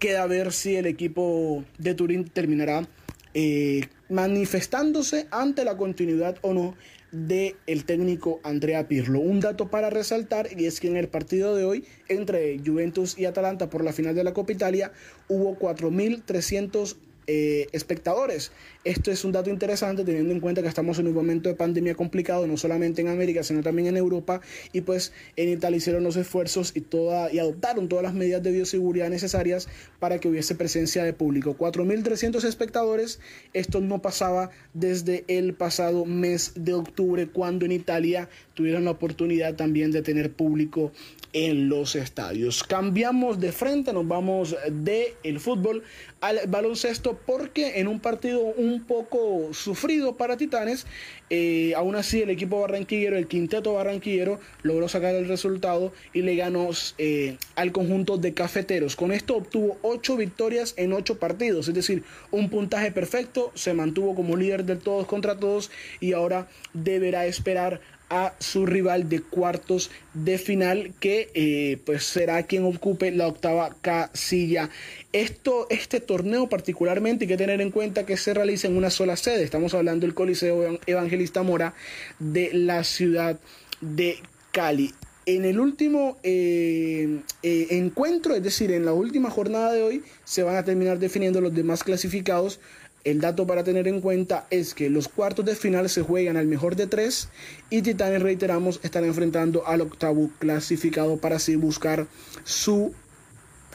Queda 0.00 0.26
ver 0.26 0.50
si 0.50 0.76
el 0.76 0.86
equipo 0.86 1.62
de 1.76 1.94
Turín 1.94 2.24
terminará 2.24 2.88
eh, 3.34 3.82
manifestándose 4.08 5.28
ante 5.30 5.62
la 5.64 5.76
continuidad 5.76 6.36
o 6.40 6.54
no 6.54 6.74
del 7.12 7.56
el 7.66 7.84
técnico 7.84 8.40
Andrea 8.42 8.88
Pirlo. 8.88 9.20
Un 9.20 9.40
dato 9.40 9.68
para 9.68 9.90
resaltar 9.90 10.48
y 10.56 10.64
es 10.64 10.80
que 10.80 10.88
en 10.88 10.96
el 10.96 11.08
partido 11.08 11.54
de 11.54 11.64
hoy 11.64 11.84
entre 12.08 12.58
Juventus 12.64 13.18
y 13.18 13.26
Atalanta 13.26 13.68
por 13.68 13.84
la 13.84 13.92
final 13.92 14.14
de 14.14 14.24
la 14.24 14.32
Copa 14.32 14.52
Italia 14.52 14.90
hubo 15.28 15.58
4.300 15.58 16.96
eh, 17.26 17.66
espectadores. 17.72 18.52
Esto 18.82 19.10
es 19.10 19.24
un 19.24 19.32
dato 19.32 19.50
interesante 19.50 20.04
teniendo 20.04 20.32
en 20.32 20.40
cuenta 20.40 20.62
que 20.62 20.68
estamos 20.68 20.98
en 20.98 21.06
un 21.06 21.14
momento 21.14 21.48
de 21.48 21.54
pandemia 21.54 21.94
complicado, 21.94 22.46
no 22.46 22.56
solamente 22.56 23.02
en 23.02 23.08
América, 23.08 23.42
sino 23.42 23.62
también 23.62 23.88
en 23.88 23.96
Europa. 23.96 24.40
Y 24.72 24.80
pues 24.80 25.12
en 25.36 25.50
Italia 25.50 25.76
hicieron 25.76 26.02
los 26.02 26.16
esfuerzos 26.16 26.72
y, 26.74 26.80
toda, 26.80 27.32
y 27.32 27.38
adoptaron 27.38 27.88
todas 27.88 28.02
las 28.02 28.14
medidas 28.14 28.42
de 28.42 28.52
bioseguridad 28.52 29.10
necesarias 29.10 29.68
para 29.98 30.18
que 30.18 30.28
hubiese 30.28 30.54
presencia 30.54 31.04
de 31.04 31.12
público. 31.12 31.56
4.300 31.58 32.44
espectadores. 32.44 33.20
Esto 33.52 33.80
no 33.80 34.00
pasaba 34.00 34.50
desde 34.72 35.24
el 35.28 35.54
pasado 35.54 36.06
mes 36.06 36.52
de 36.54 36.72
octubre, 36.72 37.28
cuando 37.28 37.66
en 37.66 37.72
Italia 37.72 38.28
tuvieron 38.60 38.84
la 38.84 38.90
oportunidad 38.90 39.54
también 39.54 39.90
de 39.90 40.02
tener 40.02 40.32
público 40.32 40.92
en 41.32 41.70
los 41.70 41.94
estadios. 41.94 42.62
Cambiamos 42.62 43.40
de 43.40 43.52
frente, 43.52 43.90
nos 43.94 44.06
vamos 44.06 44.54
de 44.70 45.14
el 45.22 45.40
fútbol 45.40 45.82
al 46.20 46.40
baloncesto 46.48 47.18
porque 47.24 47.80
en 47.80 47.88
un 47.88 48.00
partido 48.00 48.40
un 48.40 48.84
poco 48.84 49.54
sufrido 49.54 50.18
para 50.18 50.36
Titanes, 50.36 50.86
eh, 51.30 51.72
aún 51.74 51.96
así 51.96 52.20
el 52.20 52.28
equipo 52.28 52.60
barranquillero, 52.60 53.16
el 53.16 53.28
quinteto 53.28 53.72
barranquillero, 53.72 54.40
logró 54.62 54.88
sacar 54.88 55.14
el 55.14 55.26
resultado 55.26 55.94
y 56.12 56.20
le 56.20 56.36
ganó 56.36 56.68
eh, 56.98 57.38
al 57.54 57.72
conjunto 57.72 58.18
de 58.18 58.34
cafeteros. 58.34 58.94
Con 58.94 59.10
esto 59.10 59.36
obtuvo 59.36 59.78
8 59.80 60.18
victorias 60.18 60.74
en 60.76 60.92
8 60.92 61.18
partidos, 61.18 61.68
es 61.68 61.74
decir, 61.74 62.02
un 62.30 62.50
puntaje 62.50 62.92
perfecto, 62.92 63.52
se 63.54 63.72
mantuvo 63.72 64.14
como 64.14 64.36
líder 64.36 64.66
del 64.66 64.80
todos 64.80 65.06
contra 65.06 65.38
todos 65.38 65.70
y 66.00 66.12
ahora 66.12 66.46
deberá 66.74 67.24
esperar 67.24 67.80
a 68.10 68.34
su 68.40 68.66
rival 68.66 69.08
de 69.08 69.22
cuartos 69.22 69.90
de 70.12 70.36
final 70.36 70.92
que 71.00 71.30
eh, 71.34 71.78
pues 71.86 72.04
será 72.04 72.42
quien 72.42 72.64
ocupe 72.64 73.12
la 73.12 73.28
octava 73.28 73.74
casilla. 73.80 74.68
Esto, 75.12 75.66
este 75.70 76.00
torneo 76.00 76.48
particularmente 76.48 77.24
hay 77.24 77.28
que 77.28 77.36
tener 77.36 77.60
en 77.60 77.70
cuenta 77.70 78.04
que 78.04 78.16
se 78.16 78.34
realiza 78.34 78.68
en 78.68 78.76
una 78.76 78.90
sola 78.90 79.16
sede. 79.16 79.44
Estamos 79.44 79.72
hablando 79.74 80.06
del 80.06 80.14
Coliseo 80.14 80.78
Evangelista 80.86 81.42
Mora 81.42 81.74
de 82.18 82.50
la 82.52 82.84
ciudad 82.84 83.38
de 83.80 84.18
Cali. 84.50 84.92
En 85.26 85.44
el 85.44 85.60
último 85.60 86.16
eh, 86.24 87.20
eh, 87.42 87.66
encuentro, 87.70 88.34
es 88.34 88.42
decir, 88.42 88.72
en 88.72 88.84
la 88.84 88.92
última 88.92 89.30
jornada 89.30 89.72
de 89.72 89.82
hoy, 89.82 90.02
se 90.24 90.42
van 90.42 90.56
a 90.56 90.64
terminar 90.64 90.98
definiendo 90.98 91.40
los 91.40 91.54
demás 91.54 91.84
clasificados 91.84 92.58
El 93.02 93.20
dato 93.20 93.46
para 93.46 93.64
tener 93.64 93.88
en 93.88 94.02
cuenta 94.02 94.46
es 94.50 94.74
que 94.74 94.90
los 94.90 95.08
cuartos 95.08 95.46
de 95.46 95.56
final 95.56 95.88
se 95.88 96.02
juegan 96.02 96.36
al 96.36 96.46
mejor 96.46 96.76
de 96.76 96.86
tres 96.86 97.28
y 97.70 97.80
Titanes, 97.80 98.20
reiteramos, 98.20 98.78
están 98.82 99.04
enfrentando 99.04 99.66
al 99.66 99.80
octavo 99.80 100.30
clasificado 100.38 101.16
para 101.16 101.36
así 101.36 101.56
buscar 101.56 102.06
su 102.44 102.92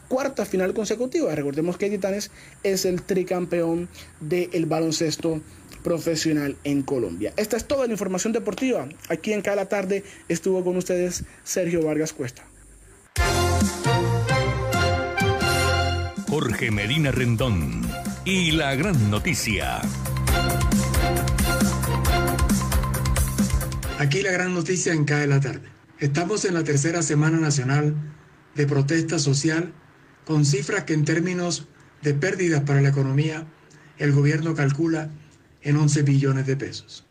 cuarta 0.07 0.45
final 0.45 0.76
consecutiva. 0.76 1.34
Recordemos 1.34 1.78
que 1.78 1.89
Titanes 1.89 2.30
es 2.61 2.86
el 2.86 3.01
tricampeón 3.01 3.89
del 4.19 4.67
baloncesto 4.67 5.41
profesional 5.84 6.55
en 6.63 6.84
Colombia. 6.84 7.34
Esta 7.36 7.57
es 7.57 7.65
toda 7.65 7.88
la 7.88 7.93
información 7.93 8.32
deportiva. 8.32 8.88
Aquí 9.09 9.34
en 9.34 9.41
cada 9.41 9.67
tarde 9.67 10.03
estuvo 10.30 10.63
con 10.63 10.78
ustedes 10.78 11.23
Sergio 11.43 11.84
Vargas 11.84 12.13
Cuesta. 12.13 12.43
Jorge 16.28 16.69
Medina 16.69 17.11
Rendón 17.11 17.82
y 18.26 18.51
la 18.51 18.73
gran 18.73 19.11
noticia. 19.11 19.82
Aquí 23.99 24.23
la 24.23 24.32
gran 24.32 24.55
noticia 24.55 24.93
en 24.93 25.05
CAE 25.05 25.28
la 25.28 25.39
tarde. 25.39 25.69
Estamos 25.99 26.43
en 26.45 26.55
la 26.55 26.63
tercera 26.63 27.03
semana 27.03 27.38
nacional 27.38 27.95
de 28.55 28.65
protesta 28.65 29.19
social 29.19 29.73
con 30.26 30.43
cifras 30.43 30.86
que 30.86 30.93
en 30.93 31.05
términos 31.05 31.67
de 32.01 32.15
pérdidas 32.15 32.61
para 32.61 32.82
la 32.82 32.89
economía 32.89 33.45
el 33.99 34.11
gobierno 34.11 34.55
calcula 34.55 35.11
en 35.61 35.78
11 35.78 36.01
billones 36.01 36.47
de 36.47 36.57
pesos. 36.57 37.05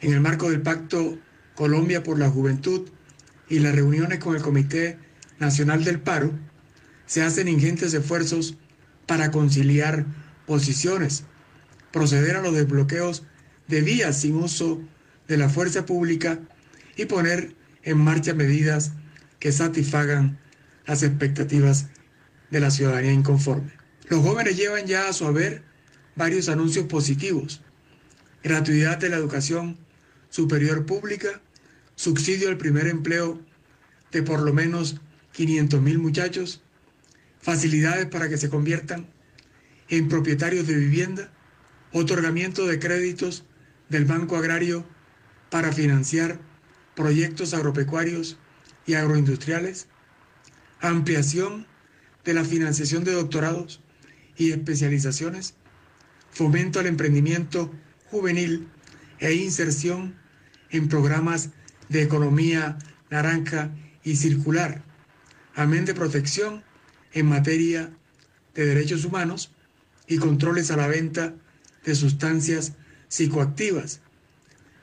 En 0.00 0.12
el 0.12 0.20
marco 0.20 0.50
del 0.50 0.62
Pacto 0.62 1.18
Colombia 1.54 2.02
por 2.02 2.18
la 2.18 2.28
Juventud 2.28 2.90
y 3.48 3.60
las 3.60 3.76
reuniones 3.76 4.18
con 4.18 4.34
el 4.34 4.42
Comité 4.42 4.98
Nacional 5.38 5.84
del 5.84 6.00
Paro, 6.00 6.32
se 7.06 7.22
hacen 7.22 7.46
ingentes 7.46 7.94
esfuerzos 7.94 8.56
para 9.06 9.30
conciliar 9.30 10.06
posiciones, 10.46 11.24
proceder 11.92 12.36
a 12.36 12.42
los 12.42 12.54
desbloqueos 12.54 13.24
de 13.68 13.80
vías 13.80 14.20
sin 14.20 14.36
uso 14.36 14.80
de 15.28 15.36
la 15.36 15.48
fuerza 15.48 15.86
pública 15.86 16.40
y 16.96 17.06
poner 17.06 17.54
en 17.82 17.98
marcha 17.98 18.34
medidas 18.34 18.92
que 19.38 19.52
satisfagan 19.52 20.38
las 20.86 21.02
expectativas 21.02 21.86
de 22.50 22.60
la 22.60 22.70
ciudadanía 22.70 23.12
inconforme. 23.12 23.72
Los 24.08 24.22
jóvenes 24.22 24.56
llevan 24.56 24.86
ya 24.86 25.08
a 25.08 25.12
su 25.12 25.26
haber 25.26 25.62
varios 26.16 26.48
anuncios 26.48 26.86
positivos. 26.86 27.62
Gratuidad 28.42 28.98
de 28.98 29.08
la 29.08 29.16
educación 29.16 29.78
superior 30.28 30.84
pública, 30.86 31.40
subsidio 31.94 32.48
al 32.48 32.58
primer 32.58 32.88
empleo 32.88 33.40
de 34.10 34.22
por 34.22 34.40
lo 34.40 34.52
menos 34.52 35.00
500 35.32 35.80
mil 35.80 35.98
muchachos, 35.98 36.62
facilidades 37.40 38.06
para 38.06 38.28
que 38.28 38.36
se 38.36 38.50
conviertan 38.50 39.08
en 39.92 40.08
propietarios 40.08 40.66
de 40.66 40.74
vivienda, 40.74 41.30
otorgamiento 41.92 42.66
de 42.66 42.78
créditos 42.78 43.44
del 43.90 44.06
Banco 44.06 44.38
Agrario 44.38 44.86
para 45.50 45.70
financiar 45.70 46.40
proyectos 46.96 47.52
agropecuarios 47.52 48.38
y 48.86 48.94
agroindustriales, 48.94 49.88
ampliación 50.80 51.66
de 52.24 52.32
la 52.32 52.42
financiación 52.42 53.04
de 53.04 53.12
doctorados 53.12 53.82
y 54.34 54.52
especializaciones, 54.52 55.56
fomento 56.30 56.80
al 56.80 56.86
emprendimiento 56.86 57.70
juvenil 58.06 58.68
e 59.18 59.34
inserción 59.34 60.16
en 60.70 60.88
programas 60.88 61.50
de 61.90 62.00
economía 62.00 62.78
naranja 63.10 63.70
y 64.02 64.16
circular, 64.16 64.82
amén 65.54 65.84
de 65.84 65.92
protección 65.92 66.64
en 67.12 67.26
materia 67.26 67.90
de 68.54 68.64
derechos 68.64 69.04
humanos 69.04 69.52
y 70.06 70.18
controles 70.18 70.70
a 70.70 70.76
la 70.76 70.86
venta 70.86 71.34
de 71.84 71.94
sustancias 71.94 72.72
psicoactivas, 73.08 74.00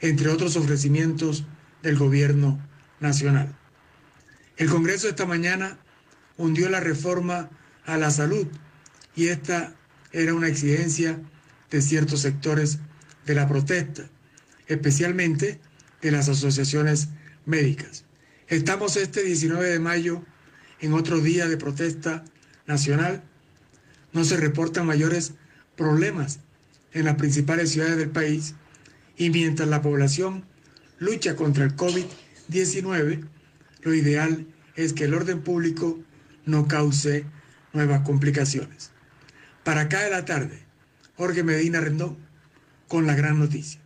entre 0.01 0.29
otros 0.29 0.55
ofrecimientos 0.55 1.45
del 1.83 1.97
gobierno 1.97 2.59
nacional. 2.99 3.55
El 4.57 4.69
Congreso 4.69 5.07
esta 5.07 5.25
mañana 5.25 5.77
hundió 6.37 6.69
la 6.69 6.79
reforma 6.79 7.49
a 7.85 7.97
la 7.97 8.11
salud 8.11 8.47
y 9.15 9.27
esta 9.27 9.73
era 10.11 10.33
una 10.33 10.47
exigencia 10.47 11.19
de 11.69 11.81
ciertos 11.81 12.21
sectores 12.21 12.79
de 13.25 13.35
la 13.35 13.47
protesta, 13.47 14.09
especialmente 14.67 15.59
de 16.01 16.11
las 16.11 16.29
asociaciones 16.29 17.09
médicas. 17.45 18.05
Estamos 18.47 18.97
este 18.97 19.23
19 19.23 19.69
de 19.69 19.79
mayo 19.79 20.23
en 20.79 20.93
otro 20.93 21.19
día 21.19 21.47
de 21.47 21.57
protesta 21.57 22.23
nacional. 22.65 23.23
No 24.13 24.23
se 24.23 24.37
reportan 24.37 24.85
mayores 24.85 25.33
problemas 25.75 26.39
en 26.93 27.05
las 27.05 27.15
principales 27.15 27.71
ciudades 27.71 27.97
del 27.97 28.09
país 28.09 28.55
y 29.17 29.29
mientras 29.29 29.69
la 29.69 29.81
población 29.81 30.45
lucha 30.97 31.35
contra 31.35 31.65
el 31.65 31.75
COVID-19, 31.75 33.27
lo 33.81 33.93
ideal 33.93 34.45
es 34.75 34.93
que 34.93 35.05
el 35.05 35.13
orden 35.13 35.41
público 35.41 35.99
no 36.45 36.67
cause 36.67 37.25
nuevas 37.73 38.01
complicaciones. 38.01 38.91
Para 39.63 39.81
acá 39.81 40.01
de 40.03 40.09
la 40.09 40.25
tarde, 40.25 40.59
Jorge 41.15 41.43
Medina 41.43 41.79
Rendón 41.79 42.17
con 42.87 43.05
la 43.05 43.15
gran 43.15 43.39
noticia. 43.39 43.79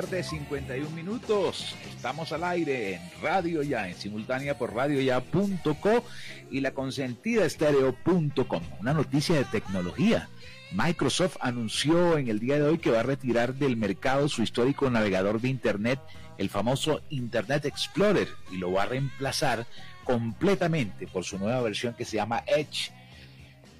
Tarde, 0.00 0.22
51 0.22 0.88
minutos. 0.96 1.74
Estamos 1.94 2.32
al 2.32 2.44
aire 2.44 2.94
en 2.94 3.02
Radio 3.20 3.62
Ya, 3.62 3.86
en 3.86 3.94
simultánea 3.94 4.56
por 4.56 4.74
radioya.co 4.74 6.04
y 6.50 6.60
la 6.60 6.70
consentida 6.70 7.44
estéreo.com. 7.44 8.62
Una 8.80 8.94
noticia 8.94 9.36
de 9.36 9.44
tecnología. 9.44 10.30
Microsoft 10.72 11.36
anunció 11.40 12.16
en 12.16 12.28
el 12.28 12.38
día 12.38 12.58
de 12.58 12.62
hoy 12.62 12.78
que 12.78 12.90
va 12.90 13.00
a 13.00 13.02
retirar 13.02 13.54
del 13.54 13.76
mercado 13.76 14.28
su 14.30 14.42
histórico 14.42 14.88
navegador 14.88 15.38
de 15.38 15.48
Internet, 15.48 16.00
el 16.38 16.48
famoso 16.48 17.02
Internet 17.10 17.66
Explorer, 17.66 18.28
y 18.50 18.56
lo 18.56 18.72
va 18.72 18.84
a 18.84 18.86
reemplazar 18.86 19.66
completamente 20.04 21.08
por 21.08 21.24
su 21.24 21.38
nueva 21.38 21.60
versión 21.60 21.92
que 21.92 22.06
se 22.06 22.16
llama 22.16 22.42
Edge 22.46 22.90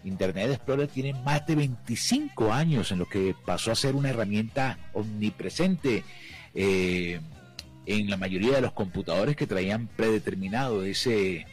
Internet 0.05 0.51
Explorer 0.51 0.89
tiene 0.89 1.13
más 1.13 1.47
de 1.47 1.55
25 1.55 2.53
años 2.53 2.91
en 2.93 2.99
lo 2.99 3.09
que 3.09 3.35
pasó 3.45 3.73
a 3.73 3.75
ser 3.75 3.95
una 3.95 4.11
herramienta 4.11 4.79
omnipresente 4.93 6.05
eh, 6.55 7.21
en 7.87 8.11
la 8.11 8.17
mayoría 8.17 8.55
de 8.55 8.61
los 8.61 8.73
computadores 8.73 9.37
que 9.37 9.47
traían 9.47 9.89
predeterminado 9.89 10.85
ese, 10.85 11.47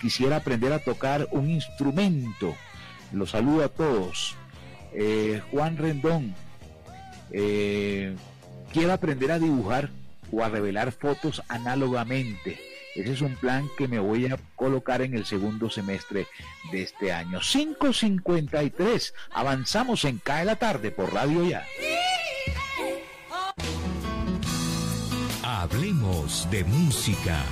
Quisiera 0.00 0.36
aprender 0.36 0.72
a 0.72 0.78
tocar 0.78 1.28
un 1.32 1.50
instrumento. 1.50 2.54
Los 3.12 3.30
saludo 3.30 3.64
a 3.64 3.68
todos. 3.68 4.36
Eh, 4.92 5.42
Juan 5.50 5.76
Rendón, 5.76 6.36
eh, 7.30 8.14
quiero 8.72 8.92
aprender 8.92 9.32
a 9.32 9.38
dibujar 9.38 9.90
o 10.32 10.42
a 10.42 10.48
revelar 10.48 10.90
fotos 10.92 11.42
análogamente. 11.48 12.58
Ese 12.96 13.12
es 13.12 13.20
un 13.20 13.36
plan 13.36 13.68
que 13.76 13.88
me 13.88 13.98
voy 13.98 14.24
a 14.26 14.38
colocar 14.54 15.02
en 15.02 15.12
el 15.12 15.26
segundo 15.26 15.68
semestre 15.68 16.26
de 16.72 16.82
este 16.82 17.12
año. 17.12 17.40
5.53. 17.40 19.12
Avanzamos 19.32 20.06
en 20.06 20.18
Cae 20.18 20.46
la 20.46 20.56
Tarde 20.56 20.90
por 20.90 21.12
Radio 21.12 21.44
Ya. 21.44 21.62
Hablemos 25.42 26.48
de 26.50 26.64
música. 26.64 27.44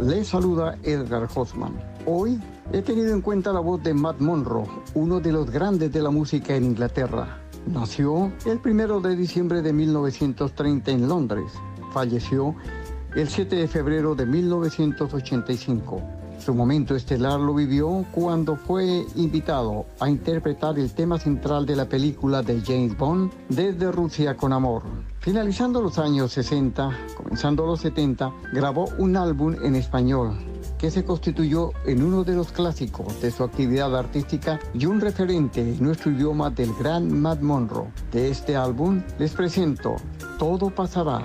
Le 0.00 0.24
saluda 0.24 0.78
Edgar 0.82 1.28
Hoffman. 1.34 1.78
Hoy 2.06 2.40
He 2.74 2.82
tenido 2.82 3.14
en 3.14 3.20
cuenta 3.20 3.52
la 3.52 3.60
voz 3.60 3.80
de 3.84 3.94
Matt 3.94 4.18
Monroe, 4.18 4.66
uno 4.94 5.20
de 5.20 5.30
los 5.30 5.48
grandes 5.48 5.92
de 5.92 6.02
la 6.02 6.10
música 6.10 6.56
en 6.56 6.64
Inglaterra. 6.64 7.38
Nació 7.68 8.32
el 8.46 8.60
1 8.64 9.00
de 9.00 9.14
diciembre 9.14 9.62
de 9.62 9.72
1930 9.72 10.90
en 10.90 11.06
Londres. 11.06 11.52
Falleció 11.92 12.56
el 13.14 13.28
7 13.28 13.54
de 13.54 13.68
febrero 13.68 14.16
de 14.16 14.26
1985. 14.26 16.02
Su 16.40 16.52
momento 16.52 16.96
estelar 16.96 17.38
lo 17.38 17.54
vivió 17.54 18.04
cuando 18.10 18.56
fue 18.56 19.06
invitado 19.14 19.86
a 20.00 20.10
interpretar 20.10 20.76
el 20.76 20.92
tema 20.94 21.20
central 21.20 21.66
de 21.66 21.76
la 21.76 21.88
película 21.88 22.42
de 22.42 22.60
James 22.60 22.98
Bond, 22.98 23.30
Desde 23.50 23.92
Rusia 23.92 24.36
con 24.36 24.52
Amor. 24.52 24.82
Finalizando 25.20 25.80
los 25.80 26.00
años 26.00 26.32
60, 26.32 26.90
comenzando 27.16 27.66
los 27.66 27.78
70, 27.82 28.32
grabó 28.52 28.86
un 28.98 29.16
álbum 29.16 29.54
en 29.62 29.76
español 29.76 30.53
que 30.84 30.90
se 30.90 31.02
constituyó 31.02 31.72
en 31.86 32.02
uno 32.02 32.24
de 32.24 32.34
los 32.34 32.52
clásicos 32.52 33.18
de 33.22 33.30
su 33.30 33.42
actividad 33.42 33.96
artística 33.96 34.60
y 34.74 34.84
un 34.84 35.00
referente 35.00 35.62
en 35.62 35.82
nuestro 35.82 36.10
idioma 36.10 36.50
del 36.50 36.74
gran 36.74 37.22
Matt 37.22 37.40
Monroe. 37.40 37.90
De 38.12 38.28
este 38.28 38.54
álbum 38.54 39.02
les 39.18 39.32
presento 39.32 39.96
Todo 40.38 40.68
pasará. 40.68 41.24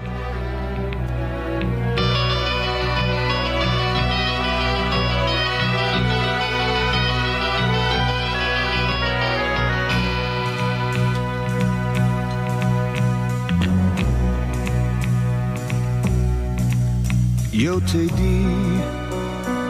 Yo 17.52 17.82
te 17.82 17.98
di 17.98 18.69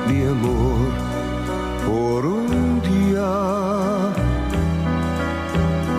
mi 0.09 0.23
amor 0.25 0.89
por 1.85 2.25
un 2.25 2.81
día 2.81 3.31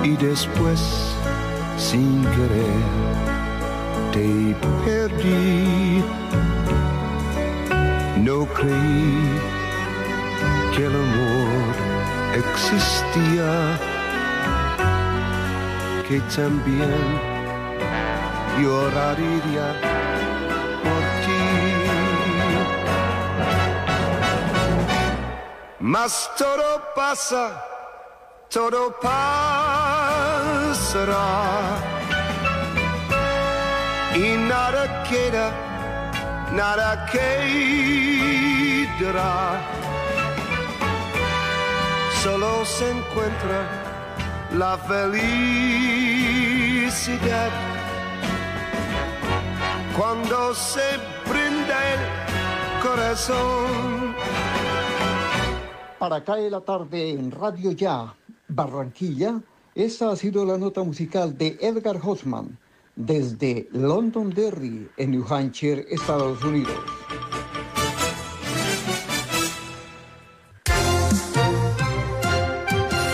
y 0.03 0.17
después 0.17 0.81
sin 1.77 2.25
querer 2.37 2.83
te 4.13 4.57
perdí. 4.85 6.03
No 8.25 8.45
creí 8.47 9.41
que 10.75 10.85
el 10.87 10.95
amor 10.95 11.75
existía, 12.43 13.79
que 16.09 16.21
también 16.37 17.01
lloraría 18.61 20.00
Mas 25.83 26.31
todo 26.37 26.83
pasa, 26.95 27.65
todo 28.51 28.93
pasará. 29.01 29.17
Y 34.15 34.37
nada 34.37 35.03
queda, 35.05 35.51
nada 36.53 37.07
quedará. 37.07 37.71
Solo 42.23 42.67
se 42.67 42.91
encuentra 42.91 43.67
la 44.53 44.77
felicidad 44.77 45.41
cuando 49.97 50.55
se 50.55 50.99
brinda 51.27 51.77
el 51.95 52.01
corazón 52.83 54.00
para 56.01 56.25
cae 56.25 56.49
la 56.49 56.63
tarde 56.63 57.11
en 57.11 57.31
Radio 57.31 57.73
Ya, 57.73 58.15
Barranquilla, 58.49 59.39
esta 59.75 60.11
ha 60.11 60.17
sido 60.17 60.47
la 60.47 60.57
nota 60.57 60.83
musical 60.83 61.37
de 61.37 61.59
Edgar 61.61 62.01
Hoffman 62.03 62.59
desde 62.97 63.69
Londonderry, 63.73 64.89
en 64.97 65.11
New 65.11 65.27
Hampshire, 65.29 65.85
Estados 65.91 66.43
Unidos. 66.43 66.75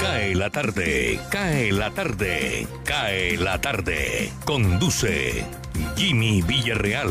Cae 0.00 0.36
la 0.36 0.50
tarde, 0.50 1.20
cae 1.28 1.72
la 1.72 1.90
tarde, 1.90 2.68
cae 2.84 3.36
la 3.36 3.60
tarde. 3.60 4.32
Conduce 4.44 5.44
Jimmy 5.96 6.40
Villarreal. 6.42 7.10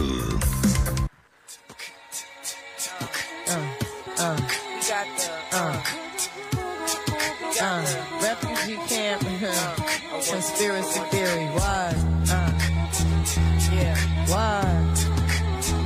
Conspiracy 10.56 11.00
theory. 11.12 11.46
Why? 11.54 11.94
Uh, 12.32 12.52
yeah, 13.74 13.96
why? 14.28 14.64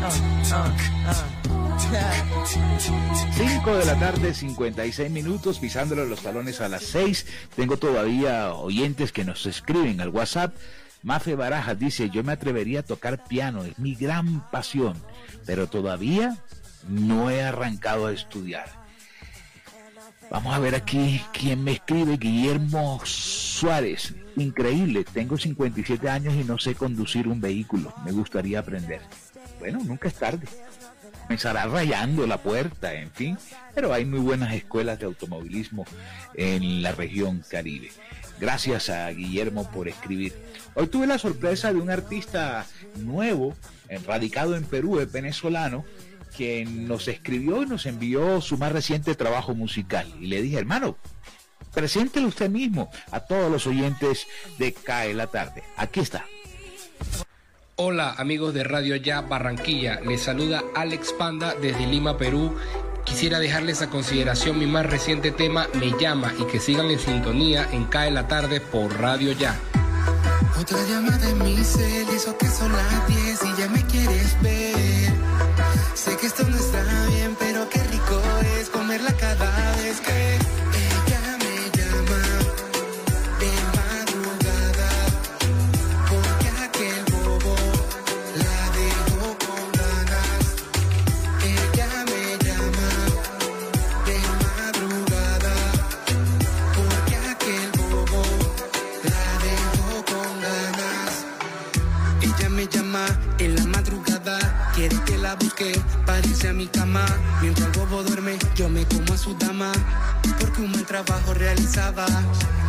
Uh, 0.02 0.12
uh, 0.54 0.70
5 3.32 3.78
de 3.78 3.86
la 3.86 4.00
tarde, 4.00 4.34
56 4.34 5.10
minutos, 5.10 5.58
pisándole 5.58 6.06
los 6.06 6.22
talones 6.22 6.62
a 6.62 6.70
las 6.70 6.84
6. 6.84 7.26
Tengo 7.56 7.78
todavía 7.78 8.54
oyentes 8.54 9.12
que 9.12 9.26
nos 9.26 9.48
escriben 9.48 10.02
al 10.02 10.10
WhatsApp. 10.10 10.56
Mafe 11.02 11.36
Barajas 11.36 11.80
dice, 11.80 12.12
yo 12.12 12.24
me 12.24 12.34
atrevería 12.34 12.82
a 12.82 12.84
tocar 12.84 13.24
piano, 13.24 13.64
es 13.64 13.80
mi 13.80 13.96
gran 13.96 14.48
pasión, 14.52 15.02
pero 15.46 15.68
todavía 15.68 16.38
no 16.88 17.32
he 17.32 17.42
arrancado 17.42 18.06
a 18.08 18.12
estudiar. 18.12 18.79
Vamos 20.32 20.54
a 20.54 20.60
ver 20.60 20.76
aquí 20.76 21.22
quién 21.34 21.64
me 21.64 21.72
escribe, 21.74 22.18
Guillermo 22.18 23.02
Suárez. 23.04 24.14
Increíble, 24.36 25.04
tengo 25.04 25.38
57 25.38 26.08
años 26.08 26.36
y 26.36 26.44
no 26.44 26.60
sé 26.60 26.76
conducir 26.76 27.28
un 27.28 27.42
vehículo. 27.42 27.92
Me 28.06 28.12
gustaría 28.12 28.60
aprender. 28.60 29.02
Bueno, 29.58 29.80
nunca 29.84 30.08
es 30.08 30.14
tarde. 30.14 30.48
Comenzará 31.24 31.66
rayando 31.66 32.28
la 32.28 32.38
puerta, 32.38 32.94
en 32.94 33.10
fin. 33.10 33.38
Pero 33.74 33.92
hay 33.92 34.06
muy 34.06 34.20
buenas 34.20 34.54
escuelas 34.54 35.00
de 35.00 35.08
automovilismo 35.08 35.86
en 36.36 36.84
la 36.84 36.92
región 36.92 37.44
Caribe. 37.50 37.90
Gracias 38.40 38.90
a 38.90 39.10
Guillermo 39.10 39.70
por 39.72 39.88
escribir. 39.88 40.34
Hoy 40.76 40.88
tuve 40.88 41.08
la 41.08 41.18
sorpresa 41.18 41.74
de 41.74 41.80
un 41.80 41.90
artista 41.90 42.68
nuevo, 42.98 43.56
radicado 44.06 44.56
en 44.56 44.64
Perú, 44.64 45.00
es 45.00 45.12
venezolano, 45.12 45.86
que 46.36 46.66
nos 46.66 47.08
escribió 47.08 47.64
y 47.64 47.66
nos 47.66 47.86
envió 47.86 48.42
su 48.42 48.58
más 48.58 48.72
reciente 48.72 49.16
trabajo 49.16 49.54
musical. 49.56 50.08
Y 50.20 50.28
le 50.28 50.42
dije, 50.42 50.58
hermano, 50.58 50.98
preséntelo 51.74 52.28
usted 52.28 52.50
mismo 52.50 52.90
a 53.12 53.22
todos 53.22 53.52
los 53.52 53.68
oyentes 53.68 54.28
de 54.58 54.74
CAE 54.74 55.14
la 55.14 55.28
tarde. 55.28 55.64
Aquí 55.78 56.00
está. 56.00 56.26
Hola 57.76 58.14
amigos 58.18 58.54
de 58.54 58.66
Radio 58.66 58.98
Ya 58.98 59.22
Barranquilla, 59.22 60.02
les 60.02 60.22
saluda 60.22 60.64
Alex 60.76 61.14
Panda 61.14 61.56
desde 61.62 61.88
Lima, 61.88 62.18
Perú. 62.18 62.54
Quisiera 63.06 63.40
dejarles 63.40 63.82
a 63.82 63.90
consideración 63.90 64.60
mi 64.60 64.68
más 64.68 64.86
reciente 64.86 65.32
tema 65.32 65.68
Me 65.74 65.98
llama 65.98 66.34
y 66.38 66.44
que 66.44 66.60
sigan 66.60 66.92
en 66.92 67.00
sintonía 67.00 67.68
en 67.72 67.86
CAE 67.86 68.12
la 68.12 68.28
tarde 68.28 68.60
por 68.60 69.00
Radio 69.00 69.32
Ya. 69.32 69.58
Otra 70.60 70.78
llamada 70.90 71.30
en 71.30 71.38
mi 71.40 71.64
cel, 71.64 72.10
eso 72.10 72.38
que 72.38 72.48
son 72.48 72.72
las 72.74 73.08
10 73.08 73.44
y 73.46 73.62
ya 73.62 73.70
me 73.70 73.86
quieres 73.86 74.42
ver. 74.42 74.69
Que 76.18 76.26
esto 76.26 76.44
no 76.44 76.58
está 76.58 76.84
bien, 77.08 77.29
mi 106.60 106.68
cama. 106.68 107.06
Mientras 107.42 107.68
el 107.68 107.80
bobo 107.80 108.04
duerme, 108.04 108.38
yo 108.56 108.68
me 108.68 108.86
como 108.86 109.14
a 109.14 109.18
su 109.18 109.34
dama. 109.36 109.72
Porque 110.42 110.62
un 110.62 110.74
buen 110.74 110.86
trabajo 110.86 111.34
realizaba. 111.34 112.06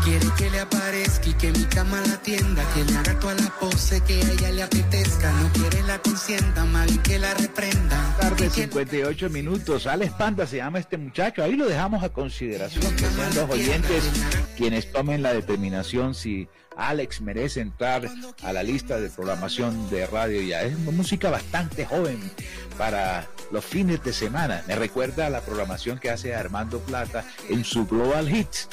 Quiere 0.04 0.26
que 0.38 0.48
le 0.48 0.60
aparezca 0.60 1.28
y 1.28 1.34
que 1.34 1.50
mi 1.50 1.64
cama 1.64 2.00
la 2.06 2.14
atienda. 2.14 2.62
Que 2.72 2.84
le 2.84 2.96
haga 2.96 3.18
toda 3.18 3.34
la 3.34 3.50
pose 3.58 4.00
que 4.02 4.14
a 4.22 4.30
ella 4.30 4.52
le 4.52 4.62
apetezca. 4.62 5.32
No 5.32 5.52
quiere 5.52 5.82
la 5.82 5.98
consienta, 5.98 6.64
mal 6.66 7.02
que 7.02 7.18
la 7.18 7.34
reprenda. 7.34 8.16
Tarde 8.20 8.48
58 8.48 9.28
minutos. 9.28 9.88
Alex 9.88 10.12
Panda 10.12 10.46
se 10.46 10.58
llama 10.58 10.78
este 10.78 10.96
muchacho. 10.96 11.42
Ahí 11.42 11.56
lo 11.56 11.66
dejamos 11.66 12.04
a 12.04 12.10
consideración. 12.10 12.94
Que 12.94 13.06
sean 13.06 13.34
los 13.34 13.50
oyentes 13.50 14.04
quienes 14.60 14.92
tomen 14.92 15.22
la 15.22 15.32
determinación 15.32 16.14
si 16.14 16.46
Alex 16.76 17.22
merece 17.22 17.62
entrar 17.62 18.06
a 18.42 18.52
la 18.52 18.62
lista 18.62 19.00
de 19.00 19.08
programación 19.08 19.88
de 19.88 20.04
radio 20.04 20.42
ya. 20.42 20.60
Es 20.60 20.78
música 20.78 21.30
bastante 21.30 21.86
joven 21.86 22.20
para 22.76 23.26
los 23.50 23.64
fines 23.64 24.04
de 24.04 24.12
semana. 24.12 24.62
Me 24.68 24.74
recuerda 24.74 25.28
a 25.28 25.30
la 25.30 25.40
programación 25.40 25.98
que 25.98 26.10
hace 26.10 26.34
Armando 26.34 26.78
Plata 26.80 27.24
en 27.48 27.64
su 27.64 27.86
Global 27.86 28.28
Hits, 28.28 28.68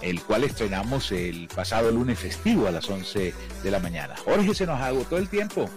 el 0.00 0.22
cual 0.22 0.44
estrenamos 0.44 1.12
el 1.12 1.48
pasado 1.54 1.90
lunes 1.90 2.18
festivo 2.18 2.66
a 2.66 2.70
las 2.70 2.88
11 2.88 3.34
de 3.62 3.70
la 3.70 3.78
mañana. 3.78 4.16
Jorge, 4.16 4.54
se 4.54 4.64
nos 4.64 4.80
agotó 4.80 5.18
el 5.18 5.28
tiempo. 5.28 5.68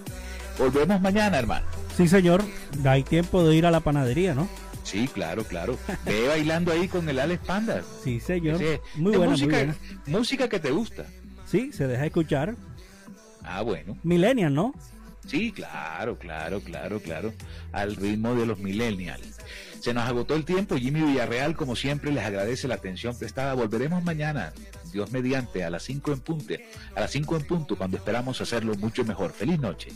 Volvemos 0.58 1.02
mañana, 1.02 1.38
hermano. 1.38 1.66
Sí, 1.98 2.08
señor. 2.08 2.46
Hay 2.86 3.04
tiempo 3.04 3.46
de 3.46 3.58
ir 3.58 3.66
a 3.66 3.72
la 3.72 3.82
panadería, 3.82 4.34
¿no? 4.34 4.48
Sí, 4.86 5.10
claro, 5.14 5.44
claro. 5.44 5.78
Ve 6.06 6.28
bailando 6.30 6.72
ahí 6.72 6.88
con 6.88 7.10
el 7.10 7.20
Alex 7.20 7.44
Panda. 7.46 7.82
Sí, 8.04 8.20
señor. 8.22 8.56
Ese- 8.62 8.80
muy 8.96 9.18
buena, 9.18 9.32
música, 9.32 9.56
muy 9.58 9.66
buena. 9.66 9.76
música 10.08 10.48
que 10.48 10.60
te 10.60 10.72
gusta. 10.72 11.06
Sí, 11.46 11.72
se 11.74 11.88
deja 11.88 12.06
escuchar. 12.06 12.56
Ah, 13.44 13.62
bueno. 13.62 13.98
Millennial, 14.04 14.54
¿no? 14.54 14.74
Sí, 15.28 15.52
claro, 15.52 16.18
claro, 16.18 16.62
claro, 16.62 17.00
claro. 17.00 17.34
Al 17.72 17.96
ritmo 17.96 18.36
de 18.36 18.46
los 18.46 18.60
millennials. 18.60 19.38
Se 19.80 19.94
nos 19.94 20.04
agotó 20.08 20.36
el 20.36 20.46
tiempo. 20.46 20.78
Jimmy 20.78 21.02
Villarreal, 21.02 21.56
como 21.56 21.76
siempre, 21.76 22.12
les 22.12 22.24
agradece 22.24 22.68
la 22.68 22.76
atención 22.76 23.18
prestada. 23.18 23.54
Volveremos 23.56 24.04
mañana, 24.04 24.54
Dios 24.92 25.12
mediante, 25.12 25.64
a 25.64 25.70
las 25.70 25.84
5 25.84 26.14
en 26.14 26.20
punto, 26.22 26.54
a 26.96 27.00
las 27.02 27.12
5 27.12 27.38
en 27.38 27.44
punto, 27.48 27.76
cuando 27.76 27.98
esperamos 27.98 28.40
hacerlo 28.42 28.76
mucho 28.76 29.04
mejor. 29.04 29.32
Feliz 29.34 29.60
noche. 29.60 29.90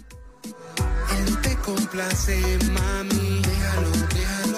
Él 1.17 1.37
te 1.41 1.55
complace, 1.57 2.39
mami. 2.71 3.41
Déjalo, 3.41 3.89
déjalo 4.15 4.49